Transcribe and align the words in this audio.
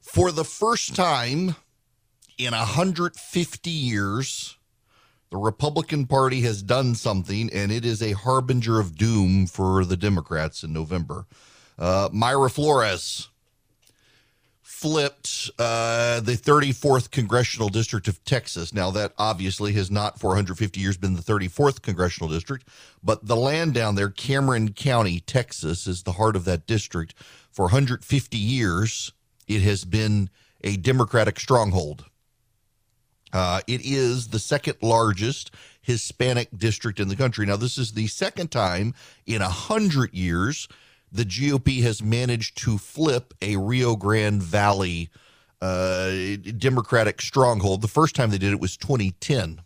For 0.00 0.32
the 0.32 0.44
first 0.44 0.96
time 0.96 1.56
in 2.38 2.52
150 2.52 3.70
years, 3.70 4.56
the 5.30 5.36
Republican 5.36 6.06
Party 6.06 6.40
has 6.42 6.62
done 6.62 6.94
something, 6.94 7.50
and 7.52 7.72
it 7.72 7.84
is 7.84 8.02
a 8.02 8.12
harbinger 8.12 8.78
of 8.78 8.96
doom 8.96 9.46
for 9.46 9.84
the 9.84 9.96
Democrats 9.96 10.62
in 10.62 10.72
November. 10.72 11.26
Uh, 11.78 12.08
Mayra 12.10 12.50
Flores 12.50 13.28
flipped 14.84 15.50
uh, 15.58 16.20
the 16.20 16.32
34th 16.32 17.10
congressional 17.10 17.68
district 17.70 18.06
of 18.06 18.22
Texas. 18.24 18.74
Now, 18.74 18.90
that 18.90 19.14
obviously 19.16 19.72
has 19.72 19.90
not 19.90 20.20
for 20.20 20.28
150 20.28 20.78
years 20.78 20.96
been 20.98 21.14
the 21.14 21.22
34th 21.22 21.80
congressional 21.80 22.28
district, 22.28 22.68
but 23.02 23.26
the 23.26 23.36
land 23.36 23.72
down 23.72 23.94
there, 23.94 24.10
Cameron 24.10 24.74
County, 24.74 25.20
Texas, 25.20 25.86
is 25.86 26.02
the 26.02 26.12
heart 26.12 26.36
of 26.36 26.44
that 26.44 26.66
district. 26.66 27.14
For 27.50 27.64
150 27.64 28.36
years, 28.36 29.12
it 29.48 29.62
has 29.62 29.86
been 29.86 30.28
a 30.62 30.76
Democratic 30.76 31.40
stronghold. 31.40 32.04
Uh, 33.34 33.60
it 33.66 33.80
is 33.84 34.28
the 34.28 34.38
second 34.38 34.76
largest 34.80 35.50
Hispanic 35.82 36.48
district 36.56 37.00
in 37.00 37.08
the 37.08 37.16
country. 37.16 37.44
Now, 37.44 37.56
this 37.56 37.76
is 37.76 37.92
the 37.92 38.06
second 38.06 38.52
time 38.52 38.94
in 39.26 39.42
a 39.42 39.48
hundred 39.48 40.14
years 40.14 40.68
the 41.10 41.24
GOP 41.24 41.82
has 41.82 42.02
managed 42.02 42.56
to 42.58 42.78
flip 42.78 43.34
a 43.42 43.56
Rio 43.56 43.96
Grande 43.96 44.42
Valley 44.42 45.10
uh, 45.60 46.10
Democratic 46.58 47.20
stronghold. 47.20 47.82
The 47.82 47.88
first 47.88 48.14
time 48.14 48.30
they 48.30 48.38
did 48.38 48.52
it 48.52 48.60
was 48.60 48.76
2010. 48.76 49.60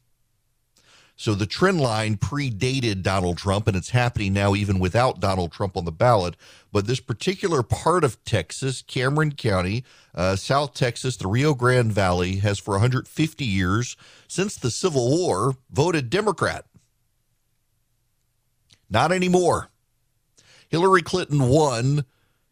So 1.18 1.34
the 1.34 1.46
trend 1.46 1.80
line 1.80 2.16
predated 2.16 3.02
Donald 3.02 3.38
Trump, 3.38 3.66
and 3.66 3.76
it's 3.76 3.90
happening 3.90 4.32
now 4.32 4.54
even 4.54 4.78
without 4.78 5.18
Donald 5.18 5.50
Trump 5.50 5.76
on 5.76 5.84
the 5.84 5.90
ballot. 5.90 6.36
But 6.70 6.86
this 6.86 7.00
particular 7.00 7.64
part 7.64 8.04
of 8.04 8.22
Texas, 8.22 8.82
Cameron 8.82 9.32
County, 9.32 9.84
uh, 10.14 10.36
South 10.36 10.74
Texas, 10.74 11.16
the 11.16 11.26
Rio 11.26 11.54
Grande 11.54 11.90
Valley, 11.90 12.36
has 12.36 12.60
for 12.60 12.74
150 12.74 13.44
years 13.44 13.96
since 14.28 14.54
the 14.54 14.70
Civil 14.70 15.10
War 15.10 15.56
voted 15.72 16.08
Democrat. 16.08 16.66
Not 18.88 19.10
anymore. 19.10 19.70
Hillary 20.68 21.02
Clinton 21.02 21.48
won 21.48 22.04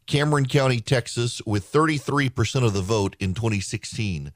Cameron 0.09 0.47
County, 0.47 0.81
Texas, 0.81 1.41
with 1.47 1.71
33% 1.71 2.65
of 2.65 2.73
the 2.73 2.83
vote 2.83 3.15
in 3.21 3.33
2016. 3.33 4.33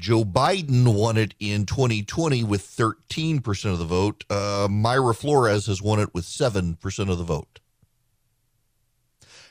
Joe 0.00 0.24
Biden 0.24 0.94
won 0.94 1.18
it 1.18 1.34
in 1.38 1.66
2020 1.66 2.42
with 2.42 2.62
13% 2.62 3.72
of 3.72 3.78
the 3.78 3.84
vote. 3.84 4.24
Uh, 4.30 4.66
Mayra 4.68 5.14
Flores 5.14 5.66
has 5.66 5.82
won 5.82 6.00
it 6.00 6.14
with 6.14 6.24
7% 6.24 7.10
of 7.10 7.18
the 7.18 7.24
vote. 7.24 7.60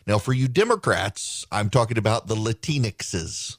Now, 0.08 0.18
for 0.18 0.34
you 0.34 0.48
Democrats, 0.48 1.46
I'm 1.52 1.70
talking 1.70 2.00
about 2.00 2.28
the 2.28 2.36
Latinxes. 2.36 3.58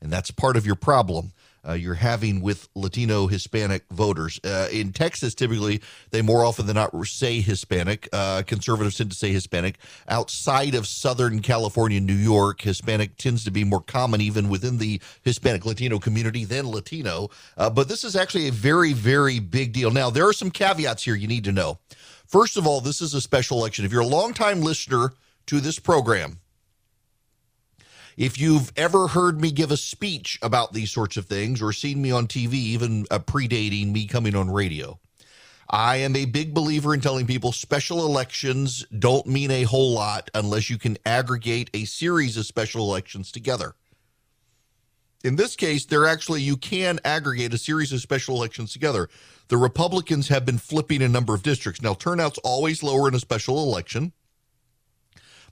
And 0.00 0.10
that's 0.10 0.30
part 0.30 0.56
of 0.56 0.64
your 0.64 0.76
problem 0.76 1.32
uh, 1.66 1.72
you're 1.72 1.94
having 1.94 2.40
with 2.40 2.68
Latino 2.74 3.26
Hispanic 3.26 3.84
voters. 3.90 4.40
Uh, 4.44 4.68
in 4.72 4.92
Texas, 4.92 5.34
typically, 5.34 5.80
they 6.10 6.22
more 6.22 6.44
often 6.44 6.66
than 6.66 6.74
not 6.74 6.92
say 7.06 7.40
Hispanic. 7.40 8.08
Uh, 8.12 8.42
conservatives 8.46 8.96
tend 8.96 9.10
to 9.10 9.16
say 9.16 9.32
Hispanic. 9.32 9.78
Outside 10.08 10.74
of 10.74 10.86
Southern 10.86 11.40
California, 11.40 12.00
New 12.00 12.14
York, 12.14 12.60
Hispanic 12.62 13.16
tends 13.16 13.44
to 13.44 13.50
be 13.50 13.64
more 13.64 13.80
common 13.80 14.20
even 14.20 14.48
within 14.48 14.78
the 14.78 15.00
Hispanic 15.22 15.64
Latino 15.64 15.98
community 15.98 16.44
than 16.44 16.68
Latino. 16.68 17.28
Uh, 17.56 17.70
but 17.70 17.88
this 17.88 18.04
is 18.04 18.16
actually 18.16 18.48
a 18.48 18.52
very, 18.52 18.92
very 18.92 19.38
big 19.38 19.72
deal. 19.72 19.90
Now, 19.90 20.10
there 20.10 20.28
are 20.28 20.32
some 20.32 20.50
caveats 20.50 21.04
here 21.04 21.14
you 21.14 21.28
need 21.28 21.44
to 21.44 21.52
know. 21.52 21.78
First 22.26 22.56
of 22.56 22.66
all, 22.66 22.80
this 22.80 23.00
is 23.00 23.14
a 23.14 23.20
special 23.20 23.58
election. 23.58 23.84
If 23.84 23.92
you're 23.92 24.02
a 24.02 24.06
longtime 24.06 24.62
listener 24.62 25.12
to 25.46 25.60
this 25.60 25.78
program, 25.78 26.40
if 28.16 28.38
you've 28.38 28.72
ever 28.76 29.08
heard 29.08 29.40
me 29.40 29.50
give 29.50 29.70
a 29.70 29.76
speech 29.76 30.38
about 30.42 30.72
these 30.72 30.92
sorts 30.92 31.16
of 31.16 31.26
things 31.26 31.62
or 31.62 31.72
seen 31.72 32.00
me 32.00 32.10
on 32.10 32.26
TV, 32.26 32.54
even 32.54 33.06
uh, 33.10 33.18
predating 33.18 33.92
me 33.92 34.06
coming 34.06 34.34
on 34.34 34.50
radio, 34.50 34.98
I 35.68 35.96
am 35.96 36.14
a 36.16 36.26
big 36.26 36.52
believer 36.52 36.92
in 36.92 37.00
telling 37.00 37.26
people 37.26 37.52
special 37.52 38.04
elections 38.04 38.84
don't 38.98 39.26
mean 39.26 39.50
a 39.50 39.62
whole 39.62 39.92
lot 39.92 40.30
unless 40.34 40.68
you 40.68 40.76
can 40.76 40.98
aggregate 41.06 41.70
a 41.72 41.86
series 41.86 42.36
of 42.36 42.44
special 42.44 42.82
elections 42.82 43.32
together. 43.32 43.74
In 45.24 45.36
this 45.36 45.56
case, 45.56 45.86
there 45.86 46.06
actually 46.06 46.42
you 46.42 46.56
can 46.56 46.98
aggregate 47.04 47.54
a 47.54 47.58
series 47.58 47.92
of 47.92 48.00
special 48.00 48.36
elections 48.36 48.72
together. 48.72 49.08
The 49.48 49.56
Republicans 49.56 50.28
have 50.28 50.44
been 50.44 50.58
flipping 50.58 51.00
a 51.00 51.08
number 51.08 51.34
of 51.34 51.42
districts. 51.42 51.80
Now, 51.80 51.94
turnout's 51.94 52.38
always 52.38 52.82
lower 52.82 53.08
in 53.08 53.14
a 53.14 53.20
special 53.20 53.62
election. 53.62 54.12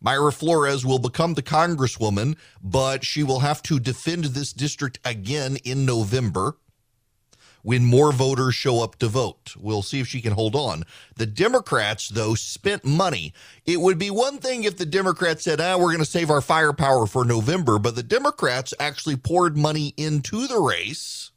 Mayra 0.05 0.33
Flores 0.33 0.87
will 0.87 0.99
become 0.99 1.35
the 1.35 1.43
congresswoman, 1.43 2.37
but 2.63 3.05
she 3.05 3.23
will 3.23 3.41
have 3.41 3.63
to 3.65 3.79
defend 3.79 4.25
this 4.25 4.53
district 4.53 4.99
again 5.05 5.57
in 5.65 5.85
November 5.85 6.57
when 7.63 7.85
more 7.85 8.13
voters 8.13 8.55
show 8.55 8.83
up 8.83 8.97
to 8.97 9.09
vote. 9.09 9.55
We'll 9.59 9.83
see 9.83 10.01
if 10.01 10.09
she 10.09 10.21
can 10.21 10.33
hold 10.33 10.57
on. 10.57 10.85
The 11.17 11.27
Democrats, 11.27 12.09
though, 12.09 12.35
spent 12.35 12.85
money. 12.85 13.35
It 13.67 13.81
would 13.81 13.99
be 13.99 14.11
one 14.11 14.39
thing 14.39 14.65
if 14.65 14.79
the 14.79 14.87
Democrats 14.87 15.45
said, 15.45 15.61
ah, 15.61 15.77
we're 15.77 15.93
going 15.93 15.99
to 15.99 16.05
save 16.07 16.31
our 16.31 16.41
firepower 16.41 17.07
for 17.07 17.25
November, 17.25 17.79
but 17.79 17.95
the 17.95 18.03
Democrats 18.03 18.73
actually 18.81 19.17
poured 19.17 19.57
money 19.57 19.93
into 19.97 20.47
the 20.47 20.59
race 20.59 21.31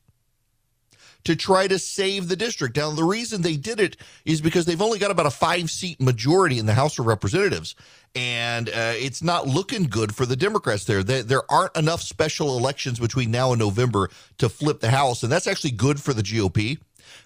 to 1.24 1.36
try 1.36 1.68
to 1.68 1.80
save 1.80 2.28
the 2.28 2.36
district. 2.36 2.78
Now, 2.78 2.92
the 2.92 3.04
reason 3.04 3.42
they 3.42 3.56
did 3.56 3.80
it 3.80 3.98
is 4.26 4.42
because 4.42 4.66
they've 4.66 4.82
only 4.82 5.00
got 5.00 5.12
about 5.12 5.26
a 5.26 5.32
five 5.32 5.70
seat 5.70 6.02
majority 6.02 6.60
in 6.60 6.66
the 6.66 6.74
House 6.74 7.00
of 7.00 7.06
Representatives. 7.06 7.76
And 8.16 8.70
uh, 8.70 8.94
it's 8.96 9.24
not 9.24 9.48
looking 9.48 9.84
good 9.84 10.16
for 10.16 10.26
the 10.26 10.36
Democrats 10.36 10.86
there. 10.86 11.04
there. 11.04 11.24
There 11.24 11.52
aren't 11.52 11.76
enough 11.76 12.02
special 12.02 12.58
elections 12.58 13.00
between 13.00 13.32
now 13.32 13.52
and 13.52 13.60
November 13.60 14.10
to 14.38 14.50
flip 14.50 14.82
the 14.82 14.92
House. 14.92 15.24
And 15.24 15.32
that's 15.32 15.48
actually 15.48 15.72
good 15.72 16.00
for 16.00 16.14
the 16.14 16.22
GOP 16.22 16.78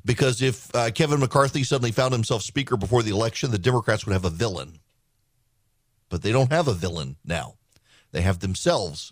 because 0.06 0.42
if 0.42 0.74
uh, 0.74 0.92
Kevin 0.92 1.20
McCarthy 1.20 1.64
suddenly 1.64 1.92
found 1.92 2.14
himself 2.14 2.42
Speaker 2.42 2.78
before 2.78 3.04
the 3.04 3.12
election, 3.12 3.52
the 3.52 3.58
Democrats 3.58 4.06
would 4.06 4.14
have 4.14 4.26
a 4.26 4.30
villain. 4.30 4.80
But 6.10 6.22
they 6.22 6.32
don't 6.32 6.54
have 6.54 6.70
a 6.70 6.74
villain 6.74 7.18
now, 7.26 7.56
they 8.14 8.22
have 8.22 8.40
themselves 8.40 9.12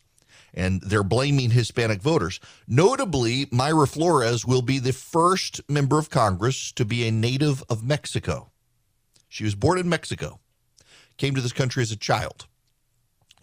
and 0.56 0.82
they're 0.82 1.04
blaming 1.04 1.52
Hispanic 1.52 2.02
voters. 2.02 2.40
Notably, 2.68 3.46
Mayra 3.48 3.88
Flores 3.88 4.46
will 4.46 4.62
be 4.62 4.80
the 4.80 4.94
first 4.94 5.62
member 5.70 6.00
of 6.00 6.10
Congress 6.10 6.72
to 6.72 6.86
be 6.86 7.06
a 7.06 7.12
native 7.12 7.62
of 7.70 7.84
Mexico. 7.84 8.52
She 9.28 9.44
was 9.44 9.54
born 9.54 9.78
in 9.78 9.90
Mexico, 9.90 10.40
came 11.18 11.36
to 11.36 11.42
this 11.42 11.54
country 11.54 11.82
as 11.82 11.92
a 11.92 11.98
child. 11.98 12.48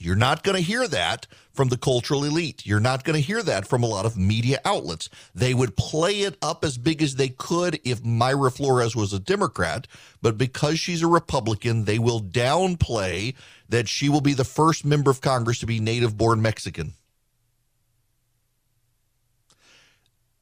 You're 0.03 0.17
not 0.17 0.43
going 0.43 0.57
to 0.57 0.63
hear 0.63 0.89
that 0.89 1.29
from 1.53 1.69
the 1.69 1.77
cultural 1.77 2.25
elite. 2.25 2.67
You're 2.67 2.81
not 2.81 3.05
going 3.05 3.15
to 3.15 3.25
hear 3.25 3.41
that 3.41 3.69
from 3.69 3.85
a 3.85 3.87
lot 3.87 4.05
of 4.05 4.17
media 4.17 4.59
outlets. 4.65 5.09
They 5.33 5.55
would 5.55 5.77
play 5.77 6.23
it 6.23 6.37
up 6.43 6.65
as 6.65 6.77
big 6.77 7.03
as 7.03 7.15
they 7.15 7.29
could 7.29 7.79
if 7.85 8.03
Mayra 8.03 8.53
Flores 8.53 8.97
was 8.97 9.13
a 9.13 9.21
Democrat, 9.21 9.87
but 10.21 10.37
because 10.37 10.81
she's 10.81 11.03
a 11.03 11.07
Republican, 11.07 11.85
they 11.85 12.01
will 12.01 12.21
downplay 12.21 13.37
that 13.69 13.89
she 13.89 14.09
will 14.09 14.21
be 14.21 14.35
the 14.35 14.43
first 14.43 14.85
member 14.85 15.11
of 15.11 15.21
Congress 15.21 15.61
to 15.61 15.67
be 15.67 15.79
native 15.79 16.17
born 16.17 16.43
Mexican. 16.43 16.95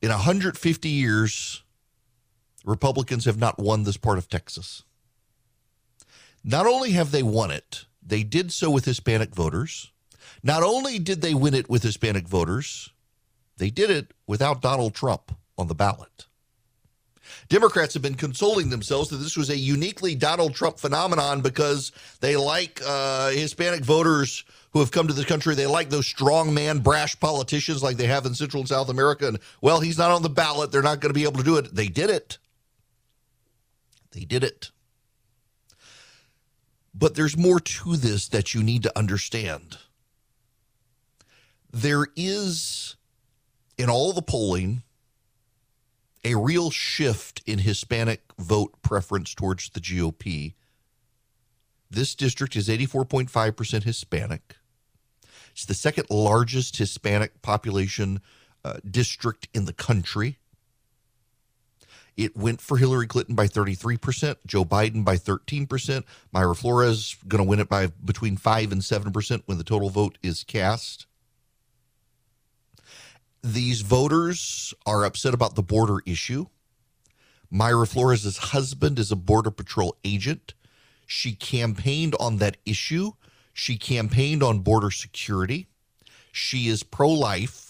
In 0.00 0.08
150 0.08 0.88
years, 0.88 1.62
Republicans 2.64 3.26
have 3.26 3.38
not 3.38 3.58
won 3.58 3.82
this 3.84 3.98
part 3.98 4.16
of 4.16 4.30
Texas. 4.30 4.84
Not 6.42 6.66
only 6.66 6.92
have 6.92 7.10
they 7.10 7.22
won 7.22 7.50
it, 7.50 7.84
they 8.02 8.22
did 8.22 8.52
so 8.52 8.70
with 8.70 8.84
Hispanic 8.84 9.34
voters. 9.34 9.92
Not 10.42 10.62
only 10.62 10.98
did 10.98 11.20
they 11.20 11.34
win 11.34 11.54
it 11.54 11.68
with 11.68 11.82
Hispanic 11.82 12.26
voters, 12.26 12.90
they 13.58 13.70
did 13.70 13.90
it 13.90 14.12
without 14.26 14.62
Donald 14.62 14.94
Trump 14.94 15.32
on 15.58 15.68
the 15.68 15.74
ballot. 15.74 16.26
Democrats 17.48 17.94
have 17.94 18.02
been 18.02 18.14
consoling 18.14 18.70
themselves 18.70 19.10
that 19.10 19.16
this 19.16 19.36
was 19.36 19.50
a 19.50 19.56
uniquely 19.56 20.14
Donald 20.14 20.54
Trump 20.54 20.78
phenomenon 20.78 21.40
because 21.40 21.92
they 22.20 22.36
like 22.36 22.80
uh, 22.86 23.30
Hispanic 23.30 23.84
voters 23.84 24.44
who 24.72 24.78
have 24.78 24.90
come 24.90 25.08
to 25.08 25.12
the 25.12 25.24
country. 25.24 25.54
They 25.54 25.66
like 25.66 25.90
those 25.90 26.06
strong 26.06 26.54
man, 26.54 26.78
brash 26.78 27.18
politicians 27.18 27.82
like 27.82 27.96
they 27.96 28.06
have 28.06 28.24
in 28.24 28.34
Central 28.34 28.60
and 28.60 28.68
South 28.68 28.88
America. 28.88 29.28
And, 29.28 29.38
well, 29.60 29.80
he's 29.80 29.98
not 29.98 30.10
on 30.10 30.22
the 30.22 30.30
ballot. 30.30 30.70
They're 30.70 30.82
not 30.82 31.00
going 31.00 31.10
to 31.10 31.18
be 31.18 31.24
able 31.24 31.38
to 31.38 31.44
do 31.44 31.56
it. 31.56 31.74
They 31.74 31.88
did 31.88 32.10
it. 32.10 32.38
They 34.12 34.24
did 34.24 34.44
it. 34.44 34.70
But 37.00 37.14
there's 37.14 37.36
more 37.36 37.58
to 37.58 37.96
this 37.96 38.28
that 38.28 38.54
you 38.54 38.62
need 38.62 38.82
to 38.82 38.96
understand. 38.96 39.78
There 41.72 42.08
is, 42.14 42.96
in 43.78 43.88
all 43.88 44.12
the 44.12 44.20
polling, 44.20 44.82
a 46.22 46.34
real 46.34 46.70
shift 46.70 47.42
in 47.46 47.60
Hispanic 47.60 48.20
vote 48.38 48.82
preference 48.82 49.34
towards 49.34 49.70
the 49.70 49.80
GOP. 49.80 50.52
This 51.90 52.14
district 52.14 52.54
is 52.54 52.68
84.5% 52.68 53.82
Hispanic. 53.82 54.56
It's 55.52 55.64
the 55.64 55.72
second 55.72 56.10
largest 56.10 56.76
Hispanic 56.76 57.40
population 57.40 58.20
uh, 58.62 58.74
district 58.88 59.48
in 59.54 59.64
the 59.64 59.72
country. 59.72 60.38
It 62.16 62.36
went 62.36 62.60
for 62.60 62.76
Hillary 62.76 63.06
Clinton 63.06 63.34
by 63.34 63.46
33%, 63.46 64.36
Joe 64.46 64.64
Biden 64.64 65.04
by 65.04 65.16
13%, 65.16 66.04
Mayra 66.34 66.56
Flores 66.56 67.16
going 67.26 67.42
to 67.42 67.48
win 67.48 67.60
it 67.60 67.68
by 67.68 67.88
between 68.04 68.36
5 68.36 68.72
and 68.72 68.82
7% 68.82 69.42
when 69.46 69.58
the 69.58 69.64
total 69.64 69.90
vote 69.90 70.18
is 70.22 70.44
cast. 70.44 71.06
These 73.42 73.80
voters 73.80 74.74
are 74.84 75.04
upset 75.04 75.32
about 75.32 75.54
the 75.54 75.62
border 75.62 76.00
issue. 76.04 76.46
Mayra 77.52 77.88
Flores' 77.88 78.36
husband 78.36 78.98
is 78.98 79.10
a 79.10 79.16
Border 79.16 79.50
Patrol 79.50 79.96
agent. 80.04 80.54
She 81.06 81.32
campaigned 81.32 82.14
on 82.20 82.36
that 82.36 82.58
issue. 82.64 83.12
She 83.52 83.76
campaigned 83.76 84.42
on 84.42 84.60
border 84.60 84.90
security. 84.90 85.66
She 86.30 86.68
is 86.68 86.82
pro 86.82 87.08
life. 87.08 87.69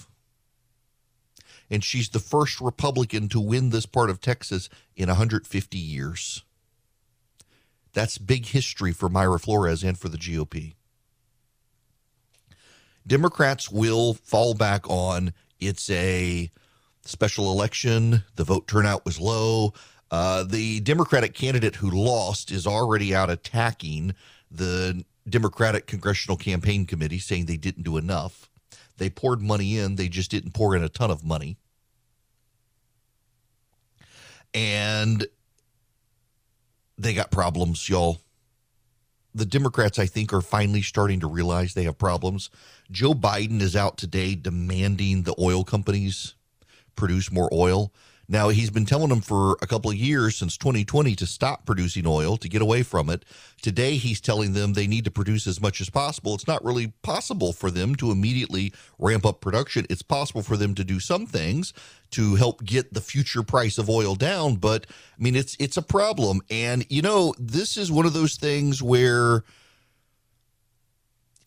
And 1.70 1.84
she's 1.84 2.08
the 2.08 2.18
first 2.18 2.60
Republican 2.60 3.28
to 3.28 3.40
win 3.40 3.70
this 3.70 3.86
part 3.86 4.10
of 4.10 4.20
Texas 4.20 4.68
in 4.96 5.08
150 5.08 5.78
years. 5.78 6.42
That's 7.92 8.18
big 8.18 8.46
history 8.46 8.92
for 8.92 9.08
Mayra 9.08 9.40
Flores 9.40 9.82
and 9.82 9.98
for 9.98 10.08
the 10.08 10.18
GOP. 10.18 10.74
Democrats 13.06 13.70
will 13.70 14.14
fall 14.14 14.54
back 14.54 14.88
on 14.88 15.32
it's 15.58 15.90
a 15.90 16.50
special 17.04 17.50
election. 17.50 18.24
The 18.36 18.44
vote 18.44 18.66
turnout 18.66 19.04
was 19.04 19.20
low. 19.20 19.74
Uh, 20.10 20.42
the 20.44 20.80
Democratic 20.80 21.34
candidate 21.34 21.76
who 21.76 21.90
lost 21.90 22.50
is 22.50 22.66
already 22.66 23.14
out 23.14 23.30
attacking 23.30 24.14
the 24.50 25.04
Democratic 25.28 25.86
Congressional 25.86 26.36
Campaign 26.36 26.86
Committee, 26.86 27.18
saying 27.18 27.46
they 27.46 27.56
didn't 27.56 27.84
do 27.84 27.96
enough. 27.96 28.50
They 28.96 29.08
poured 29.08 29.40
money 29.40 29.78
in, 29.78 29.96
they 29.96 30.08
just 30.08 30.30
didn't 30.30 30.52
pour 30.52 30.74
in 30.74 30.82
a 30.82 30.88
ton 30.88 31.10
of 31.10 31.24
money. 31.24 31.56
And 34.54 35.26
they 36.98 37.14
got 37.14 37.30
problems, 37.30 37.88
y'all. 37.88 38.20
The 39.34 39.46
Democrats, 39.46 39.98
I 39.98 40.06
think, 40.06 40.32
are 40.32 40.40
finally 40.40 40.82
starting 40.82 41.20
to 41.20 41.28
realize 41.28 41.74
they 41.74 41.84
have 41.84 41.98
problems. 41.98 42.50
Joe 42.90 43.14
Biden 43.14 43.60
is 43.60 43.76
out 43.76 43.96
today 43.96 44.34
demanding 44.34 45.22
the 45.22 45.34
oil 45.38 45.62
companies 45.62 46.34
produce 46.96 47.30
more 47.30 47.48
oil. 47.52 47.92
Now, 48.30 48.50
he's 48.50 48.70
been 48.70 48.86
telling 48.86 49.08
them 49.08 49.22
for 49.22 49.56
a 49.60 49.66
couple 49.66 49.90
of 49.90 49.96
years 49.96 50.36
since 50.36 50.56
2020 50.56 51.16
to 51.16 51.26
stop 51.26 51.66
producing 51.66 52.06
oil, 52.06 52.36
to 52.36 52.48
get 52.48 52.62
away 52.62 52.84
from 52.84 53.10
it. 53.10 53.24
Today, 53.60 53.96
he's 53.96 54.20
telling 54.20 54.52
them 54.52 54.72
they 54.72 54.86
need 54.86 55.04
to 55.06 55.10
produce 55.10 55.48
as 55.48 55.60
much 55.60 55.80
as 55.80 55.90
possible. 55.90 56.36
It's 56.36 56.46
not 56.46 56.64
really 56.64 56.92
possible 57.02 57.52
for 57.52 57.72
them 57.72 57.96
to 57.96 58.12
immediately 58.12 58.72
ramp 59.00 59.26
up 59.26 59.40
production. 59.40 59.84
It's 59.90 60.02
possible 60.02 60.42
for 60.42 60.56
them 60.56 60.76
to 60.76 60.84
do 60.84 61.00
some 61.00 61.26
things 61.26 61.72
to 62.12 62.36
help 62.36 62.62
get 62.62 62.94
the 62.94 63.00
future 63.00 63.42
price 63.42 63.78
of 63.78 63.90
oil 63.90 64.14
down, 64.14 64.56
but 64.56 64.86
I 64.88 65.22
mean, 65.22 65.34
it's 65.34 65.56
it's 65.58 65.76
a 65.76 65.82
problem. 65.82 66.40
And 66.50 66.86
you 66.88 67.02
know, 67.02 67.34
this 67.36 67.76
is 67.76 67.90
one 67.90 68.06
of 68.06 68.12
those 68.12 68.36
things 68.36 68.80
where 68.80 69.42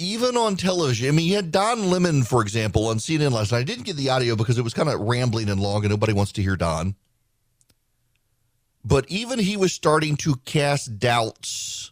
even 0.04 0.38
on 0.38 0.56
television, 0.56 1.08
I 1.08 1.12
mean, 1.12 1.28
you 1.28 1.36
had 1.36 1.52
Don 1.52 1.90
Lemon, 1.90 2.24
for 2.24 2.42
example, 2.42 2.88
on 2.88 2.98
CNN 2.98 3.32
last 3.32 3.52
night. 3.52 3.60
I 3.60 3.64
didn't 3.64 3.86
get 3.86 3.96
the 3.96 4.10
audio 4.10 4.36
because 4.36 4.58
it 4.58 4.64
was 4.64 4.74
kind 4.74 4.90
of 4.90 5.00
rambling 5.00 5.50
and 5.50 5.60
long, 5.60 5.84
and 5.84 5.90
nobody 5.90 6.14
wants 6.14 6.32
to 6.34 6.42
hear 6.42 6.56
Don. 6.56 6.96
But 8.86 9.10
even 9.10 9.40
he 9.40 9.56
was 9.56 9.72
starting 9.72 10.18
to 10.18 10.36
cast 10.46 11.00
doubts 11.00 11.92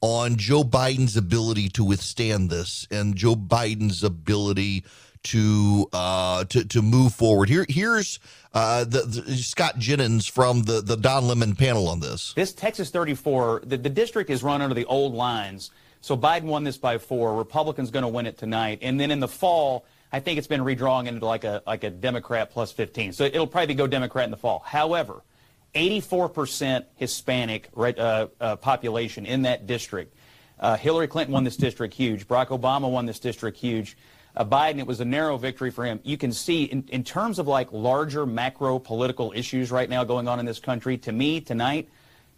on 0.00 0.36
Joe 0.36 0.64
Biden's 0.64 1.16
ability 1.16 1.68
to 1.70 1.84
withstand 1.84 2.50
this 2.50 2.86
and 2.90 3.16
Joe 3.16 3.36
Biden's 3.36 4.02
ability 4.02 4.84
to 5.24 5.88
uh, 5.92 6.44
to 6.44 6.64
to 6.64 6.82
move 6.82 7.12
forward. 7.12 7.48
Here, 7.48 7.66
here's 7.68 8.20
uh, 8.54 8.84
the, 8.84 9.02
the, 9.02 9.36
Scott 9.36 9.78
Jennings 9.78 10.26
from 10.26 10.62
the 10.62 10.80
the 10.80 10.96
Don 10.96 11.26
Lemon 11.26 11.56
panel 11.56 11.88
on 11.88 12.00
this. 12.00 12.32
This 12.34 12.52
Texas 12.52 12.90
34, 12.90 13.62
the, 13.66 13.76
the 13.76 13.90
district 13.90 14.30
is 14.30 14.42
run 14.42 14.62
under 14.62 14.74
the 14.74 14.84
old 14.86 15.14
lines 15.14 15.70
so 16.06 16.16
Biden 16.16 16.44
won 16.44 16.62
this 16.62 16.78
by 16.78 16.98
four. 16.98 17.34
Republicans 17.34 17.90
going 17.90 18.04
to 18.04 18.08
win 18.08 18.26
it 18.26 18.38
tonight. 18.38 18.78
And 18.80 19.00
then 19.00 19.10
in 19.10 19.18
the 19.18 19.26
fall, 19.26 19.84
I 20.12 20.20
think 20.20 20.38
it's 20.38 20.46
been 20.46 20.62
redrawn 20.62 21.08
into 21.08 21.26
like 21.26 21.42
a 21.42 21.64
like 21.66 21.82
a 21.82 21.90
Democrat 21.90 22.52
plus 22.52 22.70
15. 22.70 23.12
So 23.12 23.24
it'll 23.24 23.48
probably 23.48 23.74
go 23.74 23.88
Democrat 23.88 24.24
in 24.24 24.30
the 24.30 24.36
fall. 24.36 24.60
However, 24.60 25.24
84% 25.74 26.84
Hispanic 26.94 27.70
uh, 27.76 28.28
uh, 28.40 28.54
population 28.54 29.26
in 29.26 29.42
that 29.42 29.66
district. 29.66 30.14
Uh, 30.60 30.76
Hillary 30.76 31.08
Clinton 31.08 31.32
won 31.32 31.42
this 31.42 31.56
district 31.56 31.92
huge. 31.92 32.28
Barack 32.28 32.56
Obama 32.56 32.88
won 32.88 33.06
this 33.06 33.18
district 33.18 33.58
huge. 33.58 33.96
Uh, 34.36 34.44
Biden, 34.44 34.78
it 34.78 34.86
was 34.86 35.00
a 35.00 35.04
narrow 35.04 35.36
victory 35.36 35.72
for 35.72 35.84
him. 35.84 35.98
You 36.04 36.16
can 36.16 36.32
see 36.32 36.66
in, 36.66 36.84
in 36.86 37.02
terms 37.02 37.40
of 37.40 37.48
like 37.48 37.72
larger 37.72 38.26
macro 38.26 38.78
political 38.78 39.32
issues 39.34 39.72
right 39.72 39.90
now 39.90 40.04
going 40.04 40.28
on 40.28 40.38
in 40.38 40.46
this 40.46 40.60
country, 40.60 40.98
to 40.98 41.10
me 41.10 41.40
tonight, 41.40 41.88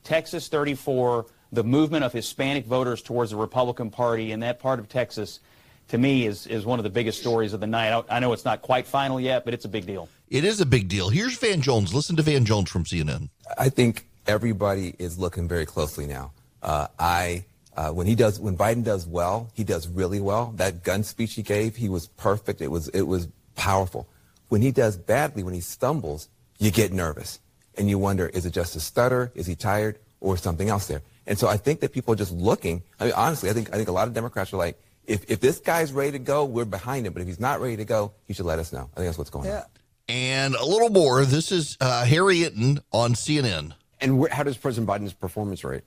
Texas 0.04 0.49
34 0.49 1.26
the 1.52 1.64
movement 1.64 2.05
of 2.05 2.12
Hispanic 2.12 2.67
voters 2.67 3.02
towards 3.02 3.31
the 3.31 3.37
Republican 3.37 3.90
Party 3.90 4.33
in 4.33 4.40
that 4.40 4.59
part 4.59 4.78
of 4.78 4.88
Texas, 4.88 5.40
to 5.88 5.99
me, 5.99 6.26
is, 6.26 6.47
is 6.47 6.67
one 6.67 6.78
of 6.78 6.83
the 6.83 6.90
biggest 6.90 7.21
stories 7.21 7.52
of 7.52 7.61
the 7.61 7.67
night. 7.67 7.93
I, 7.93 8.17
I 8.17 8.19
know 8.21 8.33
it's 8.33 8.45
not 8.45 8.62
quite 8.62 8.87
final 8.87 9.21
yet, 9.21 9.45
but 9.45 9.55
it's 9.55 9.64
a 9.64 9.69
big 9.69 9.87
deal. 9.87 10.09
It 10.28 10.45
is 10.45 10.61
a 10.61 10.67
big 10.67 10.88
deal. 10.88 11.09
Here's 11.09 11.37
Van 11.38 11.61
Jones. 11.61 11.95
Listen 11.95 12.17
to 12.17 12.23
Van 12.23 12.45
Jones 12.45 12.71
from 12.71 12.85
CNN. 12.85 13.31
I 13.57 13.71
think 13.71 14.07
everybody 14.26 14.95
is 14.99 15.19
looking 15.19 15.49
very 15.49 15.64
closely 15.64 16.07
now. 16.07 16.33
Uh, 16.62 16.88
I 16.99 17.45
uh, 17.76 17.93
when 17.93 18.09
he 18.09 18.17
does 18.17 18.40
when 18.40 18.57
Biden 18.57 18.85
does 18.85 19.07
well, 19.07 19.50
he 19.55 19.64
does 19.64 19.88
really 19.88 20.21
well. 20.21 20.52
That 20.57 20.83
gun 20.83 21.05
speech 21.05 21.35
he 21.35 21.43
gave, 21.43 21.76
he 21.76 21.88
was 21.88 22.09
perfect. 22.09 22.61
It 22.61 22.73
was 22.73 22.88
it 22.88 23.02
was 23.02 23.28
powerful. 23.55 24.09
When 24.49 24.62
he 24.62 24.73
does 24.73 24.97
badly, 24.97 25.43
when 25.43 25.55
he 25.55 25.61
stumbles, 25.61 26.28
you 26.59 26.71
get 26.71 26.93
nervous 26.93 27.38
and 27.76 27.88
you 27.88 27.97
wonder: 27.97 28.26
is 28.26 28.45
it 28.45 28.52
just 28.52 28.75
a 28.75 28.81
stutter? 28.81 29.31
Is 29.35 29.47
he 29.47 29.55
tired, 29.55 29.99
or 30.21 30.37
something 30.37 30.69
else 30.69 30.88
there? 30.88 31.02
And 31.28 31.38
so 31.38 31.47
I 31.47 31.58
think 31.58 31.80
that 31.80 31.92
people 31.92 32.14
are 32.14 32.16
just 32.16 32.32
looking. 32.32 32.82
I 32.99 33.04
mean, 33.04 33.12
honestly, 33.14 33.50
I 33.50 33.52
think 33.52 33.68
I 33.73 33.76
think 33.76 33.88
a 33.88 33.92
lot 33.92 34.08
of 34.08 34.14
Democrats 34.14 34.52
are 34.54 34.56
like, 34.56 34.80
if, 35.06 35.30
if 35.30 35.40
this 35.40 35.61
guy's 35.61 35.92
ready 35.92 36.12
to 36.12 36.18
go, 36.18 36.44
we're 36.47 36.64
behind 36.64 37.06
him. 37.06 37.12
But 37.12 37.20
if 37.20 37.28
he's 37.28 37.38
not 37.38 37.61
ready 37.61 37.76
to 37.76 37.85
go, 37.85 38.12
he 38.26 38.32
should 38.32 38.47
let 38.47 38.58
us 38.58 38.73
know. 38.73 38.88
I 38.94 38.97
think 38.97 39.08
that's 39.08 39.18
what's 39.18 39.30
going 39.30 39.44
yeah. 39.47 39.58
on. 39.58 39.64
And 40.08 40.54
a 40.54 40.64
little 40.64 40.88
more. 40.88 41.25
This 41.26 41.52
is 41.52 41.76
uh, 41.82 42.06
Harry 42.06 42.38
Enten 42.38 42.80
on 42.92 43.12
CNN. 43.12 43.75
And 44.00 44.23
wh- 44.23 44.30
how 44.30 44.42
does 44.42 44.56
President 44.56 44.88
Biden's 44.88 45.12
performance 45.12 45.64
rate? 45.64 45.82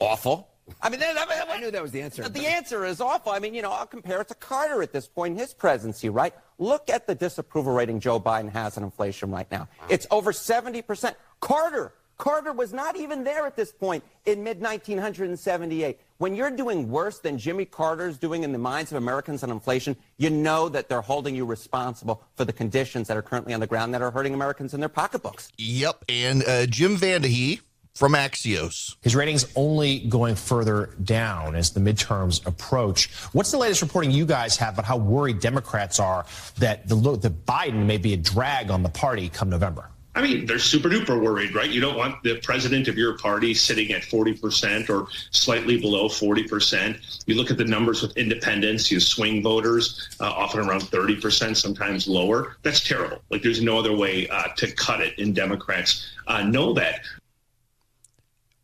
Awful. 0.00 0.48
I 0.80 0.90
mean, 0.90 1.00
I, 1.00 1.12
mean, 1.12 1.38
I 1.48 1.58
knew 1.60 1.70
that 1.70 1.82
was 1.82 1.92
the 1.92 2.02
answer. 2.02 2.28
The 2.28 2.46
answer 2.46 2.84
is 2.84 3.00
awful. 3.00 3.30
I 3.30 3.38
mean, 3.38 3.54
you 3.54 3.62
know, 3.62 3.70
I'll 3.70 3.86
compare 3.86 4.20
it 4.20 4.28
to 4.28 4.34
Carter 4.34 4.82
at 4.82 4.92
this 4.92 5.06
point 5.06 5.34
in 5.34 5.38
his 5.38 5.54
presidency, 5.54 6.08
right? 6.08 6.34
Look 6.58 6.88
at 6.88 7.06
the 7.06 7.14
disapproval 7.14 7.72
rating 7.72 8.00
Joe 8.00 8.18
Biden 8.18 8.50
has 8.50 8.76
on 8.76 8.84
inflation 8.84 9.30
right 9.30 9.50
now. 9.50 9.68
Wow. 9.80 9.86
It's 9.90 10.06
over 10.10 10.32
70%. 10.32 11.14
Carter 11.40 11.92
Carter 12.22 12.52
was 12.52 12.72
not 12.72 12.94
even 12.94 13.24
there 13.24 13.48
at 13.48 13.56
this 13.56 13.72
point 13.72 14.04
in 14.26 14.44
mid 14.44 14.60
1978. 14.60 15.98
When 16.18 16.36
you're 16.36 16.52
doing 16.52 16.88
worse 16.88 17.18
than 17.18 17.36
Jimmy 17.36 17.64
Carter's 17.64 18.16
doing 18.16 18.44
in 18.44 18.52
the 18.52 18.58
minds 18.58 18.92
of 18.92 18.98
Americans 18.98 19.42
on 19.42 19.50
inflation, 19.50 19.96
you 20.18 20.30
know 20.30 20.68
that 20.68 20.88
they're 20.88 21.00
holding 21.00 21.34
you 21.34 21.44
responsible 21.44 22.22
for 22.36 22.44
the 22.44 22.52
conditions 22.52 23.08
that 23.08 23.16
are 23.16 23.22
currently 23.22 23.54
on 23.54 23.58
the 23.58 23.66
ground 23.66 23.92
that 23.92 24.02
are 24.02 24.12
hurting 24.12 24.34
Americans 24.34 24.72
in 24.72 24.78
their 24.78 24.88
pocketbooks. 24.88 25.50
Yep. 25.58 26.04
And 26.08 26.44
uh, 26.44 26.66
Jim 26.66 26.96
VandeHei 26.96 27.60
from 27.96 28.12
Axios. 28.12 28.94
His 29.00 29.16
ratings 29.16 29.52
only 29.56 29.98
going 29.98 30.36
further 30.36 30.94
down 31.02 31.56
as 31.56 31.72
the 31.72 31.80
midterms 31.80 32.46
approach. 32.46 33.10
What's 33.32 33.50
the 33.50 33.58
latest 33.58 33.82
reporting 33.82 34.12
you 34.12 34.26
guys 34.26 34.56
have 34.58 34.74
about 34.74 34.84
how 34.84 34.96
worried 34.96 35.40
Democrats 35.40 35.98
are 35.98 36.24
that 36.60 36.86
the, 36.86 36.94
the 36.94 37.30
Biden 37.30 37.84
may 37.86 37.98
be 37.98 38.12
a 38.12 38.16
drag 38.16 38.70
on 38.70 38.84
the 38.84 38.90
party 38.90 39.28
come 39.28 39.50
November? 39.50 39.88
I 40.14 40.20
mean, 40.20 40.44
they're 40.44 40.58
super 40.58 40.90
duper 40.90 41.20
worried, 41.20 41.54
right? 41.54 41.70
You 41.70 41.80
don't 41.80 41.96
want 41.96 42.22
the 42.22 42.38
president 42.40 42.86
of 42.86 42.98
your 42.98 43.16
party 43.16 43.54
sitting 43.54 43.92
at 43.92 44.02
40% 44.02 44.90
or 44.90 45.08
slightly 45.30 45.80
below 45.80 46.08
40%. 46.08 47.22
You 47.26 47.34
look 47.34 47.50
at 47.50 47.56
the 47.56 47.64
numbers 47.64 48.02
with 48.02 48.14
independents, 48.18 48.90
you 48.90 49.00
swing 49.00 49.42
voters, 49.42 50.14
uh, 50.20 50.30
often 50.30 50.60
around 50.60 50.82
30%, 50.82 51.56
sometimes 51.56 52.06
lower. 52.06 52.56
That's 52.62 52.86
terrible. 52.86 53.22
Like, 53.30 53.42
there's 53.42 53.62
no 53.62 53.78
other 53.78 53.96
way 53.96 54.28
uh, 54.28 54.48
to 54.56 54.70
cut 54.72 55.00
it, 55.00 55.18
and 55.18 55.34
Democrats 55.34 56.06
uh, 56.26 56.42
know 56.42 56.74
that. 56.74 57.00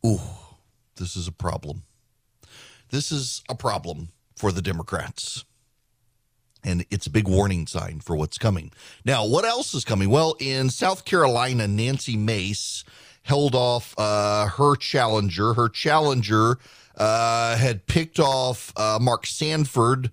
Ooh, 0.04 0.20
this 0.96 1.16
is 1.16 1.28
a 1.28 1.32
problem. 1.32 1.82
This 2.90 3.10
is 3.10 3.42
a 3.48 3.54
problem 3.54 4.08
for 4.36 4.52
the 4.52 4.62
Democrats. 4.62 5.44
And 6.64 6.84
it's 6.90 7.06
a 7.06 7.10
big 7.10 7.28
warning 7.28 7.66
sign 7.66 8.00
for 8.00 8.16
what's 8.16 8.38
coming. 8.38 8.72
Now, 9.04 9.26
what 9.26 9.44
else 9.44 9.74
is 9.74 9.84
coming? 9.84 10.10
Well, 10.10 10.34
in 10.40 10.70
South 10.70 11.04
Carolina, 11.04 11.68
Nancy 11.68 12.16
Mace 12.16 12.84
held 13.22 13.54
off 13.54 13.94
uh, 13.98 14.46
her 14.46 14.74
challenger. 14.76 15.54
Her 15.54 15.68
challenger 15.68 16.58
uh, 16.96 17.56
had 17.56 17.86
picked 17.86 18.18
off 18.18 18.72
uh, 18.76 18.98
Mark 19.00 19.26
Sanford 19.26 20.10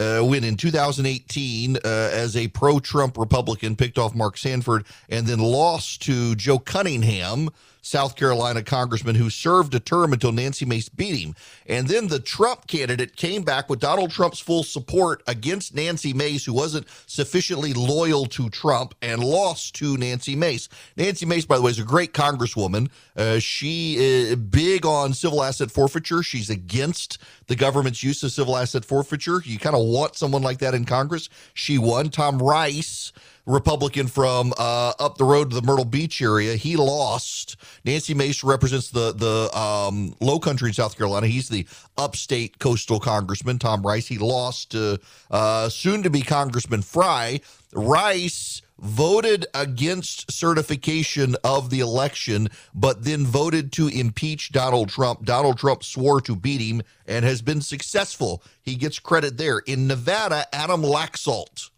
uh, 0.00 0.20
when 0.20 0.44
in 0.44 0.56
2018, 0.56 1.76
uh, 1.76 1.80
as 1.84 2.36
a 2.36 2.48
pro 2.48 2.80
Trump 2.80 3.18
Republican, 3.18 3.76
picked 3.76 3.98
off 3.98 4.14
Mark 4.14 4.38
Sanford 4.38 4.86
and 5.08 5.26
then 5.26 5.40
lost 5.40 6.02
to 6.02 6.34
Joe 6.36 6.58
Cunningham, 6.58 7.50
South 7.82 8.16
Carolina 8.16 8.62
congressman 8.62 9.14
who 9.14 9.30
served 9.30 9.74
a 9.74 9.80
term 9.80 10.12
until 10.12 10.32
Nancy 10.32 10.64
Mace 10.64 10.88
beat 10.88 11.16
him. 11.16 11.34
And 11.66 11.88
then 11.88 12.08
the 12.08 12.20
Trump 12.20 12.66
candidate 12.66 13.16
came 13.16 13.42
back 13.42 13.68
with 13.68 13.80
Donald 13.80 14.10
Trump's 14.10 14.40
full 14.40 14.62
support 14.62 15.22
against 15.26 15.74
Nancy 15.74 16.12
Mace, 16.12 16.44
who 16.44 16.52
wasn't 16.52 16.86
sufficiently 17.06 17.72
loyal 17.72 18.26
to 18.26 18.50
Trump, 18.50 18.94
and 19.00 19.22
lost 19.22 19.74
to 19.76 19.96
Nancy 19.96 20.36
Mace. 20.36 20.68
Nancy 20.96 21.26
Mace, 21.26 21.46
by 21.46 21.56
the 21.56 21.62
way, 21.62 21.70
is 21.70 21.78
a 21.78 21.84
great 21.84 22.12
congresswoman. 22.12 22.90
Uh, 23.16 23.38
she 23.38 23.96
is 23.96 24.36
big 24.36 24.84
on 24.84 25.14
civil 25.14 25.42
asset 25.42 25.70
forfeiture. 25.70 26.22
She's 26.22 26.50
against 26.50 27.18
the 27.46 27.56
government's 27.56 28.02
use 28.02 28.22
of 28.22 28.32
civil 28.32 28.56
asset 28.56 28.84
forfeiture. 28.84 29.42
You 29.44 29.58
kind 29.58 29.76
of 29.76 29.86
want 29.86 30.16
someone 30.16 30.42
like 30.42 30.58
that 30.58 30.74
in 30.74 30.84
Congress. 30.84 31.28
She 31.54 31.78
won. 31.78 32.10
Tom 32.10 32.38
Rice 32.38 33.12
Republican 33.46 34.06
from 34.06 34.52
uh, 34.58 34.92
up 34.98 35.18
the 35.18 35.24
road 35.24 35.50
to 35.50 35.56
the 35.56 35.66
Myrtle 35.66 35.84
Beach 35.84 36.20
area. 36.22 36.54
He 36.56 36.76
lost. 36.76 37.56
Nancy 37.84 38.14
Mace 38.14 38.44
represents 38.44 38.90
the 38.90 39.12
the 39.12 39.56
um, 39.58 40.14
Low 40.20 40.38
Country 40.38 40.68
in 40.68 40.74
South 40.74 40.96
Carolina. 40.96 41.26
He's 41.26 41.48
the 41.48 41.66
upstate 41.96 42.58
coastal 42.58 43.00
congressman. 43.00 43.58
Tom 43.58 43.82
Rice. 43.82 44.06
He 44.06 44.18
lost 44.18 44.70
to 44.72 45.00
uh, 45.30 45.68
soon 45.68 46.02
to 46.02 46.10
be 46.10 46.22
Congressman 46.22 46.82
Fry. 46.82 47.40
Rice 47.72 48.62
voted 48.80 49.46
against 49.54 50.30
certification 50.32 51.36
of 51.44 51.70
the 51.70 51.80
election, 51.80 52.48
but 52.74 53.04
then 53.04 53.24
voted 53.24 53.72
to 53.72 53.88
impeach 53.88 54.52
Donald 54.52 54.88
Trump. 54.88 55.24
Donald 55.24 55.58
Trump 55.58 55.84
swore 55.84 56.20
to 56.22 56.34
beat 56.34 56.60
him 56.60 56.82
and 57.06 57.24
has 57.24 57.42
been 57.42 57.60
successful. 57.60 58.42
He 58.62 58.74
gets 58.74 58.98
credit 58.98 59.36
there. 59.36 59.58
In 59.58 59.86
Nevada, 59.86 60.46
Adam 60.52 60.82
Laxalt 60.82 61.70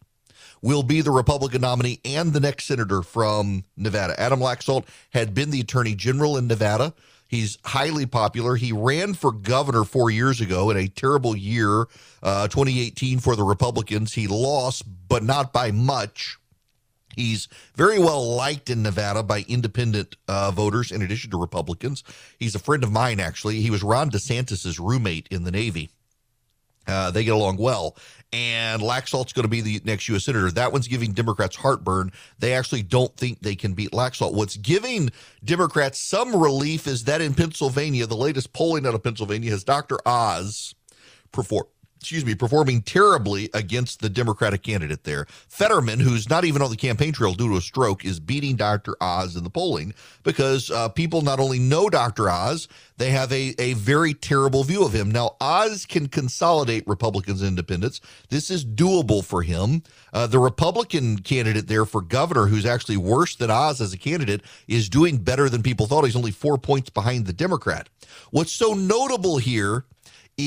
will 0.62 0.82
be 0.82 1.00
the 1.00 1.10
Republican 1.10 1.60
nominee 1.60 2.00
and 2.04 2.32
the 2.32 2.40
next 2.40 2.64
senator 2.64 3.02
from 3.02 3.64
Nevada. 3.76 4.18
Adam 4.18 4.40
Laxalt 4.40 4.86
had 5.10 5.34
been 5.34 5.50
the 5.50 5.60
attorney 5.60 5.94
general 5.94 6.36
in 6.36 6.46
Nevada. 6.46 6.94
He's 7.26 7.58
highly 7.64 8.06
popular. 8.06 8.56
He 8.56 8.72
ran 8.72 9.14
for 9.14 9.32
governor 9.32 9.84
four 9.84 10.10
years 10.10 10.40
ago 10.40 10.70
in 10.70 10.76
a 10.76 10.86
terrible 10.86 11.36
year, 11.36 11.86
uh, 12.22 12.46
2018, 12.48 13.20
for 13.20 13.34
the 13.34 13.42
Republicans. 13.42 14.12
He 14.12 14.26
lost, 14.26 14.84
but 15.08 15.22
not 15.22 15.52
by 15.52 15.70
much. 15.70 16.36
He's 17.16 17.48
very 17.74 17.98
well 17.98 18.36
liked 18.36 18.70
in 18.70 18.82
Nevada 18.82 19.22
by 19.22 19.44
independent 19.48 20.16
uh, 20.28 20.50
voters, 20.50 20.92
in 20.92 21.02
addition 21.02 21.30
to 21.30 21.40
Republicans. 21.40 22.04
He's 22.38 22.54
a 22.54 22.58
friend 22.58 22.84
of 22.84 22.92
mine, 22.92 23.20
actually. 23.20 23.60
He 23.60 23.70
was 23.70 23.82
Ron 23.82 24.10
DeSantis's 24.10 24.78
roommate 24.78 25.28
in 25.30 25.44
the 25.44 25.50
Navy. 25.50 25.90
Uh, 26.86 27.10
they 27.10 27.24
get 27.24 27.34
along 27.34 27.56
well. 27.56 27.96
And 28.32 28.80
Laxalt's 28.80 29.34
going 29.34 29.44
to 29.44 29.48
be 29.48 29.60
the 29.60 29.82
next 29.84 30.08
U.S. 30.08 30.24
Senator. 30.24 30.50
That 30.50 30.72
one's 30.72 30.88
giving 30.88 31.12
Democrats 31.12 31.56
heartburn. 31.56 32.12
They 32.38 32.54
actually 32.54 32.82
don't 32.82 33.14
think 33.16 33.40
they 33.40 33.54
can 33.54 33.74
beat 33.74 33.90
Laxalt. 33.92 34.32
What's 34.32 34.56
giving 34.56 35.10
Democrats 35.44 36.08
some 36.08 36.34
relief 36.34 36.86
is 36.86 37.04
that 37.04 37.20
in 37.20 37.34
Pennsylvania, 37.34 38.06
the 38.06 38.16
latest 38.16 38.54
polling 38.54 38.86
out 38.86 38.94
of 38.94 39.02
Pennsylvania 39.02 39.50
has 39.50 39.64
Dr. 39.64 39.98
Oz 40.06 40.74
perform, 41.30 41.66
excuse 42.02 42.26
me, 42.26 42.34
performing 42.34 42.82
terribly 42.82 43.48
against 43.54 44.00
the 44.00 44.08
Democratic 44.08 44.62
candidate 44.62 45.04
there. 45.04 45.24
Fetterman, 45.48 46.00
who's 46.00 46.28
not 46.28 46.44
even 46.44 46.60
on 46.60 46.68
the 46.68 46.76
campaign 46.76 47.12
trail 47.12 47.32
due 47.32 47.48
to 47.48 47.56
a 47.56 47.60
stroke, 47.60 48.04
is 48.04 48.18
beating 48.18 48.56
Dr. 48.56 48.96
Oz 49.00 49.36
in 49.36 49.44
the 49.44 49.50
polling 49.50 49.94
because 50.24 50.68
uh, 50.72 50.88
people 50.88 51.22
not 51.22 51.38
only 51.38 51.60
know 51.60 51.88
Dr. 51.88 52.28
Oz, 52.28 52.66
they 52.96 53.10
have 53.10 53.32
a, 53.32 53.54
a 53.60 53.74
very 53.74 54.14
terrible 54.14 54.64
view 54.64 54.84
of 54.84 54.92
him. 54.92 55.12
Now, 55.12 55.36
Oz 55.40 55.86
can 55.86 56.08
consolidate 56.08 56.86
Republicans 56.88 57.40
and 57.40 57.50
independents. 57.50 58.00
This 58.30 58.50
is 58.50 58.64
doable 58.64 59.24
for 59.24 59.42
him. 59.42 59.84
Uh, 60.12 60.26
the 60.26 60.40
Republican 60.40 61.18
candidate 61.18 61.68
there 61.68 61.86
for 61.86 62.00
governor, 62.00 62.46
who's 62.46 62.66
actually 62.66 62.96
worse 62.96 63.36
than 63.36 63.50
Oz 63.50 63.80
as 63.80 63.92
a 63.92 63.98
candidate, 63.98 64.42
is 64.66 64.88
doing 64.88 65.18
better 65.18 65.48
than 65.48 65.62
people 65.62 65.86
thought. 65.86 66.04
He's 66.04 66.16
only 66.16 66.32
four 66.32 66.58
points 66.58 66.90
behind 66.90 67.26
the 67.26 67.32
Democrat. 67.32 67.88
What's 68.32 68.52
so 68.52 68.74
notable 68.74 69.38
here 69.38 69.84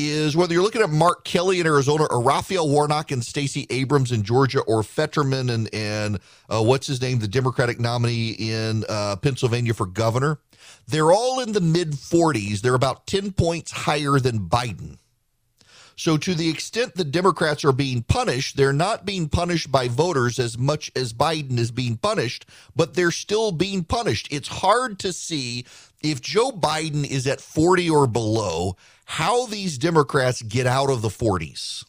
is 0.04 0.36
whether 0.36 0.54
you're 0.54 0.64
looking 0.64 0.82
at 0.82 0.90
Mark 0.90 1.24
Kelly 1.24 1.60
in 1.60 1.68
Arizona 1.68 2.06
or 2.10 2.22
Raphael 2.22 2.70
Warnock 2.70 3.12
and 3.12 3.24
Stacey 3.24 3.66
Abrams 3.70 4.12
in 4.12 4.24
Georgia 4.24 4.62
or 4.62 4.84
Fetterman 4.84 5.50
and 5.50 5.74
and 5.74 6.20
uh, 6.50 6.64
what's 6.64 6.88
his 6.88 7.02
name, 7.02 7.20
the 7.20 7.28
Democratic 7.28 7.80
nominee 7.80 8.32
in 8.32 8.84
uh, 8.90 9.16
Pennsylvania 9.18 9.74
for 9.74 9.86
governor. 9.86 10.40
They're 10.88 11.12
all 11.12 11.40
in 11.40 11.54
the 11.54 11.62
mid 11.62 11.92
40s. 11.92 12.62
They're 12.62 12.76
about 12.76 13.08
10 13.08 13.32
points 13.32 13.72
higher 13.72 14.20
than 14.20 14.48
Biden. 14.50 14.98
So, 15.98 16.18
to 16.18 16.36
the 16.36 16.50
extent 16.50 16.96
the 16.96 17.06
Democrats 17.06 17.64
are 17.64 17.72
being 17.72 18.04
punished, 18.04 18.58
they're 18.58 18.74
not 18.74 19.06
being 19.06 19.30
punished 19.30 19.72
by 19.72 19.88
voters 19.88 20.40
as 20.40 20.58
much 20.58 20.92
as 20.94 21.14
Biden 21.14 21.58
is 21.58 21.72
being 21.72 21.96
punished, 21.96 22.46
but 22.76 22.96
they're 22.96 23.12
still 23.12 23.54
being 23.54 23.86
punished. 23.86 24.28
It's 24.30 24.50
hard 24.50 25.00
to 25.00 25.14
see 25.14 25.66
if 26.06 26.22
Joe 26.22 26.52
Biden 26.52 27.06
is 27.06 27.28
at 27.28 27.42
40 27.42 27.90
or 27.90 28.08
below, 28.08 28.76
how 29.06 29.46
these 29.46 29.78
Democrats 29.78 30.42
get 30.42 30.68
out 30.68 30.90
of 30.90 31.02
the 31.02 31.10
40s. 31.10 31.84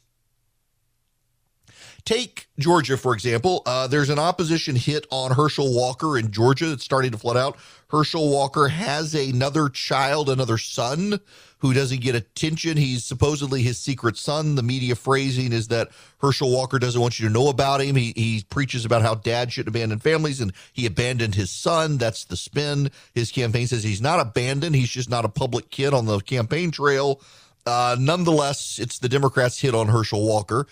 Take 2.06 2.46
Georgia, 2.56 2.96
for 2.96 3.14
example. 3.14 3.62
Uh, 3.66 3.88
there's 3.88 4.10
an 4.10 4.18
opposition 4.20 4.76
hit 4.76 5.08
on 5.10 5.32
Herschel 5.32 5.74
Walker 5.74 6.16
in 6.16 6.30
Georgia 6.30 6.66
that's 6.66 6.84
starting 6.84 7.10
to 7.10 7.18
flood 7.18 7.36
out. 7.36 7.58
Herschel 7.90 8.30
Walker 8.30 8.68
has 8.68 9.12
another 9.12 9.68
child, 9.68 10.30
another 10.30 10.56
son 10.56 11.18
who 11.58 11.74
doesn't 11.74 12.00
get 12.00 12.14
attention. 12.14 12.76
He's 12.76 13.02
supposedly 13.02 13.62
his 13.62 13.78
secret 13.78 14.16
son. 14.16 14.54
The 14.54 14.62
media 14.62 14.94
phrasing 14.94 15.52
is 15.52 15.66
that 15.68 15.88
Herschel 16.18 16.52
Walker 16.52 16.78
doesn't 16.78 17.00
want 17.00 17.18
you 17.18 17.26
to 17.26 17.32
know 17.32 17.48
about 17.48 17.80
him. 17.80 17.96
He, 17.96 18.12
he 18.14 18.44
preaches 18.50 18.84
about 18.84 19.02
how 19.02 19.16
dad 19.16 19.52
should 19.52 19.66
abandon 19.66 19.98
families 19.98 20.40
and 20.40 20.52
he 20.72 20.86
abandoned 20.86 21.34
his 21.34 21.50
son. 21.50 21.98
That's 21.98 22.24
the 22.24 22.36
spin. 22.36 22.92
His 23.14 23.32
campaign 23.32 23.66
says 23.66 23.82
he's 23.82 24.00
not 24.00 24.20
abandoned. 24.20 24.76
He's 24.76 24.90
just 24.90 25.10
not 25.10 25.24
a 25.24 25.28
public 25.28 25.70
kid 25.70 25.92
on 25.92 26.06
the 26.06 26.20
campaign 26.20 26.70
trail. 26.70 27.20
Uh, 27.66 27.96
nonetheless, 27.98 28.78
it's 28.78 29.00
the 29.00 29.08
Democrats' 29.08 29.58
hit 29.58 29.74
on 29.74 29.88
Herschel 29.88 30.24
Walker. 30.24 30.68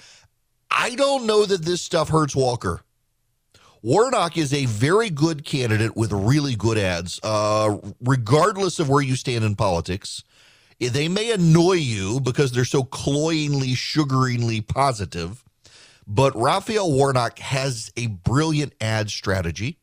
I 0.71 0.95
don't 0.95 1.27
know 1.27 1.45
that 1.47 1.65
this 1.65 1.83
stuff 1.83 2.09
hurts 2.09 2.37
Walker. 2.37 2.81
Warnock 3.83 4.39
is 4.39 4.55
a 4.55 4.65
very 4.65 5.11
good 5.11 5.45
candidate 5.45 5.95
with 5.95 6.11
really 6.11 6.57
good 6.57 6.79
ads, 6.79 7.21
uh, 7.23 7.77
regardless 8.01 8.79
of 8.79 8.89
where 8.89 9.03
you 9.03 9.15
stand 9.15 9.45
in 9.45 9.57
politics. 9.57 10.25
They 10.81 11.07
may 11.07 11.33
annoy 11.33 11.75
you 11.75 12.19
because 12.21 12.53
they're 12.53 12.65
so 12.65 12.83
cloyingly, 12.83 13.75
sugaringly 13.75 14.67
positive, 14.67 15.45
but 16.07 16.35
Raphael 16.35 16.91
Warnock 16.91 17.39
has 17.41 17.93
a 17.95 18.07
brilliant 18.07 18.73
ad 18.81 19.11
strategy 19.11 19.79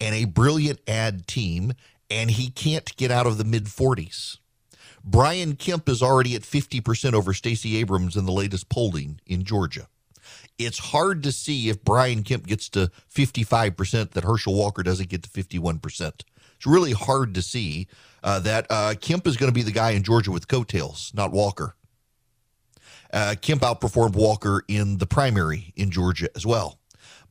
and 0.00 0.14
a 0.14 0.24
brilliant 0.24 0.80
ad 0.88 1.26
team, 1.26 1.74
and 2.10 2.30
he 2.30 2.48
can't 2.50 2.96
get 2.96 3.10
out 3.10 3.26
of 3.26 3.36
the 3.36 3.44
mid 3.44 3.64
40s. 3.66 4.38
Brian 5.04 5.56
Kemp 5.56 5.86
is 5.90 6.02
already 6.02 6.34
at 6.34 6.42
50% 6.42 7.12
over 7.12 7.34
Stacey 7.34 7.76
Abrams 7.76 8.16
in 8.16 8.24
the 8.24 8.32
latest 8.32 8.70
polling 8.70 9.20
in 9.26 9.44
Georgia 9.44 9.86
it's 10.58 10.78
hard 10.78 11.22
to 11.24 11.32
see 11.32 11.68
if 11.68 11.82
Brian 11.84 12.22
Kemp 12.22 12.46
gets 12.46 12.68
to 12.70 12.90
55% 13.12 14.10
that 14.10 14.24
Herschel 14.24 14.54
Walker 14.54 14.82
doesn't 14.82 15.08
get 15.08 15.22
to 15.24 15.28
51%. 15.28 16.22
It's 16.56 16.66
really 16.66 16.92
hard 16.92 17.34
to 17.34 17.42
see 17.42 17.88
uh, 18.22 18.40
that 18.40 18.66
uh, 18.70 18.94
Kemp 19.00 19.26
is 19.26 19.36
going 19.36 19.50
to 19.50 19.54
be 19.54 19.62
the 19.62 19.72
guy 19.72 19.90
in 19.90 20.02
Georgia 20.02 20.30
with 20.30 20.48
coattails, 20.48 21.12
not 21.14 21.32
Walker. 21.32 21.74
Uh, 23.12 23.34
Kemp 23.40 23.62
outperformed 23.62 24.16
Walker 24.16 24.64
in 24.66 24.98
the 24.98 25.06
primary 25.06 25.72
in 25.76 25.90
Georgia 25.90 26.28
as 26.34 26.46
well. 26.46 26.78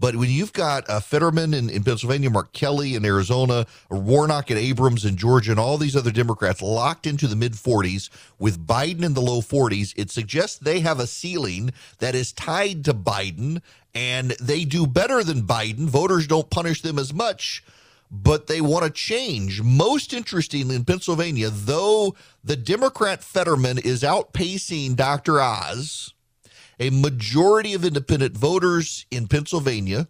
But 0.03 0.17
when 0.17 0.29
you've 0.29 0.51
got 0.51 0.89
uh, 0.89 0.99
Fetterman 0.99 1.53
in, 1.53 1.69
in 1.69 1.85
Pennsylvania, 1.85 2.29
Mark 2.29 2.51
Kelly 2.51 2.95
in 2.95 3.05
Arizona, 3.05 3.65
Warnock 3.89 4.49
and 4.49 4.59
Abrams 4.59 5.05
in 5.05 5.15
Georgia, 5.15 5.51
and 5.51 5.59
all 5.61 5.77
these 5.77 5.95
other 5.95 6.11
Democrats 6.11 6.61
locked 6.61 7.07
into 7.07 7.25
the 7.25 7.37
mid 7.37 7.53
40s 7.53 8.09
with 8.37 8.67
Biden 8.67 9.03
in 9.03 9.13
the 9.13 9.21
low 9.21 9.39
40s, 9.39 9.93
it 9.95 10.11
suggests 10.11 10.57
they 10.57 10.81
have 10.81 10.99
a 10.99 11.07
ceiling 11.07 11.71
that 11.99 12.15
is 12.15 12.33
tied 12.33 12.83
to 12.83 12.93
Biden 12.93 13.61
and 13.95 14.31
they 14.41 14.65
do 14.65 14.85
better 14.85 15.23
than 15.23 15.43
Biden. 15.43 15.87
Voters 15.87 16.27
don't 16.27 16.49
punish 16.49 16.81
them 16.81 16.99
as 16.99 17.13
much 17.13 17.63
but 18.11 18.45
they 18.45 18.61
want 18.61 18.83
to 18.83 18.91
change. 18.91 19.61
Most 19.61 20.13
interestingly, 20.13 20.75
in 20.75 20.85
Pennsylvania, 20.85 21.49
though 21.49 22.13
the 22.43 22.55
Democrat 22.57 23.23
Fetterman 23.23 23.79
is 23.79 24.03
outpacing 24.03 24.95
Dr. 24.95 25.41
Oz, 25.41 26.13
a 26.79 26.89
majority 26.89 27.73
of 27.73 27.85
independent 27.85 28.37
voters 28.37 29.05
in 29.11 29.27
Pennsylvania 29.27 30.07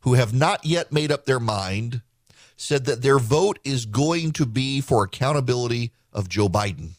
who 0.00 0.14
have 0.14 0.32
not 0.32 0.64
yet 0.64 0.92
made 0.92 1.10
up 1.10 1.24
their 1.24 1.40
mind 1.40 2.02
said 2.56 2.84
that 2.86 3.02
their 3.02 3.18
vote 3.18 3.58
is 3.64 3.86
going 3.86 4.32
to 4.32 4.44
be 4.44 4.80
for 4.80 5.04
accountability 5.04 5.92
of 6.12 6.28
Joe 6.28 6.48
Biden. 6.48 6.90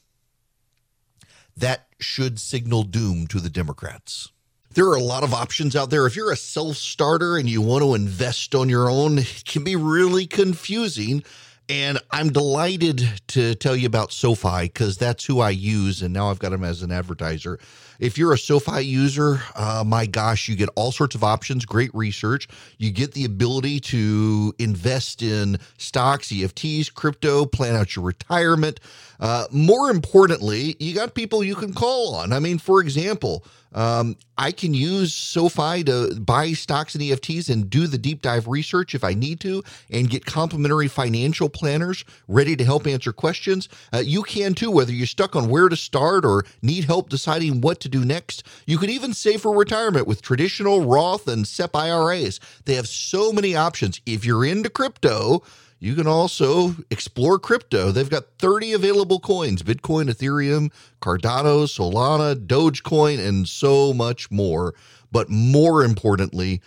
That 1.56 1.88
should 2.00 2.40
signal 2.40 2.84
doom 2.84 3.28
to 3.28 3.40
the 3.40 3.50
Democrats. 3.50 4.32
There 4.74 4.86
are 4.86 4.96
a 4.96 5.04
lot 5.04 5.24
of 5.24 5.34
options 5.34 5.76
out 5.76 5.90
there. 5.90 6.06
If 6.06 6.16
you're 6.16 6.32
a 6.32 6.38
self 6.38 6.78
starter 6.78 7.38
and 7.38 7.50
you 7.50 7.62
want 7.62 7.84
to 7.84 7.96
invest 7.96 8.56
on 8.56 8.70
your 8.70 8.90
own, 8.90 9.20
it 9.20 9.44
can 9.46 9.64
be 9.64 9.76
really 9.76 10.26
confusing. 10.26 11.24
And 11.68 12.00
I'm 12.10 12.32
delighted 12.32 13.08
to 13.28 13.54
tell 13.56 13.76
you 13.76 13.88
about 13.88 14.12
SoFi 14.12 14.64
because 14.64 14.98
that's 14.98 15.26
who 15.26 15.40
I 15.40 15.52
use. 15.52 16.02
And 16.02 16.14
now 16.14 16.30
I've 16.30 16.40
got 16.40 16.50
them 16.50 16.64
as 16.64 16.82
an 16.82 16.92
advertiser. 16.92 17.60
If 18.00 18.18
you're 18.18 18.32
a 18.32 18.38
SoFi 18.38 18.82
user, 18.86 19.42
uh, 19.56 19.84
my 19.86 20.06
gosh, 20.06 20.48
you 20.48 20.56
get 20.56 20.70
all 20.76 20.94
sorts 20.94 21.16
of 21.16 21.24
options, 21.24 21.66
great 21.66 21.94
research. 21.94 22.48
You 22.78 22.92
get 22.92 23.14
the 23.14 23.26
ability 23.26 23.82
to 23.82 24.54
invest 24.58 25.22
in 25.22 25.58
stocks, 25.78 26.30
EFTs, 26.30 26.94
crypto, 26.94 27.46
plan 27.46 27.76
out 27.76 27.98
your 27.98 28.06
retirement. 28.06 28.80
Uh, 29.20 29.48
more 29.52 29.92
importantly, 29.92 30.78
you 30.80 30.96
got 30.96 31.14
people 31.14 31.44
you 31.44 31.56
can 31.56 31.74
call 31.74 32.16
on. 32.16 32.32
I 32.32 32.40
mean, 32.40 32.58
for 32.58 32.80
example, 32.80 33.44
um, 33.74 34.16
I 34.38 34.52
can 34.52 34.74
use 34.74 35.14
SoFi 35.14 35.84
to 35.84 36.20
buy 36.20 36.54
stocks 36.54 36.96
and 36.96 37.04
EFTs 37.04 37.50
and 37.50 37.70
do 37.70 37.88
the 37.88 37.98
deep 37.98 38.22
dive 38.22 38.48
research 38.48 38.96
if 38.96 39.04
I 39.04 39.14
need 39.14 39.40
to 39.42 39.64
and 39.90 40.10
get 40.10 40.26
complimentary 40.26 40.88
financial 40.88 41.50
planners 41.50 42.06
ready 42.28 42.56
to 42.56 42.64
help 42.64 42.88
answer 42.88 43.12
questions. 43.12 43.70
Uh, 43.94 43.98
you 43.98 44.24
can 44.24 44.54
too, 44.54 44.72
whether 44.72 44.92
you're 44.92 45.08
stuck 45.08 45.36
on 45.36 45.50
where 45.50 45.70
to 45.70 45.76
start 45.76 46.26
or 46.26 46.46
need 46.62 46.86
help 46.86 47.10
deciding 47.10 47.62
what 47.62 47.80
to 47.82 47.90
do 47.90 48.06
next. 48.06 48.44
You 48.66 48.78
can 48.78 48.90
even 48.90 49.14
save 49.14 49.42
for 49.42 49.56
retirement 49.56 50.08
with 50.08 50.22
traditional 50.22 50.86
Roth 50.86 51.28
and 51.28 51.48
SEP 51.48 51.76
IRAs. 51.76 52.40
They 52.66 52.76
have 52.76 52.88
so 52.88 53.32
many 53.32 53.56
options. 53.56 54.02
If 54.06 54.26
you're 54.26 54.46
into 54.46 54.70
crypto, 54.70 55.44
you 55.80 55.96
can 55.96 56.08
also 56.08 56.76
explore 56.90 57.40
crypto. 57.40 57.92
They've 57.92 58.10
got 58.10 58.26
30 58.38 58.74
available 58.74 59.20
coins 59.20 59.64
Bitcoin, 59.64 60.10
Ethereum, 60.10 60.72
Cardano, 61.02 61.64
Solana, 61.66 62.36
Dogecoin, 62.36 63.26
and 63.26 63.48
so 63.48 63.94
much 63.94 64.30
more. 64.30 64.74
But 65.12 65.30
more 65.30 65.84
importantly, 65.84 66.62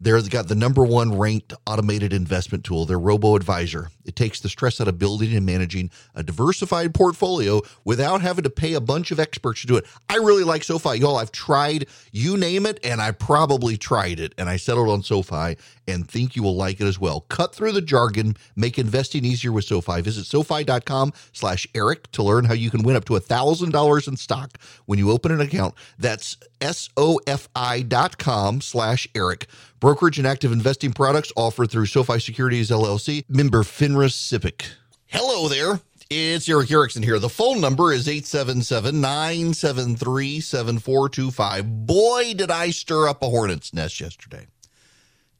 They've 0.00 0.30
got 0.30 0.46
the 0.46 0.54
number 0.54 0.84
one 0.84 1.18
ranked 1.18 1.52
automated 1.66 2.12
investment 2.12 2.64
tool, 2.64 2.86
their 2.86 2.98
Robo 2.98 3.34
Advisor. 3.34 3.90
It 4.04 4.14
takes 4.14 4.40
the 4.40 4.48
stress 4.48 4.80
out 4.80 4.88
of 4.88 4.98
building 4.98 5.34
and 5.34 5.44
managing 5.44 5.90
a 6.14 6.22
diversified 6.22 6.94
portfolio 6.94 7.62
without 7.84 8.20
having 8.20 8.44
to 8.44 8.50
pay 8.50 8.74
a 8.74 8.80
bunch 8.80 9.10
of 9.10 9.18
experts 9.18 9.62
to 9.62 9.66
do 9.66 9.76
it. 9.76 9.84
I 10.08 10.16
really 10.16 10.44
like 10.44 10.62
SoFi. 10.62 10.98
Y'all, 10.98 11.16
I've 11.16 11.32
tried, 11.32 11.86
you 12.12 12.36
name 12.36 12.64
it, 12.64 12.78
and 12.84 13.02
I 13.02 13.10
probably 13.10 13.76
tried 13.76 14.20
it, 14.20 14.34
and 14.38 14.48
I 14.48 14.56
settled 14.56 14.88
on 14.88 15.02
SoFi 15.02 15.56
and 15.88 16.08
think 16.08 16.36
you 16.36 16.42
will 16.42 16.56
like 16.56 16.80
it 16.80 16.86
as 16.86 17.00
well. 17.00 17.22
Cut 17.22 17.54
through 17.54 17.72
the 17.72 17.80
jargon, 17.80 18.36
make 18.54 18.78
investing 18.78 19.24
easier 19.24 19.50
with 19.50 19.64
SoFi. 19.64 20.00
Visit 20.00 20.26
SoFi.com 20.26 21.12
slash 21.32 21.66
Eric 21.74 22.10
to 22.12 22.22
learn 22.22 22.44
how 22.44 22.54
you 22.54 22.70
can 22.70 22.82
win 22.82 22.94
up 22.94 23.04
to 23.06 23.14
$1,000 23.14 24.08
in 24.08 24.16
stock 24.16 24.58
when 24.86 24.98
you 24.98 25.10
open 25.10 25.32
an 25.32 25.40
account. 25.40 25.74
That's 25.98 26.36
S-O-F-I.com 26.60 28.60
slash 28.60 29.08
Eric. 29.14 29.46
Brokerage 29.80 30.18
and 30.18 30.26
active 30.26 30.50
investing 30.50 30.92
products 30.92 31.32
offered 31.36 31.70
through 31.70 31.86
SoFi 31.86 32.18
Securities 32.18 32.70
LLC, 32.70 33.24
member 33.28 33.62
FINRA 33.62 34.08
SIPC. 34.08 34.66
Hello 35.06 35.48
there. 35.48 35.80
It's 36.10 36.48
Erick 36.48 36.72
Erickson 36.72 37.02
here. 37.02 37.20
The 37.20 37.28
phone 37.28 37.60
number 37.60 37.92
is 37.92 38.08
877 38.08 39.00
973 39.00 40.40
7425. 40.40 41.86
Boy, 41.86 42.34
did 42.34 42.50
I 42.50 42.70
stir 42.70 43.06
up 43.06 43.22
a 43.22 43.28
hornet's 43.28 43.72
nest 43.72 44.00
yesterday. 44.00 44.46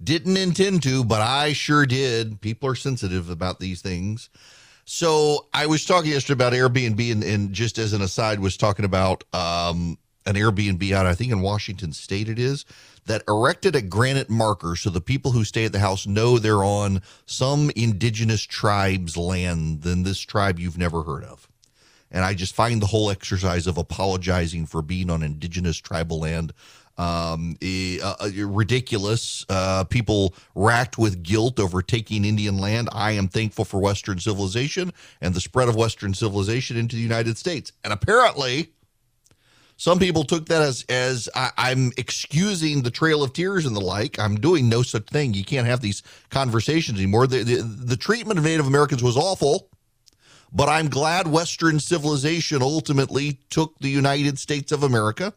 Didn't 0.02 0.36
intend 0.36 0.84
to, 0.84 1.02
but 1.02 1.20
I 1.20 1.52
sure 1.52 1.84
did. 1.84 2.40
People 2.40 2.68
are 2.68 2.76
sensitive 2.76 3.30
about 3.30 3.58
these 3.58 3.82
things. 3.82 4.30
So 4.84 5.48
I 5.52 5.66
was 5.66 5.84
talking 5.84 6.12
yesterday 6.12 6.34
about 6.34 6.52
Airbnb, 6.52 7.10
and, 7.10 7.24
and 7.24 7.52
just 7.52 7.76
as 7.78 7.92
an 7.92 8.02
aside, 8.02 8.38
was 8.38 8.56
talking 8.56 8.84
about 8.84 9.24
um, 9.32 9.98
an 10.28 10.34
Airbnb 10.34 10.92
out, 10.92 11.06
I 11.06 11.14
think 11.14 11.32
in 11.32 11.40
Washington 11.40 11.92
State 11.92 12.28
it 12.28 12.38
is, 12.38 12.64
that 13.06 13.22
erected 13.26 13.74
a 13.74 13.80
granite 13.80 14.28
marker 14.28 14.76
so 14.76 14.90
the 14.90 15.00
people 15.00 15.32
who 15.32 15.42
stay 15.42 15.64
at 15.64 15.72
the 15.72 15.78
house 15.78 16.06
know 16.06 16.38
they're 16.38 16.62
on 16.62 17.00
some 17.24 17.70
indigenous 17.74 18.42
tribe's 18.42 19.16
land 19.16 19.82
than 19.82 20.02
this 20.02 20.20
tribe 20.20 20.58
you've 20.58 20.76
never 20.76 21.02
heard 21.02 21.24
of. 21.24 21.48
And 22.10 22.24
I 22.24 22.34
just 22.34 22.54
find 22.54 22.80
the 22.80 22.86
whole 22.86 23.10
exercise 23.10 23.66
of 23.66 23.78
apologizing 23.78 24.66
for 24.66 24.82
being 24.82 25.10
on 25.10 25.22
indigenous 25.22 25.78
tribal 25.78 26.20
land 26.20 26.52
um, 26.98 27.56
uh, 27.62 28.28
ridiculous. 28.36 29.46
Uh, 29.48 29.84
people 29.84 30.34
racked 30.54 30.98
with 30.98 31.22
guilt 31.22 31.60
over 31.60 31.80
taking 31.80 32.24
Indian 32.24 32.58
land. 32.58 32.88
I 32.92 33.12
am 33.12 33.28
thankful 33.28 33.64
for 33.64 33.80
Western 33.80 34.18
civilization 34.18 34.92
and 35.20 35.32
the 35.32 35.40
spread 35.40 35.68
of 35.68 35.76
Western 35.76 36.12
civilization 36.12 36.76
into 36.76 36.96
the 36.96 37.02
United 37.02 37.38
States. 37.38 37.72
And 37.84 37.92
apparently, 37.92 38.72
some 39.78 40.00
people 40.00 40.24
took 40.24 40.46
that 40.46 40.60
as 40.60 40.84
as 40.88 41.28
I, 41.36 41.70
am 41.70 41.92
excusing 41.96 42.82
the 42.82 42.90
Trail 42.90 43.22
of 43.22 43.32
Tears 43.32 43.64
and 43.64 43.76
the 43.76 43.80
like. 43.80 44.18
I'm 44.18 44.34
doing 44.34 44.68
no 44.68 44.82
such 44.82 45.06
thing. 45.06 45.34
You 45.34 45.44
can't 45.44 45.68
have 45.68 45.80
these 45.80 46.02
conversations 46.30 46.98
anymore. 46.98 47.28
The, 47.28 47.44
the, 47.44 47.62
the 47.62 47.96
treatment 47.96 48.40
of 48.40 48.44
Native 48.44 48.66
Americans 48.66 49.04
was 49.04 49.16
awful, 49.16 49.70
but 50.52 50.68
I'm 50.68 50.88
glad 50.88 51.26
Western 51.26 51.80
civilization 51.80 52.62
ultimately 52.62 53.40
took 53.50 53.78
the 53.78 53.90
United 53.90 54.38
States 54.38 54.72
of 54.72 54.82
America 54.82 55.32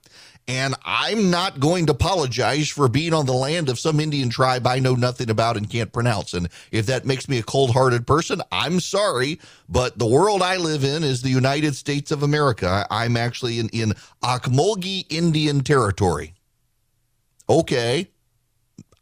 and 0.47 0.75
I'm 0.83 1.29
not 1.29 1.59
going 1.59 1.85
to 1.85 1.93
apologize 1.93 2.69
for 2.69 2.87
being 2.87 3.13
on 3.13 3.25
the 3.25 3.33
land 3.33 3.69
of 3.69 3.79
some 3.79 3.99
Indian 3.99 4.29
tribe 4.29 4.65
I 4.65 4.79
know 4.79 4.95
nothing 4.95 5.29
about 5.29 5.55
and 5.55 5.69
can't 5.69 5.93
pronounce. 5.93 6.33
And 6.33 6.49
if 6.71 6.87
that 6.87 7.05
makes 7.05 7.29
me 7.29 7.37
a 7.37 7.43
cold 7.43 7.71
hearted 7.71 8.07
person, 8.07 8.41
I'm 8.51 8.79
sorry. 8.79 9.39
But 9.69 9.97
the 9.97 10.07
world 10.07 10.41
I 10.41 10.57
live 10.57 10.83
in 10.83 11.03
is 11.03 11.21
the 11.21 11.29
United 11.29 11.75
States 11.75 12.11
of 12.11 12.23
America. 12.23 12.87
I'm 12.89 13.17
actually 13.17 13.59
in, 13.59 13.69
in 13.69 13.93
Ocmulgee 14.23 15.05
Indian 15.09 15.61
Territory. 15.61 16.33
Okay. 17.47 18.09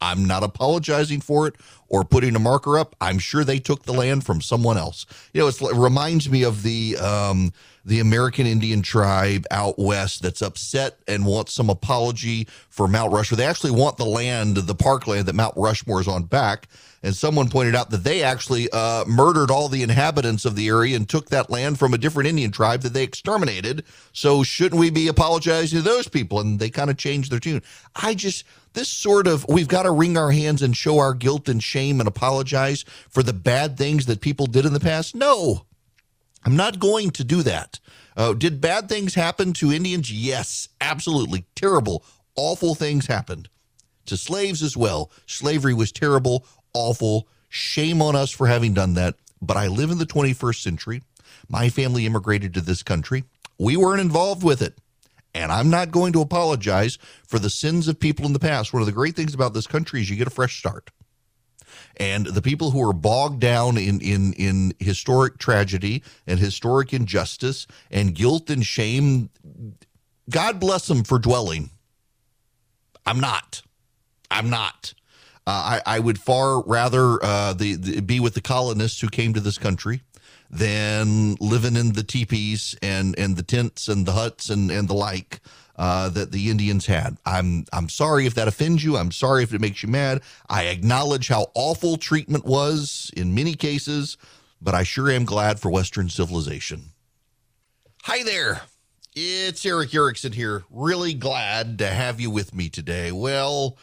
I'm 0.02 0.24
not 0.24 0.42
apologizing 0.42 1.20
for 1.20 1.46
it 1.46 1.56
or 1.90 2.04
putting 2.04 2.34
a 2.36 2.38
marker 2.38 2.78
up. 2.78 2.96
I'm 3.00 3.18
sure 3.18 3.44
they 3.44 3.58
took 3.58 3.82
the 3.82 3.92
land 3.92 4.24
from 4.24 4.40
someone 4.40 4.78
else. 4.78 5.04
You 5.34 5.42
know, 5.42 5.48
it 5.48 5.60
reminds 5.74 6.30
me 6.30 6.44
of 6.44 6.62
the 6.62 6.96
um, 6.96 7.52
the 7.84 8.00
American 8.00 8.46
Indian 8.46 8.80
tribe 8.80 9.44
out 9.50 9.78
west 9.78 10.22
that's 10.22 10.40
upset 10.40 10.98
and 11.08 11.26
wants 11.26 11.52
some 11.52 11.68
apology 11.68 12.46
for 12.68 12.86
Mount 12.88 13.12
Rushmore. 13.12 13.36
They 13.36 13.46
actually 13.46 13.72
want 13.72 13.96
the 13.96 14.06
land, 14.06 14.56
the 14.56 14.74
parkland 14.74 15.26
that 15.26 15.34
Mount 15.34 15.54
Rushmore 15.56 16.00
is 16.00 16.08
on 16.08 16.24
back. 16.24 16.68
And 17.02 17.16
someone 17.16 17.48
pointed 17.48 17.74
out 17.74 17.90
that 17.90 18.04
they 18.04 18.22
actually 18.22 18.68
uh, 18.70 19.04
murdered 19.06 19.50
all 19.50 19.68
the 19.68 19.82
inhabitants 19.82 20.44
of 20.44 20.54
the 20.54 20.68
area 20.68 20.96
and 20.96 21.08
took 21.08 21.30
that 21.30 21.48
land 21.48 21.78
from 21.78 21.94
a 21.94 21.98
different 21.98 22.28
Indian 22.28 22.50
tribe 22.50 22.82
that 22.82 22.92
they 22.92 23.02
exterminated. 23.02 23.84
So 24.12 24.42
shouldn't 24.42 24.78
we 24.78 24.90
be 24.90 25.08
apologizing 25.08 25.78
to 25.78 25.82
those 25.82 26.08
people? 26.08 26.40
And 26.40 26.58
they 26.58 26.68
kind 26.68 26.90
of 26.90 26.98
changed 26.98 27.32
their 27.32 27.40
tune. 27.40 27.62
I 27.96 28.14
just 28.14 28.44
this 28.74 28.88
sort 28.88 29.26
of 29.26 29.46
we've 29.48 29.66
got 29.66 29.84
to 29.84 29.90
wring 29.90 30.18
our 30.18 30.30
hands 30.30 30.60
and 30.60 30.76
show 30.76 30.98
our 30.98 31.14
guilt 31.14 31.48
and 31.48 31.62
shame 31.62 32.00
and 32.00 32.08
apologize 32.08 32.84
for 33.08 33.22
the 33.22 33.32
bad 33.32 33.78
things 33.78 34.06
that 34.06 34.20
people 34.20 34.46
did 34.46 34.66
in 34.66 34.74
the 34.74 34.80
past. 34.80 35.14
No, 35.14 35.64
I'm 36.44 36.56
not 36.56 36.78
going 36.78 37.10
to 37.12 37.24
do 37.24 37.42
that. 37.42 37.80
Uh, 38.16 38.34
did 38.34 38.60
bad 38.60 38.88
things 38.88 39.14
happen 39.14 39.54
to 39.54 39.72
Indians? 39.72 40.12
Yes, 40.12 40.68
absolutely. 40.80 41.46
Terrible, 41.54 42.04
awful 42.36 42.74
things 42.74 43.06
happened 43.06 43.48
to 44.06 44.16
slaves 44.16 44.62
as 44.62 44.76
well. 44.76 45.10
Slavery 45.26 45.72
was 45.72 45.92
terrible, 45.92 46.44
awful. 46.72 47.28
Shame 47.48 48.00
on 48.00 48.16
us 48.16 48.30
for 48.30 48.46
having 48.46 48.74
done 48.74 48.94
that. 48.94 49.16
But 49.42 49.56
I 49.56 49.68
live 49.68 49.90
in 49.90 49.98
the 49.98 50.06
21st 50.06 50.62
century. 50.62 51.02
My 51.48 51.68
family 51.68 52.06
immigrated 52.06 52.54
to 52.54 52.60
this 52.60 52.82
country. 52.82 53.24
We 53.58 53.76
weren't 53.76 54.00
involved 54.00 54.42
with 54.42 54.62
it. 54.62 54.78
And 55.34 55.52
I'm 55.52 55.70
not 55.70 55.90
going 55.90 56.12
to 56.14 56.20
apologize 56.20 56.98
for 57.26 57.38
the 57.38 57.50
sins 57.50 57.88
of 57.88 58.00
people 58.00 58.26
in 58.26 58.32
the 58.32 58.38
past. 58.38 58.72
One 58.72 58.82
of 58.82 58.86
the 58.86 58.92
great 58.92 59.14
things 59.14 59.34
about 59.34 59.54
this 59.54 59.66
country 59.66 60.00
is 60.00 60.10
you 60.10 60.16
get 60.16 60.26
a 60.26 60.30
fresh 60.30 60.58
start. 60.58 60.90
And 61.96 62.26
the 62.26 62.42
people 62.42 62.70
who 62.70 62.88
are 62.88 62.92
bogged 62.92 63.40
down 63.40 63.76
in, 63.76 64.00
in, 64.00 64.32
in 64.34 64.72
historic 64.78 65.38
tragedy 65.38 66.02
and 66.26 66.38
historic 66.38 66.92
injustice 66.92 67.66
and 67.90 68.14
guilt 68.14 68.50
and 68.50 68.64
shame, 68.64 69.30
God 70.28 70.58
bless 70.58 70.86
them 70.86 71.04
for 71.04 71.18
dwelling. 71.18 71.70
I'm 73.06 73.20
not. 73.20 73.62
I'm 74.30 74.50
not. 74.50 74.94
Uh, 75.46 75.80
I, 75.86 75.96
I 75.96 75.98
would 75.98 76.18
far 76.18 76.62
rather 76.62 77.22
uh, 77.22 77.54
the, 77.54 77.74
the, 77.74 78.00
be 78.00 78.20
with 78.20 78.34
the 78.34 78.40
colonists 78.40 79.00
who 79.00 79.08
came 79.08 79.34
to 79.34 79.40
this 79.40 79.58
country 79.58 80.02
than 80.50 81.36
living 81.40 81.76
in 81.76 81.92
the 81.92 82.02
teepees 82.02 82.76
and, 82.82 83.18
and 83.18 83.36
the 83.36 83.42
tents 83.42 83.88
and 83.88 84.06
the 84.06 84.12
huts 84.12 84.50
and, 84.50 84.70
and 84.70 84.88
the 84.88 84.94
like 84.94 85.40
uh, 85.80 86.10
that 86.10 86.30
the 86.30 86.50
Indians 86.50 86.84
had. 86.84 87.16
I'm 87.24 87.64
I'm 87.72 87.88
sorry 87.88 88.26
if 88.26 88.34
that 88.34 88.48
offends 88.48 88.84
you. 88.84 88.98
I'm 88.98 89.10
sorry 89.10 89.42
if 89.42 89.54
it 89.54 89.62
makes 89.62 89.82
you 89.82 89.88
mad. 89.88 90.20
I 90.46 90.64
acknowledge 90.64 91.28
how 91.28 91.46
awful 91.54 91.96
treatment 91.96 92.44
was 92.44 93.10
in 93.16 93.34
many 93.34 93.54
cases, 93.54 94.18
but 94.60 94.74
I 94.74 94.82
sure 94.82 95.10
am 95.10 95.24
glad 95.24 95.58
for 95.58 95.70
Western 95.70 96.10
civilization. 96.10 96.90
Hi 98.02 98.22
there. 98.22 98.60
It's 99.16 99.64
Erick 99.64 99.94
Erickson 99.94 100.32
here. 100.32 100.64
Really 100.70 101.14
glad 101.14 101.78
to 101.78 101.86
have 101.86 102.20
you 102.20 102.30
with 102.30 102.54
me 102.54 102.68
today. 102.68 103.10
Well, 103.10 103.78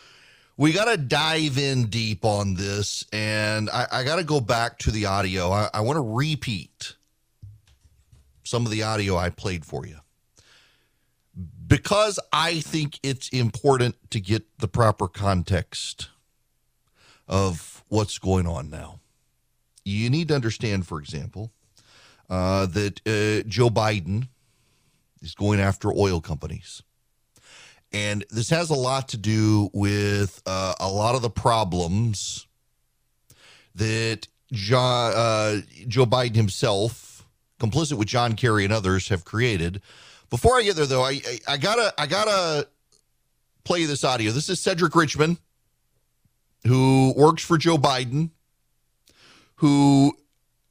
we 0.57 0.73
got 0.73 0.85
to 0.85 0.97
dive 0.97 1.57
in 1.57 1.85
deep 1.85 2.25
on 2.25 2.55
this, 2.55 3.05
and 3.13 3.69
I, 3.69 3.87
I 3.91 4.03
got 4.03 4.15
to 4.15 4.23
go 4.23 4.41
back 4.41 4.79
to 4.79 4.91
the 4.91 5.05
audio. 5.05 5.51
I, 5.51 5.69
I 5.73 5.81
want 5.81 5.97
to 5.97 6.01
repeat 6.01 6.95
some 8.43 8.65
of 8.65 8.71
the 8.71 8.81
audio 8.81 9.15
I 9.15 9.29
played 9.29 9.63
for 9.63 9.85
you 9.85 9.99
because 11.67 12.19
I 12.33 12.61
think 12.61 12.99
it's 13.03 13.29
important 13.29 13.95
to 14.11 14.19
get 14.19 14.45
the 14.57 14.67
proper 14.67 15.07
context 15.07 16.09
of 17.27 17.83
what's 17.89 18.17
going 18.17 18.47
on 18.47 18.69
now. 18.69 18.99
You 19.85 20.09
need 20.09 20.29
to 20.29 20.35
understand, 20.35 20.87
for 20.87 20.99
example, 20.99 21.51
uh, 22.29 22.65
that 22.67 22.99
uh, 23.05 23.47
Joe 23.47 23.69
Biden 23.69 24.29
is 25.21 25.35
going 25.35 25.59
after 25.59 25.91
oil 25.91 26.19
companies. 26.19 26.81
And 27.93 28.25
this 28.29 28.49
has 28.49 28.69
a 28.69 28.75
lot 28.75 29.09
to 29.09 29.17
do 29.17 29.69
with 29.73 30.41
uh, 30.45 30.75
a 30.79 30.89
lot 30.89 31.15
of 31.15 31.21
the 31.21 31.29
problems 31.29 32.47
that 33.75 34.27
uh, 34.51 35.57
Joe 35.87 36.05
Biden 36.05 36.35
himself, 36.35 37.25
complicit 37.59 37.93
with 37.93 38.07
John 38.07 38.33
Kerry 38.33 38.63
and 38.63 38.73
others, 38.73 39.09
have 39.09 39.25
created. 39.25 39.81
Before 40.29 40.57
I 40.57 40.63
get 40.63 40.75
there, 40.75 40.85
though, 40.85 41.03
I, 41.03 41.21
I, 41.25 41.39
I 41.47 41.57
gotta 41.57 41.93
I 41.97 42.05
gotta 42.05 42.67
play 43.63 43.85
this 43.85 44.03
audio. 44.03 44.31
This 44.31 44.49
is 44.49 44.59
Cedric 44.59 44.95
Richmond, 44.95 45.37
who 46.65 47.13
works 47.15 47.43
for 47.43 47.57
Joe 47.57 47.77
Biden, 47.77 48.31
who 49.55 50.17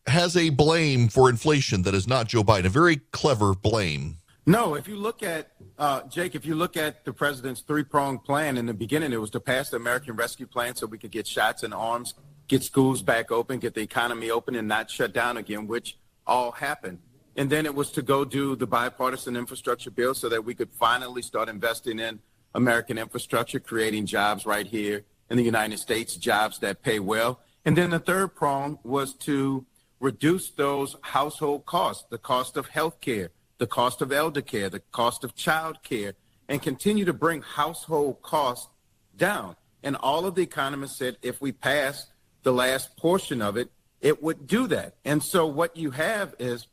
has 0.06 0.36
a 0.36 0.50
blame 0.50 1.08
for 1.08 1.30
inflation 1.30 1.82
that 1.82 1.94
is 1.94 2.06
not 2.06 2.28
Joe 2.28 2.44
Biden. 2.44 2.66
A 2.66 2.70
very 2.70 2.96
clever 3.12 3.54
blame. 3.54 4.18
No, 4.48 4.76
if 4.76 4.86
you 4.86 4.94
look 4.94 5.24
at 5.24 5.50
uh, 5.76 6.02
Jake, 6.02 6.36
if 6.36 6.46
you 6.46 6.54
look 6.54 6.76
at 6.76 7.04
the 7.04 7.12
president's 7.12 7.62
three-pronged 7.62 8.22
plan 8.22 8.56
in 8.56 8.66
the 8.66 8.74
beginning, 8.74 9.12
it 9.12 9.20
was 9.20 9.30
to 9.30 9.40
pass 9.40 9.70
the 9.70 9.76
American 9.76 10.14
Rescue 10.14 10.46
Plan 10.46 10.76
so 10.76 10.86
we 10.86 10.98
could 10.98 11.10
get 11.10 11.26
shots 11.26 11.64
and 11.64 11.74
arms, 11.74 12.14
get 12.46 12.62
schools 12.62 13.02
back 13.02 13.32
open, 13.32 13.58
get 13.58 13.74
the 13.74 13.80
economy 13.80 14.30
open, 14.30 14.54
and 14.54 14.68
not 14.68 14.88
shut 14.88 15.12
down 15.12 15.36
again, 15.36 15.66
which 15.66 15.98
all 16.28 16.52
happened. 16.52 17.00
And 17.36 17.50
then 17.50 17.66
it 17.66 17.74
was 17.74 17.90
to 17.92 18.02
go 18.02 18.24
do 18.24 18.54
the 18.54 18.68
bipartisan 18.68 19.36
infrastructure 19.36 19.90
bill 19.90 20.14
so 20.14 20.28
that 20.28 20.44
we 20.44 20.54
could 20.54 20.70
finally 20.70 21.22
start 21.22 21.48
investing 21.48 21.98
in 21.98 22.20
American 22.54 22.98
infrastructure, 22.98 23.58
creating 23.58 24.06
jobs 24.06 24.46
right 24.46 24.66
here 24.66 25.02
in 25.28 25.36
the 25.36 25.42
United 25.42 25.80
States, 25.80 26.14
jobs 26.14 26.60
that 26.60 26.84
pay 26.84 27.00
well. 27.00 27.40
And 27.64 27.76
then 27.76 27.90
the 27.90 27.98
third 27.98 28.36
prong 28.36 28.78
was 28.84 29.12
to 29.14 29.66
reduce 29.98 30.50
those 30.50 30.94
household 31.00 31.66
costs, 31.66 32.04
the 32.10 32.18
cost 32.18 32.56
of 32.56 32.68
health 32.68 33.00
care, 33.00 33.30
the 33.58 33.66
cost 33.66 34.02
of 34.02 34.12
elder 34.12 34.42
care, 34.42 34.68
the 34.68 34.80
cost 34.92 35.24
of 35.24 35.34
child 35.34 35.82
care, 35.82 36.14
and 36.48 36.62
continue 36.62 37.04
to 37.04 37.12
bring 37.12 37.42
household 37.42 38.22
costs 38.22 38.68
down. 39.16 39.56
And 39.82 39.96
all 39.96 40.26
of 40.26 40.34
the 40.34 40.42
economists 40.42 40.96
said 40.96 41.16
if 41.22 41.40
we 41.40 41.52
pass 41.52 42.06
the 42.42 42.52
last 42.52 42.96
portion 42.96 43.42
of 43.42 43.56
it, 43.56 43.70
it 44.00 44.22
would 44.22 44.46
do 44.46 44.66
that. 44.68 44.94
And 45.04 45.22
so 45.22 45.46
what 45.46 45.76
you 45.76 45.90
have 45.92 46.34
is 46.38 46.66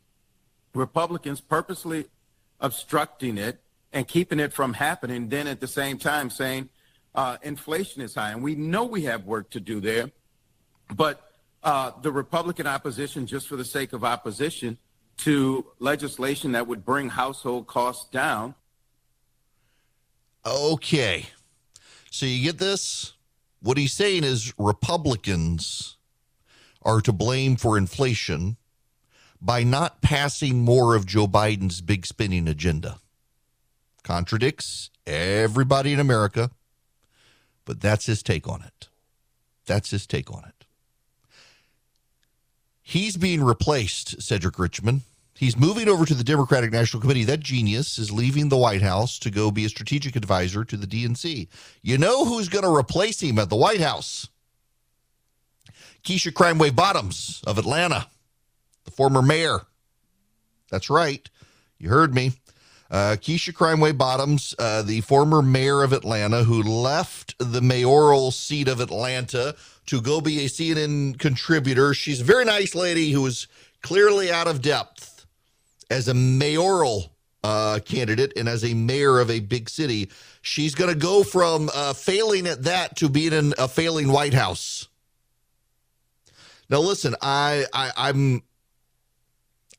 Republicans 0.74 1.41
purposely 1.41 2.06
obstructing 2.60 3.38
it 3.38 3.60
and 3.91 4.08
keeping 4.08 4.39
it 4.39 4.52
from 4.52 4.74
happening, 4.74 5.30
then 5.30 5.48
at 5.48 5.60
the 5.60 5.67
same 5.67 5.98
time 5.98 6.30
saying 6.30 6.69
uh, 7.15 7.38
inflation 7.43 8.02
is 8.02 8.15
high. 8.15 8.32
And 8.32 8.43
we 8.43 8.56
know 8.56 8.84
we 8.84 9.04
have 9.04 9.26
work 9.26 9.50
to 9.52 9.60
do 9.60 9.80
there. 9.80 10.12
But 10.96 11.22
uh, 11.63 11.91
the 12.02 12.12
Republican 12.12 12.67
opposition, 12.67 13.26
just 13.26 13.48
for 13.48 13.56
the 13.56 13.65
sake 13.65 13.93
of 13.93 14.04
opposition, 14.04 14.78
to 15.17 15.65
legislation 15.80 16.54
that 16.54 16.67
would 16.67 16.86
bring 16.86 17.10
household 17.10 17.67
costs 17.67 18.10
down. 18.10 18.56
Okay. 20.45 21.28
So 22.10 22.26
you 22.26 22.43
get 22.43 22.58
this? 22.58 23.13
What 23.62 23.78
he's 23.78 23.93
saying 23.93 24.23
is 24.23 24.54
Republicans 24.58 25.97
are 26.82 27.02
to 27.02 27.13
blame 27.13 27.56
for 27.56 27.78
inflation 27.78 28.58
by 29.41 29.63
not 29.63 30.02
passing 30.02 30.63
more 30.63 30.95
of 30.95 31.06
Joe 31.06 31.28
Biden's 31.28 31.82
big 31.82 32.06
spending 32.06 32.47
agenda. 32.47 32.99
Contradicts 34.04 34.89
everybody 35.08 35.93
in 35.93 35.99
America, 35.99 36.52
but 37.65 37.80
that's 37.80 38.06
his 38.06 38.21
take 38.21 38.47
on 38.47 38.62
it. 38.62 38.89
That's 39.65 39.91
his 39.91 40.06
take 40.06 40.30
on 40.30 40.43
it. 40.45 40.62
He's 42.84 43.15
being 43.15 43.41
replaced, 43.41 44.22
Cedric 44.22 44.60
Richmond. 44.60 45.02
He's 45.36 45.58
moving 45.58 45.89
over 45.89 46.06
to 46.06 46.13
the 46.13 46.24
Democratic 46.24 46.72
National 46.72 47.02
Committee. 47.02 47.24
That 47.24 47.39
genius 47.39 47.98
is 47.98 48.12
leaving 48.12 48.50
the 48.50 48.58
White 48.58 48.82
House 48.82 49.17
to 49.19 49.32
go 49.32 49.50
be 49.50 49.65
a 49.65 49.69
strategic 49.69 50.15
advisor 50.15 50.63
to 50.65 50.78
the 50.78 50.86
DNC. 50.86 51.48
You 51.82 51.98
know 51.98 52.26
who's 52.26 52.50
going 52.50 52.63
to 52.65 52.76
replace 52.76 53.22
him 53.22 53.39
at 53.39 53.50
the 53.50 53.56
White 53.56 53.82
House? 53.82 54.28
Keisha 56.04 56.34
Crime 56.34 56.58
Wave 56.58 56.76
Bottoms 56.76 57.41
of 57.48 57.58
Atlanta, 57.58 58.08
the 58.84 58.91
former 58.91 59.22
mayor. 59.22 59.62
That's 60.69 60.89
right. 60.89 61.28
You 61.80 61.89
heard 61.89 62.13
me. 62.13 62.34
Uh, 62.91 63.15
Keisha 63.19 63.54
Crime 63.54 63.80
Wave 63.80 63.98
Bottoms, 63.98 64.54
uh, 64.60 64.82
the 64.84 65.02
former 65.02 65.41
mayor 65.41 65.82
of 65.82 65.93
Atlanta, 65.93 66.43
who 66.43 66.62
left 66.62 67.34
the 67.39 67.62
mayoral 67.62 68.30
seat 68.30 68.67
of 68.67 68.80
Atlanta 68.80 69.56
to 69.88 70.02
go 70.02 70.22
be 70.22 70.46
a 70.46 70.50
CNN 70.50 71.19
contributor. 71.19 71.93
She's 71.93 72.22
a 72.22 72.24
very 72.24 72.46
nice 72.46 72.76
lady 72.76 73.12
who 73.12 73.26
is 73.26 73.48
clearly 73.82 74.32
out 74.32 74.48
of 74.48 74.62
depth 74.62 75.26
as 75.89 76.08
a 76.08 76.13
mayoral 76.13 77.12
uh, 77.43 77.80
candidate 77.86 78.34
and 78.38 78.48
as 78.48 78.63
a 78.63 78.74
mayor 78.74 79.19
of 79.19 79.30
a 79.30 79.39
big 79.41 79.69
city. 79.69 80.10
She's 80.41 80.76
going 80.76 80.91
to 80.91 81.00
go 81.00 81.24
from 81.24 81.69
uh, 81.74 81.93
failing 81.93 82.48
at 82.48 82.63
that 82.63 82.96
to 82.98 83.10
being 83.10 83.34
in 83.34 83.54
a 83.58 83.67
failing 83.67 84.12
White 84.12 84.34
House. 84.34 84.88
Now, 86.69 86.80
listen, 86.80 87.15
I, 87.22 87.65
I 87.74 87.91
I'm 87.96 88.43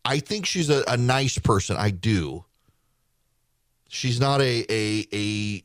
I 0.04 0.18
think 0.18 0.46
she's 0.46 0.70
a, 0.70 0.84
a 0.86 0.96
nice 0.96 1.38
person. 1.38 1.76
I 1.76 1.90
do. 1.90 2.44
She's 3.88 4.20
not 4.20 4.40
a 4.40 4.64
a 4.70 5.08
a 5.12 5.64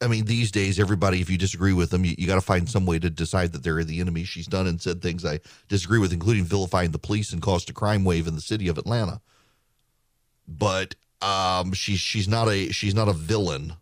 I 0.00 0.06
mean, 0.06 0.26
these 0.26 0.52
days, 0.52 0.78
everybody, 0.78 1.20
if 1.20 1.28
you 1.28 1.36
disagree 1.36 1.72
with 1.72 1.90
them, 1.90 2.04
you, 2.04 2.14
you 2.16 2.26
got 2.26 2.36
to 2.36 2.40
find 2.40 2.68
some 2.68 2.86
way 2.86 3.00
to 3.00 3.10
decide 3.10 3.52
that 3.52 3.64
they're 3.64 3.82
the 3.82 4.00
enemy. 4.00 4.22
She's 4.24 4.46
done 4.46 4.66
and 4.68 4.80
said 4.80 5.02
things 5.02 5.24
I 5.24 5.40
disagree 5.68 5.98
with, 5.98 6.12
including 6.12 6.44
vilifying 6.44 6.92
the 6.92 6.98
police 6.98 7.32
and 7.32 7.42
caused 7.42 7.68
a 7.68 7.72
crime 7.72 8.04
wave 8.04 8.28
in 8.28 8.36
the 8.36 8.40
city 8.40 8.68
of 8.68 8.78
Atlanta. 8.78 9.20
But 10.46 10.94
um, 11.20 11.72
she's 11.72 11.98
she's 11.98 12.28
not 12.28 12.48
a 12.48 12.70
she's 12.70 12.94
not 12.94 13.08
a 13.08 13.12
villain, 13.12 13.74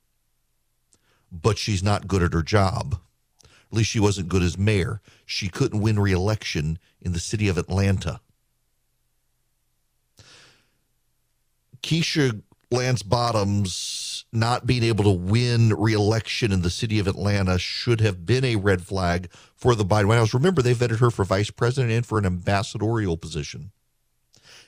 but 1.31 1.59
she's 1.59 1.83
not 1.83 2.09
good 2.09 2.22
at 2.22 2.33
her 2.33 2.42
job. 2.42 2.98
At 3.44 3.76
least 3.76 3.90
she 3.90 4.00
wasn't 4.00 4.29
good 4.29 4.42
as 4.42 4.57
mayor. 4.57 5.02
She 5.26 5.48
couldn't 5.48 5.81
win 5.81 5.98
re-election 5.98 6.79
in 7.02 7.12
the 7.12 7.20
city 7.20 7.48
of 7.48 7.59
Atlanta. 7.59 8.20
Keisha 11.83 12.42
Lance 12.70 13.02
Bottoms 13.02 13.74
not 14.32 14.66
being 14.66 14.82
able 14.82 15.04
to 15.04 15.10
win 15.10 15.72
re-election 15.74 16.52
in 16.52 16.62
the 16.62 16.70
city 16.70 16.98
of 16.98 17.06
Atlanta 17.06 17.58
should 17.58 18.00
have 18.00 18.26
been 18.26 18.44
a 18.44 18.56
red 18.56 18.82
flag 18.82 19.30
for 19.54 19.74
the 19.74 19.84
Biden 19.84 20.06
White 20.06 20.16
House. 20.16 20.34
Remember, 20.34 20.62
they 20.62 20.74
vetted 20.74 20.98
her 20.98 21.10
for 21.10 21.24
vice 21.24 21.50
president 21.50 21.92
and 21.92 22.04
for 22.04 22.18
an 22.18 22.26
ambassadorial 22.26 23.16
position. 23.16 23.70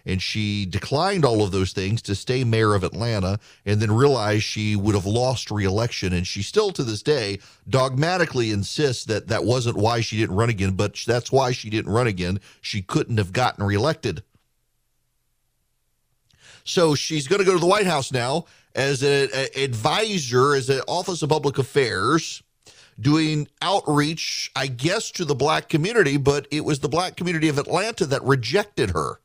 And 0.06 0.22
she 0.22 0.64
declined 0.64 1.24
all 1.24 1.42
of 1.42 1.50
those 1.50 1.72
things 1.72 2.00
to 2.02 2.14
stay 2.14 2.42
mayor 2.42 2.74
of 2.74 2.82
Atlanta 2.82 3.38
and 3.66 3.80
then 3.80 3.92
realized 3.92 4.44
she 4.44 4.74
would 4.74 4.94
have 4.94 5.04
lost 5.04 5.50
re-election. 5.50 6.14
And 6.14 6.26
she 6.26 6.42
still 6.42 6.70
to 6.72 6.82
this 6.82 7.02
day 7.02 7.40
dogmatically 7.68 8.50
insists 8.50 9.04
that 9.04 9.28
that 9.28 9.44
wasn't 9.44 9.76
why 9.76 10.00
she 10.00 10.16
didn't 10.16 10.36
run 10.36 10.48
again, 10.48 10.70
but 10.72 10.98
that's 11.06 11.30
why 11.30 11.52
she 11.52 11.68
didn't 11.68 11.92
run 11.92 12.06
again. 12.06 12.40
She 12.62 12.80
couldn't 12.80 13.18
have 13.18 13.32
gotten 13.32 13.64
reelected. 13.64 14.22
So 16.68 16.94
she's 16.94 17.26
going 17.26 17.38
to 17.38 17.46
go 17.46 17.54
to 17.54 17.58
the 17.58 17.66
White 17.66 17.86
House 17.86 18.12
now 18.12 18.44
as 18.74 19.02
an 19.02 19.30
advisor, 19.56 20.54
as 20.54 20.68
an 20.68 20.82
Office 20.86 21.22
of 21.22 21.30
Public 21.30 21.56
Affairs. 21.56 22.42
doing 23.00 23.48
outreach, 23.62 24.50
I 24.56 24.66
guess, 24.66 25.10
to 25.12 25.24
the 25.24 25.34
black 25.34 25.68
community, 25.68 26.16
but 26.16 26.46
it 26.50 26.64
was 26.64 26.80
the 26.80 26.88
black 26.88 27.16
community 27.16 27.48
of 27.48 27.58
Atlanta 27.58 28.06
that 28.06 28.22
rejected 28.24 28.90
her. 28.90 29.20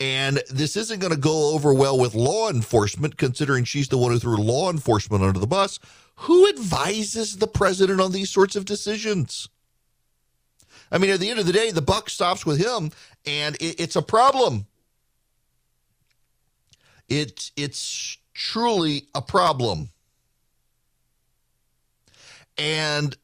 And 0.00 0.42
this 0.50 0.76
isn't 0.76 1.00
going 1.00 1.12
to 1.12 1.18
go 1.18 1.54
over 1.54 1.72
well 1.72 1.98
with 1.98 2.14
law 2.14 2.48
enforcement, 2.48 3.18
considering 3.18 3.64
she's 3.64 3.88
the 3.88 3.98
one 3.98 4.10
who 4.10 4.18
threw 4.18 4.36
law 4.36 4.70
enforcement 4.70 5.22
under 5.22 5.38
the 5.38 5.46
bus. 5.46 5.78
Who 6.16 6.48
advises 6.48 7.36
the 7.36 7.46
president 7.46 8.00
on 8.00 8.12
these 8.12 8.30
sorts 8.30 8.56
of 8.56 8.64
decisions? 8.64 9.48
I 10.90 10.98
mean, 10.98 11.10
at 11.10 11.20
the 11.20 11.30
end 11.30 11.38
of 11.38 11.46
the 11.46 11.52
day, 11.52 11.70
the 11.70 11.82
buck 11.82 12.10
stops 12.10 12.44
with 12.44 12.58
him, 12.58 12.90
and 13.26 13.54
it, 13.56 13.80
it's 13.80 13.96
a 13.96 14.02
problem. 14.02 14.66
It, 17.08 17.50
it's 17.56 18.18
truly 18.34 19.08
a 19.14 19.22
problem. 19.22 19.90
And 22.58 23.16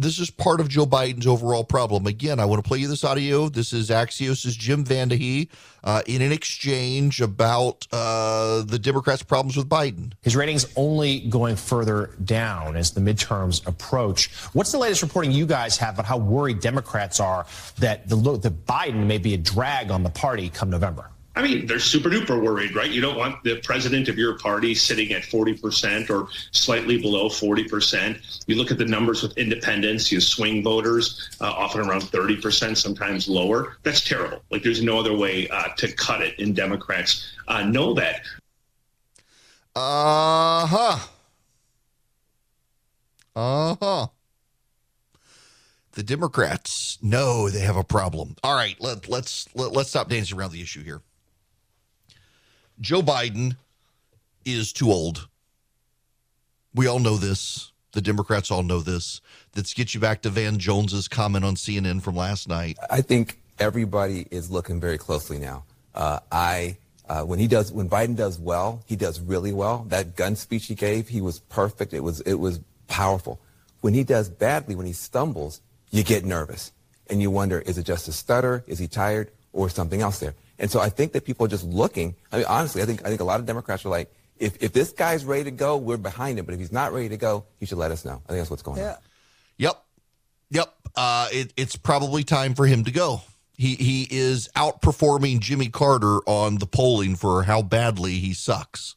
this 0.00 0.18
is 0.18 0.30
part 0.30 0.60
of 0.60 0.68
Joe 0.68 0.86
Biden's 0.86 1.26
overall 1.26 1.62
problem. 1.62 2.06
Again, 2.06 2.40
I 2.40 2.46
want 2.46 2.64
to 2.64 2.66
play 2.66 2.78
you 2.78 2.88
this 2.88 3.04
audio. 3.04 3.50
This 3.50 3.74
is 3.74 3.90
Axios' 3.90 4.56
Jim 4.56 4.82
VandeHei 4.82 5.48
uh, 5.84 6.02
in 6.06 6.22
an 6.22 6.32
exchange 6.32 7.20
about 7.20 7.86
uh, 7.92 8.62
the 8.62 8.78
Democrats' 8.78 9.22
problems 9.22 9.58
with 9.58 9.68
Biden. 9.68 10.12
His 10.22 10.36
ratings 10.36 10.66
only 10.74 11.20
going 11.20 11.56
further 11.56 12.14
down 12.24 12.76
as 12.76 12.92
the 12.92 13.00
midterms 13.00 13.66
approach. 13.66 14.30
What's 14.54 14.72
the 14.72 14.78
latest 14.78 15.02
reporting 15.02 15.32
you 15.32 15.44
guys 15.44 15.76
have 15.76 15.94
about 15.94 16.06
how 16.06 16.16
worried 16.16 16.60
Democrats 16.60 17.20
are 17.20 17.44
that 17.78 18.08
the 18.08 18.16
that 18.16 18.66
Biden 18.66 19.06
may 19.06 19.18
be 19.18 19.34
a 19.34 19.38
drag 19.38 19.90
on 19.90 20.02
the 20.02 20.10
party 20.10 20.48
come 20.48 20.70
November? 20.70 21.10
I 21.36 21.42
mean, 21.42 21.66
they're 21.66 21.78
super 21.78 22.08
duper 22.08 22.42
worried, 22.42 22.74
right? 22.74 22.90
You 22.90 23.00
don't 23.00 23.16
want 23.16 23.42
the 23.44 23.60
president 23.60 24.08
of 24.08 24.18
your 24.18 24.36
party 24.38 24.74
sitting 24.74 25.12
at 25.12 25.22
40% 25.22 26.10
or 26.10 26.28
slightly 26.50 27.00
below 27.00 27.28
40%. 27.28 28.42
You 28.48 28.56
look 28.56 28.72
at 28.72 28.78
the 28.78 28.84
numbers 28.84 29.22
with 29.22 29.38
independents, 29.38 30.10
you 30.10 30.20
swing 30.20 30.64
voters, 30.64 31.30
uh, 31.40 31.44
often 31.44 31.82
around 31.82 32.02
30%, 32.02 32.76
sometimes 32.76 33.28
lower. 33.28 33.76
That's 33.84 34.02
terrible. 34.02 34.42
Like, 34.50 34.64
there's 34.64 34.82
no 34.82 34.98
other 34.98 35.16
way 35.16 35.48
uh, 35.48 35.68
to 35.76 35.92
cut 35.92 36.20
it, 36.20 36.36
and 36.40 36.54
Democrats 36.54 37.32
uh, 37.46 37.62
know 37.62 37.94
that. 37.94 38.22
Uh 39.76 40.66
huh. 40.66 40.98
Uh 43.36 43.76
huh. 43.80 44.06
The 45.92 46.02
Democrats 46.02 46.98
know 47.00 47.48
they 47.48 47.60
have 47.60 47.76
a 47.76 47.84
problem. 47.84 48.34
All 48.42 48.54
right, 48.54 48.76
let, 48.80 49.08
let's 49.08 49.48
let, 49.54 49.72
let's 49.72 49.90
stop 49.90 50.08
dancing 50.08 50.36
around 50.36 50.52
the 50.52 50.60
issue 50.60 50.82
here. 50.82 51.02
Joe 52.80 53.02
Biden 53.02 53.56
is 54.44 54.72
too 54.72 54.90
old. 54.90 55.28
We 56.74 56.86
all 56.86 56.98
know 56.98 57.16
this. 57.16 57.72
The 57.92 58.00
Democrats 58.00 58.50
all 58.50 58.62
know 58.62 58.80
this. 58.80 59.20
Let's 59.54 59.74
get 59.74 59.92
you 59.92 60.00
back 60.00 60.22
to 60.22 60.30
Van 60.30 60.58
Jones's 60.58 61.08
comment 61.08 61.44
on 61.44 61.56
CNN 61.56 62.00
from 62.02 62.16
last 62.16 62.48
night. 62.48 62.78
I 62.88 63.02
think 63.02 63.38
everybody 63.58 64.26
is 64.30 64.50
looking 64.50 64.80
very 64.80 64.96
closely 64.96 65.38
now. 65.38 65.64
Uh, 65.94 66.20
I 66.30 66.76
uh, 67.08 67.24
when 67.24 67.40
he 67.40 67.48
does 67.48 67.72
when 67.72 67.90
Biden 67.90 68.16
does 68.16 68.38
well, 68.38 68.82
he 68.86 68.94
does 68.94 69.20
really 69.20 69.52
well. 69.52 69.84
That 69.88 70.14
gun 70.14 70.36
speech 70.36 70.66
he 70.66 70.76
gave, 70.76 71.08
he 71.08 71.20
was 71.20 71.40
perfect. 71.40 71.92
It 71.92 72.00
was 72.00 72.20
it 72.20 72.34
was 72.34 72.60
powerful. 72.86 73.40
When 73.80 73.92
he 73.92 74.04
does 74.04 74.28
badly, 74.28 74.76
when 74.76 74.86
he 74.86 74.92
stumbles, 74.92 75.60
you 75.90 76.04
get 76.04 76.24
nervous 76.24 76.70
and 77.08 77.20
you 77.20 77.30
wonder, 77.30 77.60
is 77.60 77.76
it 77.76 77.84
just 77.84 78.06
a 78.06 78.12
stutter? 78.12 78.62
Is 78.66 78.78
he 78.78 78.86
tired? 78.86 79.30
Or 79.52 79.68
something 79.68 80.00
else 80.00 80.20
there? 80.20 80.34
And 80.60 80.70
so 80.70 80.78
I 80.78 80.90
think 80.90 81.12
that 81.12 81.24
people 81.24 81.46
are 81.46 81.48
just 81.48 81.64
looking. 81.64 82.14
I 82.30 82.36
mean, 82.36 82.46
honestly, 82.46 82.82
I 82.82 82.84
think 82.84 83.04
I 83.04 83.08
think 83.08 83.20
a 83.20 83.24
lot 83.24 83.40
of 83.40 83.46
Democrats 83.46 83.84
are 83.84 83.88
like, 83.88 84.12
if, 84.38 84.62
if 84.62 84.72
this 84.72 84.92
guy's 84.92 85.24
ready 85.24 85.44
to 85.44 85.50
go, 85.50 85.76
we're 85.76 85.96
behind 85.96 86.38
him. 86.38 86.44
But 86.44 86.54
if 86.54 86.60
he's 86.60 86.70
not 86.70 86.92
ready 86.92 87.08
to 87.08 87.16
go, 87.16 87.44
he 87.58 87.66
should 87.66 87.78
let 87.78 87.90
us 87.90 88.04
know. 88.04 88.22
I 88.26 88.28
think 88.28 88.40
that's 88.40 88.50
what's 88.50 88.62
going 88.62 88.78
yeah. 88.78 88.92
on. 88.92 88.96
Yep. 89.56 89.84
Yep. 90.50 90.74
Uh, 90.94 91.28
it, 91.32 91.52
it's 91.56 91.76
probably 91.76 92.24
time 92.24 92.54
for 92.54 92.66
him 92.66 92.84
to 92.84 92.90
go. 92.90 93.22
He 93.56 93.74
he 93.74 94.06
is 94.10 94.48
outperforming 94.54 95.40
Jimmy 95.40 95.68
Carter 95.68 96.18
on 96.26 96.58
the 96.58 96.66
polling 96.66 97.16
for 97.16 97.42
how 97.42 97.62
badly 97.62 98.12
he 98.12 98.34
sucks 98.34 98.96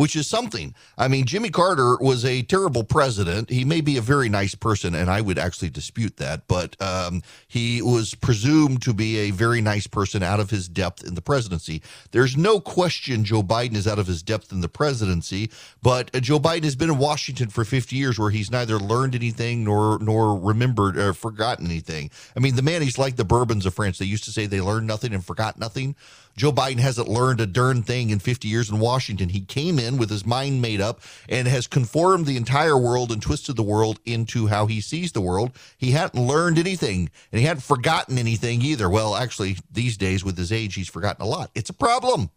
which 0.00 0.16
is 0.16 0.26
something. 0.26 0.74
I 0.96 1.08
mean, 1.08 1.26
Jimmy 1.26 1.50
Carter 1.50 1.98
was 2.00 2.24
a 2.24 2.40
terrible 2.40 2.84
president. 2.84 3.50
He 3.50 3.66
may 3.66 3.82
be 3.82 3.98
a 3.98 4.00
very 4.00 4.30
nice 4.30 4.54
person, 4.54 4.94
and 4.94 5.10
I 5.10 5.20
would 5.20 5.38
actually 5.38 5.68
dispute 5.68 6.16
that, 6.16 6.48
but 6.48 6.74
um, 6.80 7.22
he 7.48 7.82
was 7.82 8.14
presumed 8.14 8.80
to 8.80 8.94
be 8.94 9.18
a 9.18 9.30
very 9.30 9.60
nice 9.60 9.86
person 9.86 10.22
out 10.22 10.40
of 10.40 10.48
his 10.48 10.70
depth 10.70 11.06
in 11.06 11.16
the 11.16 11.20
presidency. 11.20 11.82
There's 12.12 12.34
no 12.34 12.60
question 12.60 13.24
Joe 13.24 13.42
Biden 13.42 13.74
is 13.74 13.86
out 13.86 13.98
of 13.98 14.06
his 14.06 14.22
depth 14.22 14.52
in 14.52 14.62
the 14.62 14.70
presidency, 14.70 15.50
but 15.82 16.10
uh, 16.16 16.20
Joe 16.20 16.40
Biden 16.40 16.64
has 16.64 16.76
been 16.76 16.88
in 16.88 16.96
Washington 16.96 17.50
for 17.50 17.66
50 17.66 17.94
years 17.94 18.18
where 18.18 18.30
he's 18.30 18.50
neither 18.50 18.78
learned 18.78 19.14
anything 19.14 19.64
nor 19.64 19.98
nor 19.98 20.40
remembered 20.40 20.96
or 20.96 21.12
forgotten 21.12 21.66
anything. 21.66 22.10
I 22.34 22.40
mean, 22.40 22.56
the 22.56 22.62
man, 22.62 22.80
he's 22.80 22.96
like 22.96 23.16
the 23.16 23.24
Bourbons 23.26 23.66
of 23.66 23.74
France. 23.74 23.98
They 23.98 24.06
used 24.06 24.24
to 24.24 24.32
say 24.32 24.46
they 24.46 24.62
learned 24.62 24.86
nothing 24.86 25.12
and 25.12 25.22
forgot 25.22 25.58
nothing. 25.58 25.94
Joe 26.40 26.52
Biden 26.52 26.78
hasn't 26.78 27.06
learned 27.06 27.38
a 27.42 27.46
darn 27.46 27.82
thing 27.82 28.08
in 28.08 28.18
50 28.18 28.48
years 28.48 28.70
in 28.70 28.80
Washington. 28.80 29.28
He 29.28 29.42
came 29.42 29.78
in 29.78 29.98
with 29.98 30.08
his 30.08 30.24
mind 30.24 30.62
made 30.62 30.80
up 30.80 31.02
and 31.28 31.46
has 31.46 31.66
conformed 31.66 32.24
the 32.24 32.38
entire 32.38 32.78
world 32.78 33.12
and 33.12 33.20
twisted 33.20 33.56
the 33.56 33.62
world 33.62 34.00
into 34.06 34.46
how 34.46 34.64
he 34.64 34.80
sees 34.80 35.12
the 35.12 35.20
world. 35.20 35.54
He 35.76 35.90
hadn't 35.90 36.18
learned 36.18 36.58
anything 36.58 37.10
and 37.30 37.40
he 37.40 37.44
hadn't 37.44 37.64
forgotten 37.64 38.16
anything 38.16 38.62
either. 38.62 38.88
Well, 38.88 39.14
actually, 39.16 39.58
these 39.70 39.98
days 39.98 40.24
with 40.24 40.38
his 40.38 40.50
age, 40.50 40.76
he's 40.76 40.88
forgotten 40.88 41.22
a 41.22 41.28
lot. 41.28 41.50
It's 41.54 41.68
a 41.68 41.74
problem. 41.74 42.30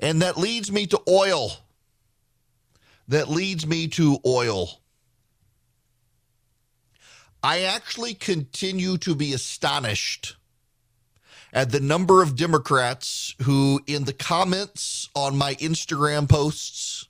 And 0.00 0.20
that 0.22 0.36
leads 0.36 0.72
me 0.72 0.88
to 0.88 1.00
oil. 1.08 1.52
That 3.06 3.28
leads 3.28 3.68
me 3.68 3.86
to 3.86 4.18
oil. 4.26 4.80
I 7.40 7.60
actually 7.60 8.14
continue 8.14 8.98
to 8.98 9.14
be 9.14 9.32
astonished 9.32 10.34
at 11.52 11.70
the 11.70 11.80
number 11.80 12.22
of 12.22 12.36
Democrats 12.36 13.34
who, 13.42 13.80
in 13.86 14.04
the 14.04 14.12
comments 14.12 15.08
on 15.14 15.36
my 15.36 15.54
Instagram 15.56 16.28
posts, 16.28 17.08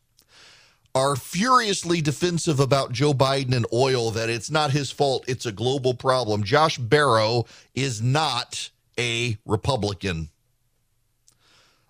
are 0.94 1.16
furiously 1.16 2.02
defensive 2.02 2.60
about 2.60 2.92
Joe 2.92 3.14
Biden 3.14 3.54
and 3.54 3.66
oil, 3.72 4.10
that 4.10 4.28
it's 4.28 4.50
not 4.50 4.72
his 4.72 4.90
fault, 4.90 5.24
it's 5.26 5.46
a 5.46 5.52
global 5.52 5.94
problem. 5.94 6.42
Josh 6.42 6.78
Barro 6.78 7.46
is 7.74 8.02
not 8.02 8.70
a 8.98 9.38
Republican. 9.46 10.28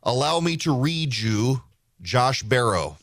Allow 0.04 0.40
me 0.40 0.56
to 0.58 0.72
read 0.72 1.16
you 1.16 1.62
Josh 2.00 2.42
Barro. 2.44 2.96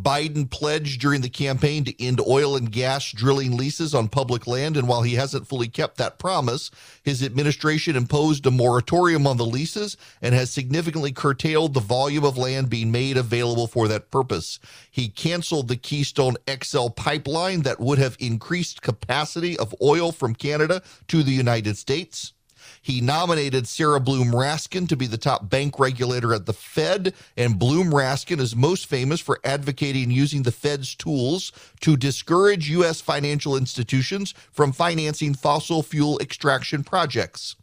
Biden 0.00 0.50
pledged 0.50 1.00
during 1.00 1.20
the 1.20 1.28
campaign 1.28 1.84
to 1.84 2.02
end 2.02 2.20
oil 2.20 2.56
and 2.56 2.72
gas 2.72 3.10
drilling 3.10 3.56
leases 3.56 3.94
on 3.94 4.08
public 4.08 4.46
land. 4.46 4.76
And 4.76 4.88
while 4.88 5.02
he 5.02 5.14
hasn't 5.14 5.46
fully 5.46 5.68
kept 5.68 5.98
that 5.98 6.18
promise, 6.18 6.70
his 7.02 7.22
administration 7.22 7.96
imposed 7.96 8.46
a 8.46 8.50
moratorium 8.50 9.26
on 9.26 9.36
the 9.36 9.46
leases 9.46 9.96
and 10.20 10.34
has 10.34 10.50
significantly 10.50 11.12
curtailed 11.12 11.74
the 11.74 11.80
volume 11.80 12.24
of 12.24 12.38
land 12.38 12.70
being 12.70 12.90
made 12.90 13.16
available 13.16 13.66
for 13.66 13.88
that 13.88 14.10
purpose. 14.10 14.58
He 14.90 15.08
canceled 15.08 15.68
the 15.68 15.76
Keystone 15.76 16.36
XL 16.48 16.88
pipeline 16.88 17.62
that 17.62 17.80
would 17.80 17.98
have 17.98 18.16
increased 18.18 18.82
capacity 18.82 19.58
of 19.58 19.74
oil 19.82 20.12
from 20.12 20.34
Canada 20.34 20.82
to 21.08 21.22
the 21.22 21.32
United 21.32 21.76
States. 21.76 22.32
He 22.82 23.00
nominated 23.00 23.68
Sarah 23.68 24.00
Bloom 24.00 24.32
Raskin 24.32 24.88
to 24.88 24.96
be 24.96 25.06
the 25.06 25.16
top 25.16 25.48
bank 25.48 25.78
regulator 25.78 26.34
at 26.34 26.46
the 26.46 26.52
Fed. 26.52 27.14
And 27.36 27.58
Bloom 27.58 27.92
Raskin 27.92 28.40
is 28.40 28.56
most 28.56 28.86
famous 28.86 29.20
for 29.20 29.38
advocating 29.44 30.10
using 30.10 30.42
the 30.42 30.50
Fed's 30.50 30.96
tools 30.96 31.52
to 31.80 31.96
discourage 31.96 32.68
U.S. 32.70 33.00
financial 33.00 33.56
institutions 33.56 34.34
from 34.50 34.72
financing 34.72 35.34
fossil 35.34 35.84
fuel 35.84 36.18
extraction 36.18 36.82
projects. 36.82 37.54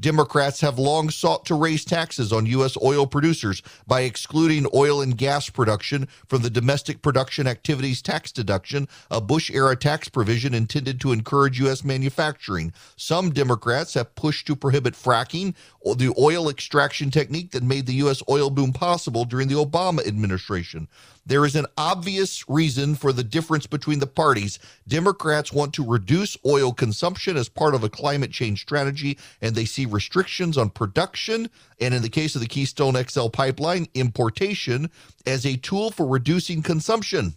Democrats 0.00 0.60
have 0.62 0.78
long 0.78 1.10
sought 1.10 1.44
to 1.44 1.54
raise 1.54 1.84
taxes 1.84 2.32
on 2.32 2.46
U.S. 2.46 2.76
oil 2.82 3.06
producers 3.06 3.62
by 3.86 4.00
excluding 4.00 4.66
oil 4.74 5.02
and 5.02 5.16
gas 5.16 5.50
production 5.50 6.08
from 6.26 6.42
the 6.42 6.50
domestic 6.50 7.02
production 7.02 7.46
activities 7.46 8.00
tax 8.00 8.32
deduction, 8.32 8.88
a 9.10 9.20
Bush 9.20 9.50
era 9.50 9.76
tax 9.76 10.08
provision 10.08 10.54
intended 10.54 11.00
to 11.00 11.12
encourage 11.12 11.60
U.S. 11.60 11.84
manufacturing. 11.84 12.72
Some 12.96 13.30
Democrats 13.30 13.94
have 13.94 14.14
pushed 14.14 14.46
to 14.46 14.56
prohibit 14.56 14.94
fracking, 14.94 15.54
the 15.84 16.14
oil 16.18 16.48
extraction 16.48 17.10
technique 17.10 17.50
that 17.52 17.62
made 17.62 17.86
the 17.86 17.94
U.S. 17.94 18.22
oil 18.28 18.50
boom 18.50 18.72
possible 18.72 19.24
during 19.24 19.48
the 19.48 19.54
Obama 19.54 20.06
administration. 20.06 20.88
There 21.26 21.44
is 21.44 21.54
an 21.54 21.66
obvious 21.76 22.48
reason 22.48 22.94
for 22.94 23.12
the 23.12 23.22
difference 23.22 23.66
between 23.66 23.98
the 23.98 24.06
parties. 24.06 24.58
Democrats 24.88 25.52
want 25.52 25.74
to 25.74 25.86
reduce 25.86 26.36
oil 26.46 26.72
consumption 26.72 27.36
as 27.36 27.48
part 27.48 27.74
of 27.74 27.84
a 27.84 27.90
climate 27.90 28.32
change 28.32 28.62
strategy, 28.62 29.18
and 29.40 29.54
they 29.54 29.64
see 29.64 29.86
restrictions 29.86 30.56
on 30.56 30.70
production, 30.70 31.50
and 31.80 31.94
in 31.94 32.02
the 32.02 32.08
case 32.08 32.34
of 32.34 32.40
the 32.40 32.48
Keystone 32.48 32.96
XL 32.96 33.28
pipeline, 33.28 33.86
importation 33.94 34.90
as 35.26 35.44
a 35.44 35.56
tool 35.56 35.90
for 35.90 36.06
reducing 36.06 36.62
consumption. 36.62 37.36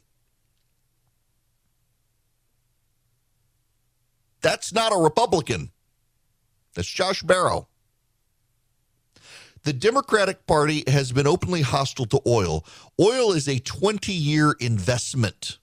That's 4.42 4.74
not 4.74 4.92
a 4.92 4.98
Republican. 4.98 5.72
That's 6.74 6.90
Josh 6.90 7.24
Barro. 7.24 7.68
The 9.64 9.72
Democratic 9.72 10.46
Party 10.46 10.84
has 10.88 11.14
been 11.14 11.26
openly 11.26 11.62
hostile 11.62 12.06
to 12.08 12.20
oil. 12.28 12.66
Oil 13.00 13.32
is 13.32 13.48
a 13.48 13.60
20 13.60 14.12
year 14.12 14.58
investment. 14.60 15.58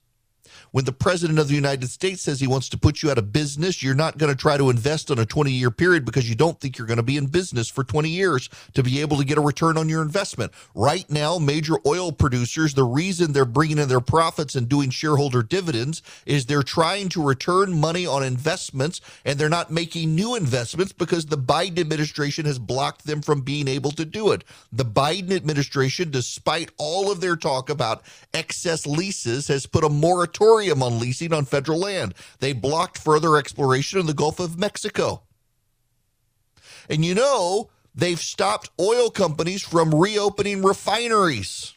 When 0.71 0.85
the 0.85 0.93
president 0.93 1.37
of 1.37 1.49
the 1.49 1.55
United 1.55 1.89
States 1.89 2.21
says 2.21 2.39
he 2.39 2.47
wants 2.47 2.69
to 2.69 2.77
put 2.77 3.03
you 3.03 3.11
out 3.11 3.17
of 3.17 3.33
business, 3.33 3.83
you're 3.83 3.93
not 3.93 4.17
going 4.17 4.31
to 4.31 4.37
try 4.37 4.55
to 4.55 4.69
invest 4.69 5.11
on 5.11 5.19
a 5.19 5.25
20 5.25 5.51
year 5.51 5.69
period 5.69 6.05
because 6.05 6.29
you 6.29 6.35
don't 6.35 6.61
think 6.61 6.77
you're 6.77 6.87
going 6.87 6.95
to 6.95 7.03
be 7.03 7.17
in 7.17 7.25
business 7.25 7.67
for 7.67 7.83
20 7.83 8.07
years 8.07 8.49
to 8.73 8.81
be 8.81 9.01
able 9.01 9.17
to 9.17 9.25
get 9.25 9.37
a 9.37 9.41
return 9.41 9.77
on 9.77 9.89
your 9.89 10.01
investment. 10.01 10.53
Right 10.73 11.09
now, 11.09 11.37
major 11.39 11.73
oil 11.85 12.13
producers, 12.13 12.73
the 12.73 12.85
reason 12.85 13.33
they're 13.33 13.43
bringing 13.43 13.79
in 13.79 13.89
their 13.89 13.99
profits 13.99 14.55
and 14.55 14.69
doing 14.69 14.91
shareholder 14.91 15.43
dividends 15.43 16.01
is 16.25 16.45
they're 16.45 16.63
trying 16.63 17.09
to 17.09 17.21
return 17.21 17.73
money 17.73 18.05
on 18.05 18.23
investments 18.23 19.01
and 19.25 19.37
they're 19.37 19.49
not 19.49 19.71
making 19.71 20.15
new 20.15 20.35
investments 20.35 20.93
because 20.93 21.25
the 21.25 21.37
Biden 21.37 21.79
administration 21.79 22.45
has 22.45 22.59
blocked 22.59 23.05
them 23.05 23.21
from 23.21 23.41
being 23.41 23.67
able 23.67 23.91
to 23.91 24.05
do 24.05 24.31
it. 24.31 24.45
The 24.71 24.85
Biden 24.85 25.33
administration, 25.33 26.11
despite 26.11 26.71
all 26.77 27.11
of 27.11 27.19
their 27.19 27.35
talk 27.35 27.69
about 27.69 28.03
excess 28.33 28.87
leases, 28.87 29.49
has 29.49 29.65
put 29.65 29.83
a 29.83 29.89
moratorium 29.89 30.60
on 30.69 30.99
leasing 30.99 31.33
on 31.33 31.45
federal 31.45 31.79
land. 31.79 32.13
They 32.39 32.53
blocked 32.53 32.97
further 32.97 33.37
exploration 33.37 33.99
in 33.99 34.05
the 34.05 34.13
Gulf 34.13 34.39
of 34.39 34.59
Mexico. 34.59 35.23
And 36.89 37.05
you 37.05 37.15
know, 37.15 37.69
they've 37.95 38.19
stopped 38.19 38.69
oil 38.79 39.09
companies 39.09 39.61
from 39.61 39.95
reopening 39.95 40.61
refineries. 40.61 41.75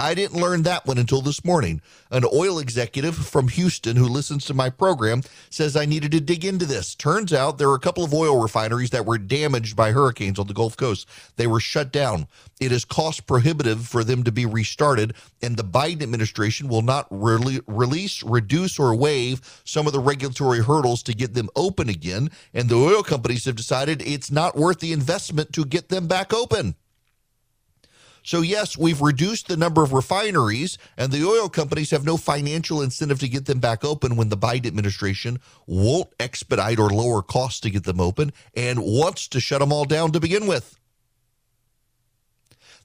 I 0.00 0.14
didn't 0.14 0.40
learn 0.40 0.62
that 0.62 0.86
one 0.86 0.96
until 0.96 1.20
this 1.20 1.44
morning. 1.44 1.82
An 2.10 2.24
oil 2.32 2.58
executive 2.58 3.14
from 3.14 3.48
Houston 3.48 3.96
who 3.96 4.06
listens 4.06 4.46
to 4.46 4.54
my 4.54 4.70
program 4.70 5.22
says 5.50 5.76
I 5.76 5.84
needed 5.84 6.10
to 6.12 6.22
dig 6.22 6.42
into 6.42 6.64
this. 6.64 6.94
Turns 6.94 7.34
out 7.34 7.58
there 7.58 7.68
are 7.68 7.74
a 7.74 7.80
couple 7.80 8.02
of 8.02 8.14
oil 8.14 8.40
refineries 8.40 8.88
that 8.90 9.04
were 9.04 9.18
damaged 9.18 9.76
by 9.76 9.92
hurricanes 9.92 10.38
on 10.38 10.46
the 10.46 10.54
Gulf 10.54 10.74
Coast. 10.74 11.06
They 11.36 11.46
were 11.46 11.60
shut 11.60 11.92
down. 11.92 12.28
It 12.60 12.72
is 12.72 12.86
cost 12.86 13.26
prohibitive 13.26 13.86
for 13.86 14.02
them 14.02 14.24
to 14.24 14.32
be 14.32 14.46
restarted, 14.46 15.12
and 15.42 15.58
the 15.58 15.64
Biden 15.64 16.02
administration 16.02 16.68
will 16.68 16.80
not 16.80 17.06
re- 17.10 17.60
release, 17.66 18.22
reduce, 18.22 18.78
or 18.78 18.94
waive 18.94 19.42
some 19.66 19.86
of 19.86 19.92
the 19.92 20.00
regulatory 20.00 20.62
hurdles 20.62 21.02
to 21.02 21.14
get 21.14 21.34
them 21.34 21.50
open 21.56 21.90
again. 21.90 22.30
And 22.54 22.70
the 22.70 22.76
oil 22.76 23.02
companies 23.02 23.44
have 23.44 23.56
decided 23.56 24.00
it's 24.00 24.30
not 24.30 24.56
worth 24.56 24.80
the 24.80 24.94
investment 24.94 25.52
to 25.52 25.66
get 25.66 25.90
them 25.90 26.06
back 26.06 26.32
open. 26.32 26.74
So, 28.22 28.40
yes, 28.40 28.76
we've 28.76 29.00
reduced 29.00 29.48
the 29.48 29.56
number 29.56 29.82
of 29.82 29.92
refineries, 29.92 30.78
and 30.96 31.12
the 31.12 31.24
oil 31.24 31.48
companies 31.48 31.90
have 31.90 32.04
no 32.04 32.16
financial 32.16 32.82
incentive 32.82 33.18
to 33.20 33.28
get 33.28 33.46
them 33.46 33.60
back 33.60 33.84
open 33.84 34.16
when 34.16 34.28
the 34.28 34.36
Biden 34.36 34.66
administration 34.66 35.38
won't 35.66 36.08
expedite 36.18 36.78
or 36.78 36.90
lower 36.90 37.22
costs 37.22 37.60
to 37.60 37.70
get 37.70 37.84
them 37.84 38.00
open 38.00 38.32
and 38.54 38.80
wants 38.80 39.28
to 39.28 39.40
shut 39.40 39.60
them 39.60 39.72
all 39.72 39.84
down 39.84 40.12
to 40.12 40.20
begin 40.20 40.46
with. 40.46 40.79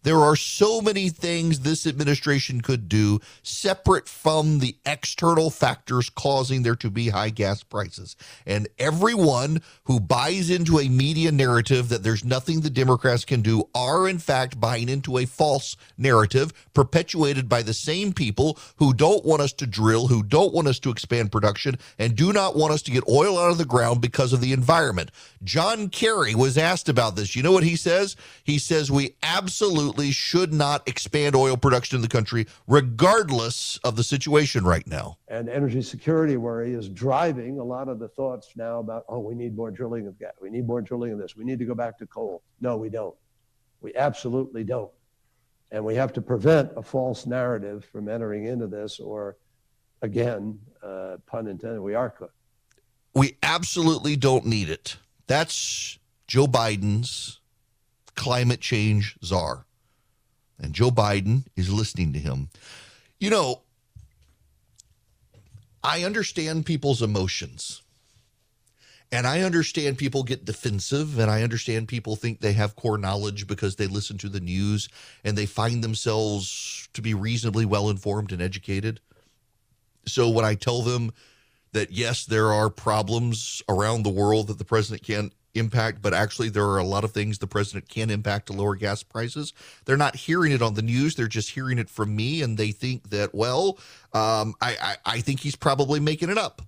There 0.05 0.19
are 0.19 0.35
so 0.35 0.81
many 0.81 1.09
things 1.09 1.61
this 1.61 1.87
administration 1.87 2.61
could 2.61 2.87
do 2.87 3.19
separate 3.41 4.07
from 4.07 4.59
the 4.59 4.77
external 4.85 5.49
factors 5.49 6.11
causing 6.11 6.61
there 6.61 6.75
to 6.75 6.91
be 6.91 7.09
high 7.09 7.31
gas 7.31 7.63
prices. 7.63 8.15
And 8.45 8.67
everyone 8.77 9.63
who 9.85 9.99
buys 9.99 10.51
into 10.51 10.77
a 10.77 10.89
media 10.89 11.31
narrative 11.31 11.89
that 11.89 12.03
there's 12.03 12.23
nothing 12.23 12.61
the 12.61 12.69
Democrats 12.69 13.25
can 13.25 13.41
do 13.41 13.67
are, 13.73 14.07
in 14.07 14.19
fact, 14.19 14.59
buying 14.59 14.89
into 14.89 15.17
a 15.17 15.25
false 15.25 15.75
narrative 15.97 16.53
perpetuated 16.75 17.49
by 17.49 17.63
the 17.63 17.73
same 17.73 18.13
people 18.13 18.59
who 18.75 18.93
don't 18.93 19.25
want 19.25 19.41
us 19.41 19.53
to 19.53 19.65
drill, 19.65 20.05
who 20.05 20.21
don't 20.21 20.53
want 20.53 20.67
us 20.67 20.77
to 20.77 20.91
expand 20.91 21.31
production, 21.31 21.79
and 21.97 22.15
do 22.15 22.31
not 22.31 22.55
want 22.55 22.71
us 22.71 22.83
to 22.83 22.91
get 22.91 23.09
oil 23.09 23.39
out 23.39 23.49
of 23.49 23.57
the 23.57 23.65
ground 23.65 24.01
because 24.01 24.33
of 24.33 24.41
the 24.41 24.53
environment. 24.53 25.09
John 25.43 25.89
Kerry 25.89 26.35
was 26.35 26.59
asked 26.59 26.89
about 26.89 27.15
this. 27.15 27.35
You 27.35 27.41
know 27.41 27.51
what 27.51 27.63
he 27.63 27.75
says? 27.75 28.15
He 28.43 28.59
says, 28.59 28.91
We 28.91 29.15
absolutely 29.23 29.94
should 30.11 30.53
not 30.53 30.87
expand 30.87 31.35
oil 31.35 31.57
production 31.57 31.95
in 31.95 32.01
the 32.01 32.07
country, 32.07 32.47
regardless 32.67 33.77
of 33.83 33.95
the 33.95 34.03
situation 34.03 34.63
right 34.63 34.85
now. 34.87 35.17
And 35.27 35.49
energy 35.49 35.81
security 35.81 36.37
worry 36.37 36.73
is 36.73 36.89
driving 36.89 37.59
a 37.59 37.63
lot 37.63 37.87
of 37.87 37.99
the 37.99 38.07
thoughts 38.07 38.53
now 38.55 38.79
about, 38.79 39.05
oh, 39.09 39.19
we 39.19 39.35
need 39.35 39.55
more 39.55 39.71
drilling 39.71 40.07
of 40.07 40.17
gas. 40.19 40.33
We 40.41 40.49
need 40.49 40.67
more 40.67 40.81
drilling 40.81 41.11
of 41.11 41.19
this. 41.19 41.35
We 41.35 41.43
need 41.43 41.59
to 41.59 41.65
go 41.65 41.75
back 41.75 41.97
to 41.99 42.07
coal. 42.07 42.43
No, 42.61 42.77
we 42.77 42.89
don't. 42.89 43.15
We 43.81 43.95
absolutely 43.95 44.63
don't. 44.63 44.91
And 45.71 45.83
we 45.83 45.95
have 45.95 46.13
to 46.13 46.21
prevent 46.21 46.71
a 46.75 46.81
false 46.81 47.25
narrative 47.25 47.85
from 47.91 48.07
entering 48.07 48.45
into 48.45 48.67
this, 48.67 48.99
or 48.99 49.37
again, 50.01 50.59
uh, 50.83 51.17
pun 51.25 51.47
intended, 51.47 51.81
we 51.81 51.95
are 51.95 52.09
cooked. 52.09 52.35
We 53.13 53.37
absolutely 53.41 54.15
don't 54.15 54.45
need 54.45 54.69
it. 54.69 54.97
That's 55.27 55.97
Joe 56.27 56.47
Biden's 56.47 57.39
climate 58.15 58.61
change 58.61 59.17
czar 59.23 59.65
and 60.59 60.73
Joe 60.73 60.91
Biden 60.91 61.45
is 61.55 61.71
listening 61.71 62.13
to 62.13 62.19
him. 62.19 62.49
You 63.19 63.29
know, 63.29 63.61
I 65.83 66.03
understand 66.03 66.65
people's 66.65 67.01
emotions. 67.01 67.81
And 69.11 69.27
I 69.27 69.41
understand 69.41 69.99
people 69.99 70.23
get 70.23 70.45
defensive, 70.45 71.19
and 71.19 71.29
I 71.29 71.43
understand 71.43 71.87
people 71.87 72.15
think 72.15 72.39
they 72.39 72.53
have 72.53 72.75
core 72.75 72.97
knowledge 72.97 73.47
because 73.47 73.75
they 73.75 73.85
listen 73.85 74.17
to 74.17 74.29
the 74.29 74.39
news 74.39 74.89
and 75.23 75.37
they 75.37 75.45
find 75.45 75.83
themselves 75.83 76.89
to 76.93 77.01
be 77.01 77.13
reasonably 77.13 77.65
well 77.65 77.89
informed 77.89 78.31
and 78.31 78.41
educated. 78.41 78.99
So 80.07 80.29
when 80.29 80.43
I 80.43 80.55
tell 80.55 80.81
them 80.81 81.13
that, 81.71 81.91
yes, 81.91 82.25
there 82.25 82.51
are 82.51 82.69
problems 82.69 83.61
around 83.69 84.03
the 84.03 84.09
world 84.09 84.47
that 84.47 84.57
the 84.57 84.65
president 84.65 85.03
can't 85.03 85.31
impact, 85.55 86.01
but 86.01 86.13
actually 86.13 86.49
there 86.49 86.65
are 86.65 86.77
a 86.77 86.83
lot 86.83 87.03
of 87.03 87.11
things 87.11 87.37
the 87.37 87.47
president 87.47 87.89
can 87.89 88.09
impact 88.09 88.47
to 88.47 88.53
lower 88.53 88.75
gas 88.75 89.03
prices. 89.03 89.53
They're 89.85 89.97
not 89.97 90.15
hearing 90.15 90.51
it 90.51 90.61
on 90.61 90.73
the 90.73 90.81
news; 90.81 91.15
they're 91.15 91.27
just 91.27 91.51
hearing 91.51 91.77
it 91.77 91.89
from 91.89 92.15
me, 92.15 92.41
and 92.41 92.57
they 92.57 92.71
think 92.71 93.09
that 93.09 93.33
well, 93.33 93.79
um, 94.13 94.55
I, 94.61 94.77
I 94.81 94.95
I 95.05 95.19
think 95.21 95.39
he's 95.39 95.55
probably 95.55 95.99
making 95.99 96.29
it 96.29 96.37
up. 96.37 96.61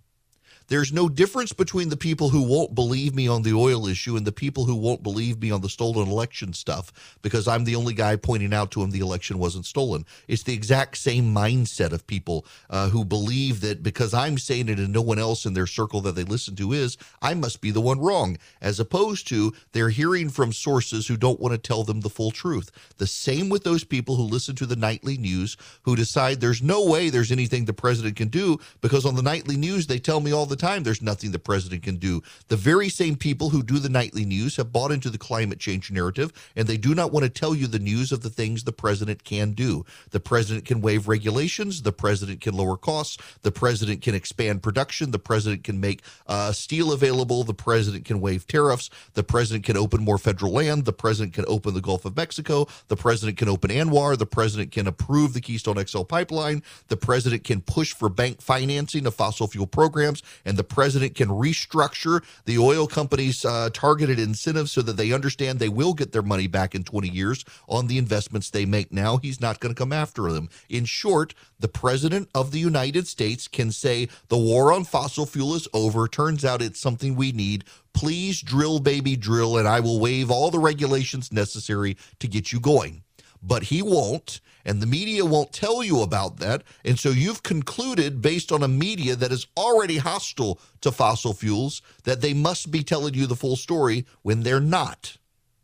There's 0.69 0.91
no 0.91 1.07
difference 1.07 1.53
between 1.53 1.87
the 1.87 1.95
people 1.95 2.27
who 2.27 2.41
won't 2.41 2.75
believe 2.75 3.15
me 3.15 3.29
on 3.29 3.43
the 3.43 3.53
oil 3.53 3.87
issue 3.87 4.17
and 4.17 4.27
the 4.27 4.33
people 4.33 4.65
who 4.65 4.75
won't 4.75 5.01
believe 5.01 5.41
me 5.41 5.49
on 5.49 5.61
the 5.61 5.69
stolen 5.69 6.09
election 6.09 6.51
stuff 6.51 7.17
because 7.21 7.47
I'm 7.47 7.63
the 7.63 7.77
only 7.77 7.93
guy 7.93 8.17
pointing 8.17 8.53
out 8.53 8.71
to 8.71 8.83
him 8.83 8.91
the 8.91 8.99
election 8.99 9.39
wasn't 9.39 9.65
stolen. 9.65 10.05
It's 10.27 10.43
the 10.43 10.53
exact 10.53 10.97
same 10.97 11.33
mindset 11.33 11.93
of 11.93 12.05
people 12.05 12.45
uh, 12.69 12.89
who 12.89 13.05
believe 13.05 13.61
that 13.61 13.81
because 13.81 14.13
I'm 14.13 14.37
saying 14.37 14.67
it 14.67 14.77
and 14.77 14.91
no 14.91 15.01
one 15.01 15.19
else 15.19 15.45
in 15.45 15.53
their 15.53 15.67
circle 15.67 16.01
that 16.01 16.15
they 16.15 16.25
listen 16.25 16.57
to 16.57 16.73
is, 16.73 16.97
I 17.21 17.33
must 17.33 17.61
be 17.61 17.71
the 17.71 17.79
one 17.79 18.01
wrong, 18.01 18.37
as 18.59 18.81
opposed 18.81 19.25
to 19.29 19.53
they're 19.71 19.89
hearing 19.89 20.27
from 20.27 20.51
sources 20.51 21.07
who 21.07 21.15
don't 21.15 21.39
want 21.39 21.53
to 21.53 21.57
tell 21.57 21.85
them 21.85 22.01
the 22.01 22.09
full 22.09 22.31
truth. 22.31 22.71
The 22.97 23.07
same 23.07 23.47
with 23.47 23.63
those 23.63 23.85
people 23.85 24.17
who 24.17 24.23
listen 24.23 24.55
to 24.57 24.65
the 24.65 24.75
nightly 24.75 25.17
news 25.17 25.55
who 25.83 25.95
decide 25.95 26.41
there's 26.41 26.61
no 26.61 26.85
way 26.85 27.09
there's 27.09 27.31
anything 27.31 27.63
the 27.63 27.71
president 27.71 28.17
can 28.17 28.27
do 28.27 28.59
because 28.81 29.05
on 29.05 29.15
the 29.15 29.21
nightly 29.21 29.55
news 29.55 29.87
they 29.87 29.99
tell 29.99 30.19
me 30.19 30.33
all 30.33 30.45
the 30.45 30.56
time 30.57 30.83
there's 30.83 31.01
nothing 31.01 31.31
the 31.31 31.39
president 31.39 31.83
can 31.83 31.97
do. 31.97 32.21
The 32.47 32.55
very 32.55 32.89
same 32.89 33.15
people 33.15 33.49
who 33.49 33.63
do 33.63 33.79
the 33.79 33.89
nightly 33.89 34.25
news 34.25 34.55
have 34.57 34.71
bought 34.71 34.91
into 34.91 35.09
the 35.09 35.17
climate 35.17 35.59
change 35.59 35.91
narrative, 35.91 36.31
and 36.55 36.67
they 36.67 36.77
do 36.77 36.93
not 36.93 37.11
want 37.11 37.23
to 37.23 37.29
tell 37.29 37.55
you 37.55 37.67
the 37.67 37.79
news 37.79 38.11
of 38.11 38.21
the 38.21 38.29
things 38.29 38.63
the 38.63 38.71
president 38.71 39.23
can 39.23 39.53
do. 39.53 39.85
The 40.11 40.19
president 40.19 40.65
can 40.65 40.81
waive 40.81 41.07
regulations, 41.07 41.81
the 41.81 41.91
president 41.91 42.41
can 42.41 42.55
lower 42.55 42.77
costs, 42.77 43.17
the 43.43 43.51
president 43.51 44.01
can 44.01 44.15
expand 44.15 44.63
production, 44.63 45.11
the 45.11 45.19
president 45.19 45.63
can 45.63 45.79
make 45.79 46.01
uh, 46.27 46.51
steel 46.51 46.91
available, 46.91 47.43
the 47.43 47.53
president 47.53 48.05
can 48.05 48.19
waive 48.19 48.47
tariffs, 48.47 48.89
the 49.13 49.23
president 49.23 49.65
can 49.65 49.77
open 49.77 50.03
more 50.03 50.17
federal 50.17 50.51
land, 50.51 50.85
the 50.85 50.93
president 50.93 51.33
can 51.33 51.45
open 51.47 51.73
the 51.73 51.81
Gulf 51.81 52.05
of 52.05 52.15
Mexico, 52.15 52.67
the 52.87 52.95
president 52.95 53.37
can 53.37 53.49
open 53.49 53.69
ANWR, 53.69 54.17
the 54.17 54.25
president 54.25 54.71
can 54.71 54.87
approve 54.87 55.33
the 55.33 55.41
Keystone 55.41 55.83
XL 55.85 56.03
pipeline, 56.03 56.63
the 56.87 56.97
president 56.97 57.43
can 57.43 57.61
push 57.61 57.93
for 57.93 58.09
bank 58.09 58.41
financing 58.41 59.05
of 59.05 59.15
fossil 59.15 59.47
fuel 59.47 59.67
programs, 59.67 60.23
and 60.47 60.57
the 60.57 60.63
president 60.63 61.13
can 61.13 61.27
restructure 61.27 62.23
the 62.45 62.57
oil 62.57 62.87
companies' 62.87 63.43
uh, 63.43 63.69
targeted 63.73 64.17
incentives 64.17 64.71
so 64.71 64.81
that 64.81 64.95
they 64.95 65.11
understand 65.11 65.59
they 65.59 65.69
will 65.69 65.93
get 65.93 66.13
their 66.13 66.21
money 66.21 66.47
back 66.47 66.73
in 66.73 66.83
20 66.83 67.09
years 67.09 67.43
on 67.67 67.87
the 67.87 67.97
investments 67.97 68.49
they 68.49 68.65
make 68.65 68.91
now. 68.91 69.17
He's 69.17 69.41
not 69.41 69.59
going 69.59 69.75
to 69.75 69.79
come 69.79 69.91
after 69.91 70.31
them. 70.31 70.49
In 70.69 70.85
short, 70.85 71.33
the 71.59 71.67
president 71.67 72.29
of 72.33 72.51
the 72.51 72.59
United 72.59 73.07
States 73.07 73.49
can 73.49 73.71
say 73.71 74.07
the 74.29 74.37
war 74.37 74.71
on 74.71 74.85
fossil 74.85 75.25
fuel 75.25 75.53
is 75.53 75.67
over. 75.73 76.07
Turns 76.07 76.45
out 76.45 76.61
it's 76.61 76.79
something 76.79 77.15
we 77.15 77.33
need. 77.33 77.65
Please 77.93 78.41
drill, 78.41 78.79
baby, 78.79 79.17
drill, 79.17 79.57
and 79.57 79.67
I 79.67 79.81
will 79.81 79.99
waive 79.99 80.31
all 80.31 80.49
the 80.49 80.59
regulations 80.59 81.33
necessary 81.33 81.97
to 82.19 82.27
get 82.27 82.53
you 82.53 82.61
going. 82.61 83.03
But 83.47 83.63
he 83.63 83.81
won't 83.81 84.41
and 84.67 84.81
the 84.81 84.85
media 84.85 85.25
won't 85.25 85.53
tell 85.53 85.81
you 85.81 86.01
about 86.01 86.37
that. 86.37 86.61
And 86.83 86.99
so 86.99 87.09
you've 87.09 87.41
concluded, 87.41 88.21
based 88.21 88.51
on 88.51 88.63
a 88.63 88.67
media 88.67 89.15
that 89.15 89.31
is 89.31 89.47
already 89.55 89.97
hostile 89.97 90.59
to 90.81 90.91
fossil 90.91 91.33
fuels, 91.33 91.81
that 92.03 92.19
they 92.19 92.33
must 92.33 92.69
be 92.69 92.83
telling 92.83 93.13
you 93.13 93.27
the 93.27 93.35
full 93.37 93.55
story 93.55 94.05
when 94.23 94.43
they're 94.43 94.59
not. 94.59 95.17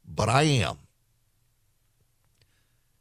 But 0.07 0.29
I 0.29 0.43
am. 0.43 0.77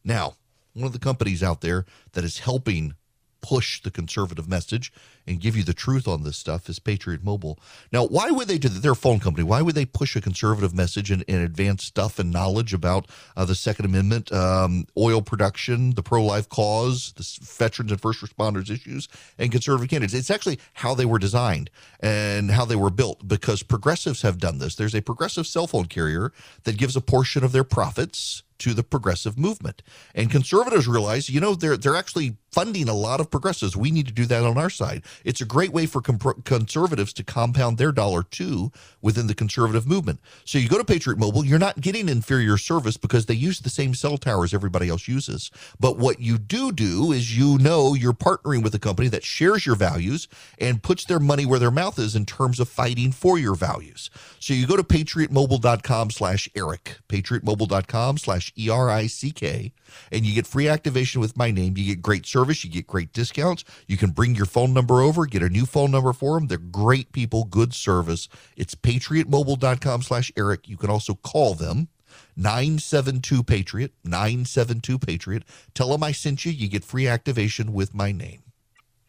Now, 0.04 0.34
one 0.74 0.86
of 0.86 0.92
the 0.92 0.98
companies 0.98 1.40
out 1.40 1.60
there 1.60 1.86
that 2.14 2.24
is 2.24 2.40
helping 2.40 2.94
push 3.42 3.82
the 3.82 3.90
conservative 3.90 4.48
message 4.48 4.92
and 5.26 5.40
give 5.40 5.56
you 5.56 5.62
the 5.62 5.74
truth 5.74 6.08
on 6.08 6.22
this 6.22 6.36
stuff 6.36 6.68
is 6.68 6.78
Patriot 6.78 7.22
Mobile. 7.22 7.58
Now, 7.92 8.06
why 8.06 8.30
would 8.30 8.48
they 8.48 8.58
do 8.58 8.68
that? 8.68 8.82
They're 8.82 8.92
a 8.92 8.96
phone 8.96 9.20
company. 9.20 9.44
Why 9.44 9.60
would 9.60 9.74
they 9.74 9.84
push 9.84 10.16
a 10.16 10.20
conservative 10.20 10.74
message 10.74 11.10
and, 11.10 11.24
and 11.28 11.42
advance 11.42 11.84
stuff 11.84 12.18
and 12.18 12.32
knowledge 12.32 12.72
about 12.72 13.08
uh, 13.36 13.44
the 13.44 13.54
Second 13.54 13.84
Amendment, 13.84 14.32
um, 14.32 14.86
oil 14.96 15.20
production, 15.20 15.94
the 15.94 16.02
pro 16.02 16.24
life 16.24 16.48
cause, 16.48 17.12
the 17.16 17.28
veterans 17.44 17.92
and 17.92 18.00
first 18.00 18.20
responders 18.20 18.70
issues, 18.70 19.08
and 19.38 19.52
conservative 19.52 19.90
candidates? 19.90 20.14
It's 20.14 20.30
actually 20.30 20.58
how 20.74 20.94
they 20.94 21.04
were 21.04 21.18
designed 21.18 21.70
and 22.00 22.50
how 22.50 22.64
they 22.64 22.76
were 22.76 22.90
built 22.90 23.26
because 23.28 23.62
progressives 23.62 24.22
have 24.22 24.38
done 24.38 24.58
this. 24.58 24.76
There's 24.76 24.94
a 24.94 25.02
progressive 25.02 25.46
cell 25.46 25.66
phone 25.66 25.86
carrier 25.86 26.32
that 26.64 26.78
gives 26.78 26.96
a 26.96 27.00
portion 27.00 27.44
of 27.44 27.52
their 27.52 27.64
profits 27.64 28.42
to 28.62 28.74
the 28.74 28.84
progressive 28.84 29.36
movement. 29.36 29.82
And 30.14 30.30
conservatives 30.30 30.86
realize, 30.86 31.28
you 31.28 31.40
know, 31.40 31.54
they're 31.54 31.76
they're 31.76 31.96
actually 31.96 32.36
funding 32.52 32.88
a 32.88 32.94
lot 32.94 33.20
of 33.20 33.30
progressives. 33.30 33.76
We 33.76 33.90
need 33.90 34.06
to 34.06 34.12
do 34.12 34.26
that 34.26 34.44
on 34.44 34.58
our 34.58 34.70
side. 34.70 35.02
It's 35.24 35.40
a 35.40 35.46
great 35.46 35.72
way 35.72 35.86
for 35.86 36.02
conservatives 36.02 37.12
to 37.14 37.24
compound 37.24 37.78
their 37.78 37.92
dollar 37.92 38.22
too 38.22 38.70
within 39.00 39.26
the 39.26 39.34
conservative 39.34 39.86
movement. 39.86 40.20
So 40.44 40.58
you 40.58 40.68
go 40.68 40.78
to 40.78 40.84
Patriot 40.84 41.18
Mobile, 41.18 41.44
you're 41.44 41.58
not 41.58 41.80
getting 41.80 42.08
inferior 42.08 42.58
service 42.58 42.96
because 42.98 43.26
they 43.26 43.34
use 43.34 43.60
the 43.60 43.70
same 43.70 43.94
cell 43.94 44.18
towers 44.18 44.52
everybody 44.52 44.88
else 44.88 45.08
uses. 45.08 45.50
But 45.80 45.98
what 45.98 46.20
you 46.20 46.36
do 46.38 46.72
do 46.72 47.10
is 47.10 47.36
you 47.36 47.56
know 47.58 47.94
you're 47.94 48.12
partnering 48.12 48.62
with 48.62 48.74
a 48.74 48.78
company 48.78 49.08
that 49.08 49.24
shares 49.24 49.64
your 49.64 49.76
values 49.76 50.28
and 50.58 50.82
puts 50.82 51.06
their 51.06 51.20
money 51.20 51.46
where 51.46 51.58
their 51.58 51.70
mouth 51.70 51.98
is 51.98 52.14
in 52.14 52.26
terms 52.26 52.60
of 52.60 52.68
fighting 52.68 53.12
for 53.12 53.38
your 53.38 53.54
values. 53.54 54.10
So 54.38 54.52
you 54.52 54.66
go 54.66 54.76
to 54.76 54.84
patriotmobile.com 54.84 56.10
slash 56.10 56.48
Erick, 56.54 56.98
patriotmobile.com 57.08 58.18
slash 58.18 58.52
E-R-I-C-K, 58.58 59.72
and 60.10 60.26
you 60.26 60.34
get 60.34 60.46
free 60.46 60.68
activation 60.68 61.20
with 61.20 61.36
my 61.36 61.50
name. 61.50 61.76
You 61.76 61.86
get 61.86 62.02
great 62.02 62.26
service. 62.26 62.41
You 62.50 62.70
get 62.70 62.86
great 62.86 63.12
discounts. 63.12 63.64
You 63.86 63.96
can 63.96 64.10
bring 64.10 64.34
your 64.34 64.46
phone 64.46 64.72
number 64.72 65.00
over, 65.00 65.26
get 65.26 65.42
a 65.42 65.48
new 65.48 65.66
phone 65.66 65.90
number 65.90 66.12
for 66.12 66.38
them. 66.38 66.48
They're 66.48 66.58
great 66.58 67.12
people, 67.12 67.44
good 67.44 67.74
service. 67.74 68.28
It's 68.56 68.74
patriotmobile.com 68.74 70.02
slash 70.02 70.32
Erick. 70.36 70.68
You 70.68 70.76
can 70.76 70.90
also 70.90 71.14
call 71.14 71.54
them. 71.54 71.88
972 72.36 73.42
Patriot, 73.42 73.92
972 74.04 74.98
Patriot. 74.98 75.44
Tell 75.74 75.90
them 75.90 76.02
I 76.02 76.12
sent 76.12 76.44
you. 76.44 76.52
You 76.52 76.68
get 76.68 76.84
free 76.84 77.08
activation 77.08 77.72
with 77.72 77.94
my 77.94 78.12
name. 78.12 78.42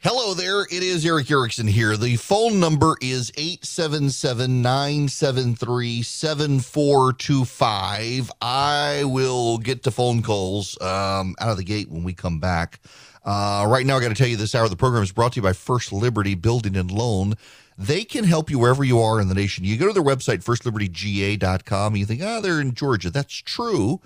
Hello 0.03 0.33
there. 0.33 0.63
It 0.63 0.83
is 0.83 1.05
Erick 1.05 1.31
Erickson 1.31 1.65
here. 1.65 1.95
The 1.95 2.17
phone 2.17 2.59
number 2.59 2.97
is 2.99 3.31
877 3.37 4.61
973 4.61 6.01
7425. 6.01 8.31
I 8.41 9.05
will 9.05 9.59
get 9.59 9.83
to 9.83 9.91
phone 9.91 10.21
calls 10.21 10.77
um, 10.81 11.35
out 11.39 11.51
of 11.51 11.57
the 11.57 11.63
gate 11.63 11.89
when 11.89 12.03
we 12.03 12.13
come 12.13 12.41
back. 12.41 12.81
Uh, 13.25 13.65
right 13.67 13.85
now, 13.85 13.97
I 13.97 14.01
got 14.01 14.09
to 14.09 14.15
tell 14.15 14.27
you 14.27 14.37
this 14.37 14.55
hour 14.55 14.67
the 14.67 14.75
program 14.75 15.03
is 15.03 15.11
brought 15.11 15.33
to 15.33 15.37
you 15.37 15.41
by 15.41 15.53
First 15.53 15.93
Liberty 15.93 16.35
Building 16.35 16.75
and 16.75 16.91
Loan. 16.91 17.35
They 17.77 18.03
can 18.03 18.25
help 18.25 18.49
you 18.49 18.59
wherever 18.59 18.83
you 18.83 18.99
are 18.99 19.19
in 19.19 19.29
the 19.29 19.33
nation. 19.33 19.63
You 19.63 19.77
go 19.77 19.87
to 19.87 19.93
their 19.93 20.03
website, 20.03 20.43
firstlibertyga.com, 20.43 21.93
and 21.93 21.99
you 21.99 22.05
think, 22.05 22.21
ah, 22.23 22.37
oh, 22.37 22.41
they're 22.41 22.61
in 22.61 22.73
Georgia. 22.73 23.09
That's 23.09 23.33
true 23.33 24.01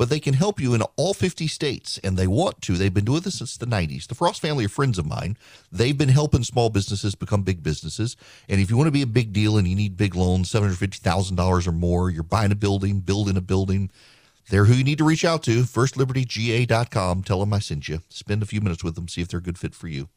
but 0.00 0.08
they 0.08 0.18
can 0.18 0.32
help 0.32 0.58
you 0.58 0.72
in 0.72 0.80
all 0.96 1.12
50 1.12 1.46
states, 1.46 2.00
and 2.02 2.16
they 2.16 2.26
want 2.26 2.62
to. 2.62 2.78
They've 2.78 2.94
been 2.94 3.04
doing 3.04 3.20
this 3.20 3.36
since 3.36 3.58
the 3.58 3.66
90s. 3.66 4.06
The 4.06 4.14
Frost 4.14 4.40
family 4.40 4.64
are 4.64 4.70
friends 4.70 4.98
of 4.98 5.04
mine. 5.04 5.36
They've 5.70 5.98
been 5.98 6.08
helping 6.08 6.42
small 6.42 6.70
businesses 6.70 7.14
become 7.14 7.42
big 7.42 7.62
businesses. 7.62 8.16
And 8.48 8.62
if 8.62 8.70
you 8.70 8.78
want 8.78 8.86
to 8.86 8.92
be 8.92 9.02
a 9.02 9.06
big 9.06 9.34
deal 9.34 9.58
and 9.58 9.68
you 9.68 9.76
need 9.76 9.98
big 9.98 10.16
loans, 10.16 10.50
$750,000 10.50 11.68
or 11.68 11.72
more, 11.72 12.08
you're 12.08 12.22
buying 12.22 12.50
a 12.50 12.54
building, 12.54 13.00
building 13.00 13.36
a 13.36 13.42
building, 13.42 13.90
they're 14.50 14.66
who 14.66 14.74
you 14.74 14.84
need 14.84 14.98
to 14.98 15.04
reach 15.04 15.24
out 15.24 15.42
to. 15.44 15.62
FirstLibertyGA.com. 15.62 17.22
Tell 17.22 17.40
them 17.40 17.52
I 17.52 17.58
sent 17.60 17.88
you. 17.88 18.00
Spend 18.08 18.42
a 18.42 18.46
few 18.46 18.60
minutes 18.60 18.84
with 18.84 18.96
them, 18.96 19.08
see 19.08 19.22
if 19.22 19.28
they're 19.28 19.38
a 19.38 19.42
good 19.42 19.58
fit 19.58 19.74
for 19.74 19.88
you. 19.88 20.08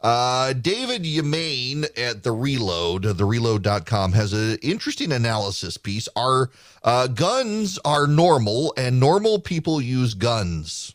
Uh, 0.00 0.54
David 0.54 1.02
Yamane 1.02 1.86
at 1.98 2.22
the 2.22 2.32
Reload, 2.32 3.02
the 3.02 3.24
reload.com, 3.24 4.12
has 4.12 4.32
an 4.32 4.56
interesting 4.62 5.12
analysis 5.12 5.76
piece. 5.76 6.08
Our 6.16 6.50
uh, 6.82 7.06
guns 7.08 7.78
are 7.84 8.06
normal, 8.06 8.72
and 8.78 8.98
normal 8.98 9.40
people 9.40 9.78
use 9.80 10.14
guns. 10.14 10.94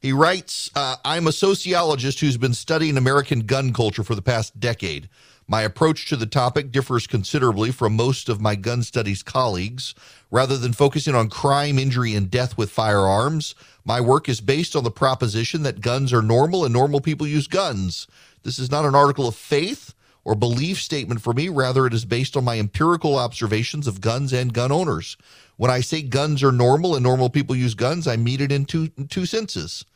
He 0.00 0.12
writes, 0.12 0.70
uh, 0.76 0.96
I'm 1.04 1.26
a 1.26 1.32
sociologist 1.32 2.20
who's 2.20 2.36
been 2.36 2.54
studying 2.54 2.96
American 2.96 3.40
gun 3.40 3.72
culture 3.72 4.04
for 4.04 4.14
the 4.14 4.22
past 4.22 4.60
decade. 4.60 5.08
My 5.50 5.62
approach 5.62 6.06
to 6.10 6.16
the 6.16 6.26
topic 6.26 6.70
differs 6.70 7.06
considerably 7.06 7.70
from 7.70 7.96
most 7.96 8.28
of 8.28 8.38
my 8.38 8.54
gun 8.54 8.82
studies 8.82 9.22
colleagues. 9.22 9.94
Rather 10.30 10.58
than 10.58 10.74
focusing 10.74 11.14
on 11.14 11.30
crime, 11.30 11.78
injury, 11.78 12.14
and 12.14 12.30
death 12.30 12.58
with 12.58 12.70
firearms, 12.70 13.54
my 13.82 13.98
work 13.98 14.28
is 14.28 14.42
based 14.42 14.76
on 14.76 14.84
the 14.84 14.90
proposition 14.90 15.62
that 15.62 15.80
guns 15.80 16.12
are 16.12 16.20
normal 16.20 16.66
and 16.66 16.74
normal 16.74 17.00
people 17.00 17.26
use 17.26 17.46
guns. 17.46 18.06
This 18.42 18.58
is 18.58 18.70
not 18.70 18.84
an 18.84 18.94
article 18.94 19.26
of 19.26 19.36
faith 19.36 19.94
or 20.22 20.34
belief 20.34 20.82
statement 20.82 21.22
for 21.22 21.32
me. 21.32 21.48
Rather, 21.48 21.86
it 21.86 21.94
is 21.94 22.04
based 22.04 22.36
on 22.36 22.44
my 22.44 22.58
empirical 22.58 23.16
observations 23.16 23.86
of 23.86 24.02
guns 24.02 24.34
and 24.34 24.52
gun 24.52 24.70
owners. 24.70 25.16
When 25.56 25.70
I 25.70 25.80
say 25.80 26.02
guns 26.02 26.42
are 26.42 26.52
normal 26.52 26.94
and 26.94 27.02
normal 27.02 27.30
people 27.30 27.56
use 27.56 27.72
guns, 27.72 28.06
I 28.06 28.16
mean 28.16 28.42
it 28.42 28.52
in 28.52 28.66
two, 28.66 28.90
in 28.98 29.08
two 29.08 29.24
senses. 29.24 29.86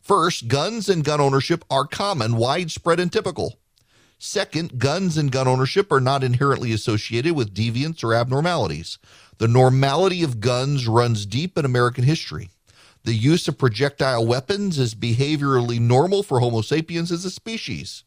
First, 0.00 0.48
guns 0.48 0.88
and 0.88 1.04
gun 1.04 1.20
ownership 1.20 1.66
are 1.68 1.84
common, 1.84 2.36
widespread, 2.36 2.98
and 2.98 3.12
typical. 3.12 3.58
Second, 4.18 4.78
guns 4.78 5.18
and 5.18 5.30
gun 5.30 5.46
ownership 5.46 5.92
are 5.92 6.00
not 6.00 6.24
inherently 6.24 6.72
associated 6.72 7.34
with 7.34 7.52
deviance 7.52 8.02
or 8.02 8.14
abnormalities. 8.14 8.98
The 9.38 9.48
normality 9.48 10.22
of 10.22 10.40
guns 10.40 10.88
runs 10.88 11.26
deep 11.26 11.58
in 11.58 11.66
American 11.66 12.04
history. 12.04 12.48
The 13.04 13.14
use 13.14 13.46
of 13.46 13.58
projectile 13.58 14.26
weapons 14.26 14.78
is 14.78 14.94
behaviorally 14.94 15.78
normal 15.78 16.22
for 16.22 16.40
Homo 16.40 16.62
sapiens 16.62 17.12
as 17.12 17.26
a 17.26 17.30
species. 17.30 18.04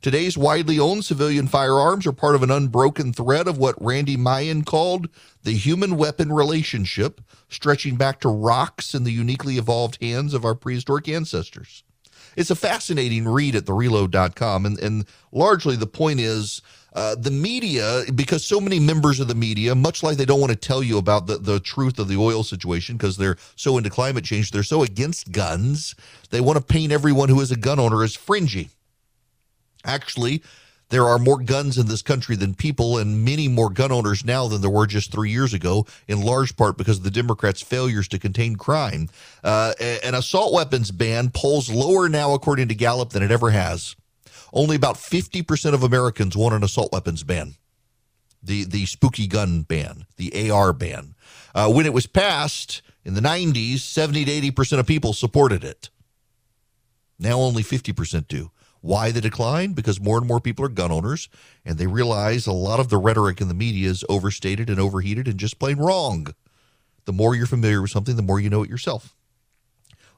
Today's 0.00 0.38
widely 0.38 0.80
owned 0.80 1.04
civilian 1.04 1.46
firearms 1.46 2.06
are 2.06 2.12
part 2.12 2.34
of 2.34 2.42
an 2.42 2.50
unbroken 2.50 3.12
thread 3.12 3.46
of 3.46 3.58
what 3.58 3.80
Randy 3.80 4.16
Mayen 4.16 4.64
called 4.64 5.08
the 5.44 5.52
human 5.52 5.96
weapon 5.96 6.32
relationship, 6.32 7.20
stretching 7.50 7.96
back 7.96 8.20
to 8.20 8.28
rocks 8.28 8.94
in 8.94 9.04
the 9.04 9.12
uniquely 9.12 9.58
evolved 9.58 10.02
hands 10.02 10.34
of 10.34 10.44
our 10.44 10.54
prehistoric 10.54 11.08
ancestors 11.08 11.84
it's 12.36 12.50
a 12.50 12.56
fascinating 12.56 13.26
read 13.26 13.54
at 13.54 13.64
thereload.com. 13.64 14.66
And, 14.66 14.78
and 14.78 15.06
largely 15.30 15.76
the 15.76 15.86
point 15.86 16.20
is 16.20 16.62
uh, 16.94 17.14
the 17.14 17.30
media, 17.30 18.02
because 18.14 18.44
so 18.44 18.60
many 18.60 18.78
members 18.78 19.18
of 19.18 19.28
the 19.28 19.34
media, 19.34 19.74
much 19.74 20.02
like 20.02 20.16
they 20.16 20.24
don't 20.24 20.40
want 20.40 20.52
to 20.52 20.56
tell 20.56 20.82
you 20.82 20.98
about 20.98 21.26
the, 21.26 21.38
the 21.38 21.60
truth 21.60 21.98
of 21.98 22.08
the 22.08 22.16
oil 22.16 22.42
situation 22.42 22.96
because 22.96 23.16
they're 23.16 23.36
so 23.56 23.78
into 23.78 23.90
climate 23.90 24.24
change, 24.24 24.50
they're 24.50 24.62
so 24.62 24.82
against 24.82 25.32
guns, 25.32 25.94
they 26.30 26.40
want 26.40 26.58
to 26.58 26.64
paint 26.64 26.92
everyone 26.92 27.28
who 27.28 27.40
is 27.40 27.50
a 27.50 27.56
gun 27.56 27.80
owner 27.80 28.02
as 28.02 28.16
fringy. 28.16 28.68
Actually, 29.84 30.42
there 30.92 31.08
are 31.08 31.18
more 31.18 31.38
guns 31.38 31.78
in 31.78 31.86
this 31.86 32.02
country 32.02 32.36
than 32.36 32.54
people, 32.54 32.98
and 32.98 33.24
many 33.24 33.48
more 33.48 33.70
gun 33.70 33.90
owners 33.90 34.26
now 34.26 34.46
than 34.46 34.60
there 34.60 34.68
were 34.68 34.86
just 34.86 35.10
three 35.10 35.30
years 35.30 35.54
ago, 35.54 35.86
in 36.06 36.20
large 36.20 36.54
part 36.54 36.76
because 36.76 36.98
of 36.98 37.02
the 37.02 37.10
Democrats' 37.10 37.62
failures 37.62 38.06
to 38.08 38.18
contain 38.18 38.56
crime. 38.56 39.08
Uh, 39.42 39.72
an 40.04 40.14
assault 40.14 40.52
weapons 40.52 40.90
ban 40.90 41.30
polls 41.30 41.70
lower 41.70 42.10
now, 42.10 42.34
according 42.34 42.68
to 42.68 42.74
Gallup, 42.74 43.08
than 43.08 43.22
it 43.22 43.30
ever 43.30 43.52
has. 43.52 43.96
Only 44.52 44.76
about 44.76 44.96
50% 44.96 45.72
of 45.72 45.82
Americans 45.82 46.36
want 46.36 46.54
an 46.54 46.62
assault 46.62 46.92
weapons 46.92 47.22
ban, 47.22 47.54
the, 48.42 48.64
the 48.64 48.84
spooky 48.84 49.26
gun 49.26 49.62
ban, 49.62 50.04
the 50.18 50.50
AR 50.50 50.74
ban. 50.74 51.14
Uh, 51.54 51.72
when 51.72 51.86
it 51.86 51.94
was 51.94 52.06
passed 52.06 52.82
in 53.02 53.14
the 53.14 53.22
90s, 53.22 53.78
70 53.78 54.26
to 54.26 54.52
80% 54.52 54.78
of 54.78 54.86
people 54.86 55.14
supported 55.14 55.64
it. 55.64 55.88
Now 57.18 57.38
only 57.38 57.62
50% 57.62 58.28
do. 58.28 58.50
Why 58.82 59.12
the 59.12 59.20
decline? 59.20 59.72
Because 59.72 60.00
more 60.00 60.18
and 60.18 60.26
more 60.26 60.40
people 60.40 60.64
are 60.64 60.68
gun 60.68 60.92
owners 60.92 61.28
and 61.64 61.78
they 61.78 61.86
realize 61.86 62.46
a 62.46 62.52
lot 62.52 62.80
of 62.80 62.90
the 62.90 62.98
rhetoric 62.98 63.40
in 63.40 63.48
the 63.48 63.54
media 63.54 63.88
is 63.88 64.04
overstated 64.08 64.68
and 64.68 64.78
overheated 64.78 65.28
and 65.28 65.38
just 65.38 65.58
plain 65.58 65.78
wrong. 65.78 66.34
The 67.04 67.12
more 67.12 67.34
you're 67.34 67.46
familiar 67.46 67.80
with 67.80 67.92
something, 67.92 68.16
the 68.16 68.22
more 68.22 68.40
you 68.40 68.50
know 68.50 68.64
it 68.64 68.70
yourself. 68.70 69.14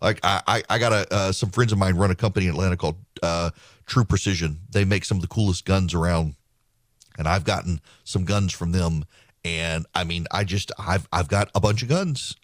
Like 0.00 0.18
I, 0.22 0.62
I 0.68 0.78
got 0.78 0.92
a, 0.92 1.14
uh, 1.14 1.32
some 1.32 1.50
friends 1.50 1.72
of 1.72 1.78
mine 1.78 1.96
run 1.96 2.10
a 2.10 2.14
company 2.14 2.46
in 2.46 2.52
Atlanta 2.52 2.76
called 2.76 2.96
uh, 3.22 3.50
True 3.86 4.04
Precision. 4.04 4.60
They 4.70 4.84
make 4.84 5.04
some 5.04 5.18
of 5.18 5.22
the 5.22 5.28
coolest 5.28 5.64
guns 5.64 5.94
around, 5.94 6.34
and 7.16 7.26
I've 7.26 7.44
gotten 7.44 7.80
some 8.02 8.24
guns 8.24 8.52
from 8.52 8.72
them. 8.72 9.04
And 9.44 9.86
I 9.94 10.04
mean, 10.04 10.26
I 10.30 10.44
just 10.44 10.72
I've 10.78 11.08
I've 11.10 11.28
got 11.28 11.50
a 11.54 11.60
bunch 11.60 11.82
of 11.82 11.88
guns 11.88 12.34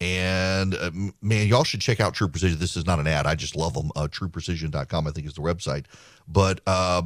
and 0.00 0.74
uh, 0.74 0.90
man, 1.22 1.46
y'all 1.46 1.64
should 1.64 1.80
check 1.80 2.00
out 2.00 2.14
True 2.14 2.28
Precision. 2.28 2.58
This 2.58 2.76
is 2.76 2.86
not 2.86 2.98
an 2.98 3.06
ad. 3.06 3.26
I 3.26 3.34
just 3.34 3.56
love 3.56 3.74
them. 3.74 3.90
Uh, 3.96 4.08
TruePrecision.com, 4.08 5.06
I 5.06 5.10
think, 5.10 5.26
is 5.26 5.34
the 5.34 5.40
website. 5.40 5.86
But 6.28 6.60
uh, 6.66 7.02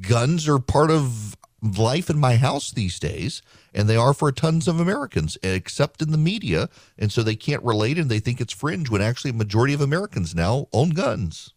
guns 0.00 0.48
are 0.48 0.58
part 0.58 0.90
of 0.90 1.36
life 1.62 2.10
in 2.10 2.18
my 2.18 2.36
house 2.36 2.70
these 2.70 2.98
days, 2.98 3.42
and 3.72 3.88
they 3.88 3.96
are 3.96 4.14
for 4.14 4.30
tons 4.32 4.68
of 4.68 4.80
Americans, 4.80 5.38
except 5.42 6.02
in 6.02 6.10
the 6.10 6.18
media. 6.18 6.68
And 6.98 7.10
so 7.10 7.22
they 7.22 7.36
can't 7.36 7.62
relate 7.62 7.98
and 7.98 8.10
they 8.10 8.20
think 8.20 8.40
it's 8.40 8.52
fringe 8.52 8.90
when 8.90 9.02
actually 9.02 9.30
a 9.30 9.34
majority 9.34 9.74
of 9.74 9.80
Americans 9.80 10.34
now 10.34 10.68
own 10.72 10.90
guns. 10.90 11.53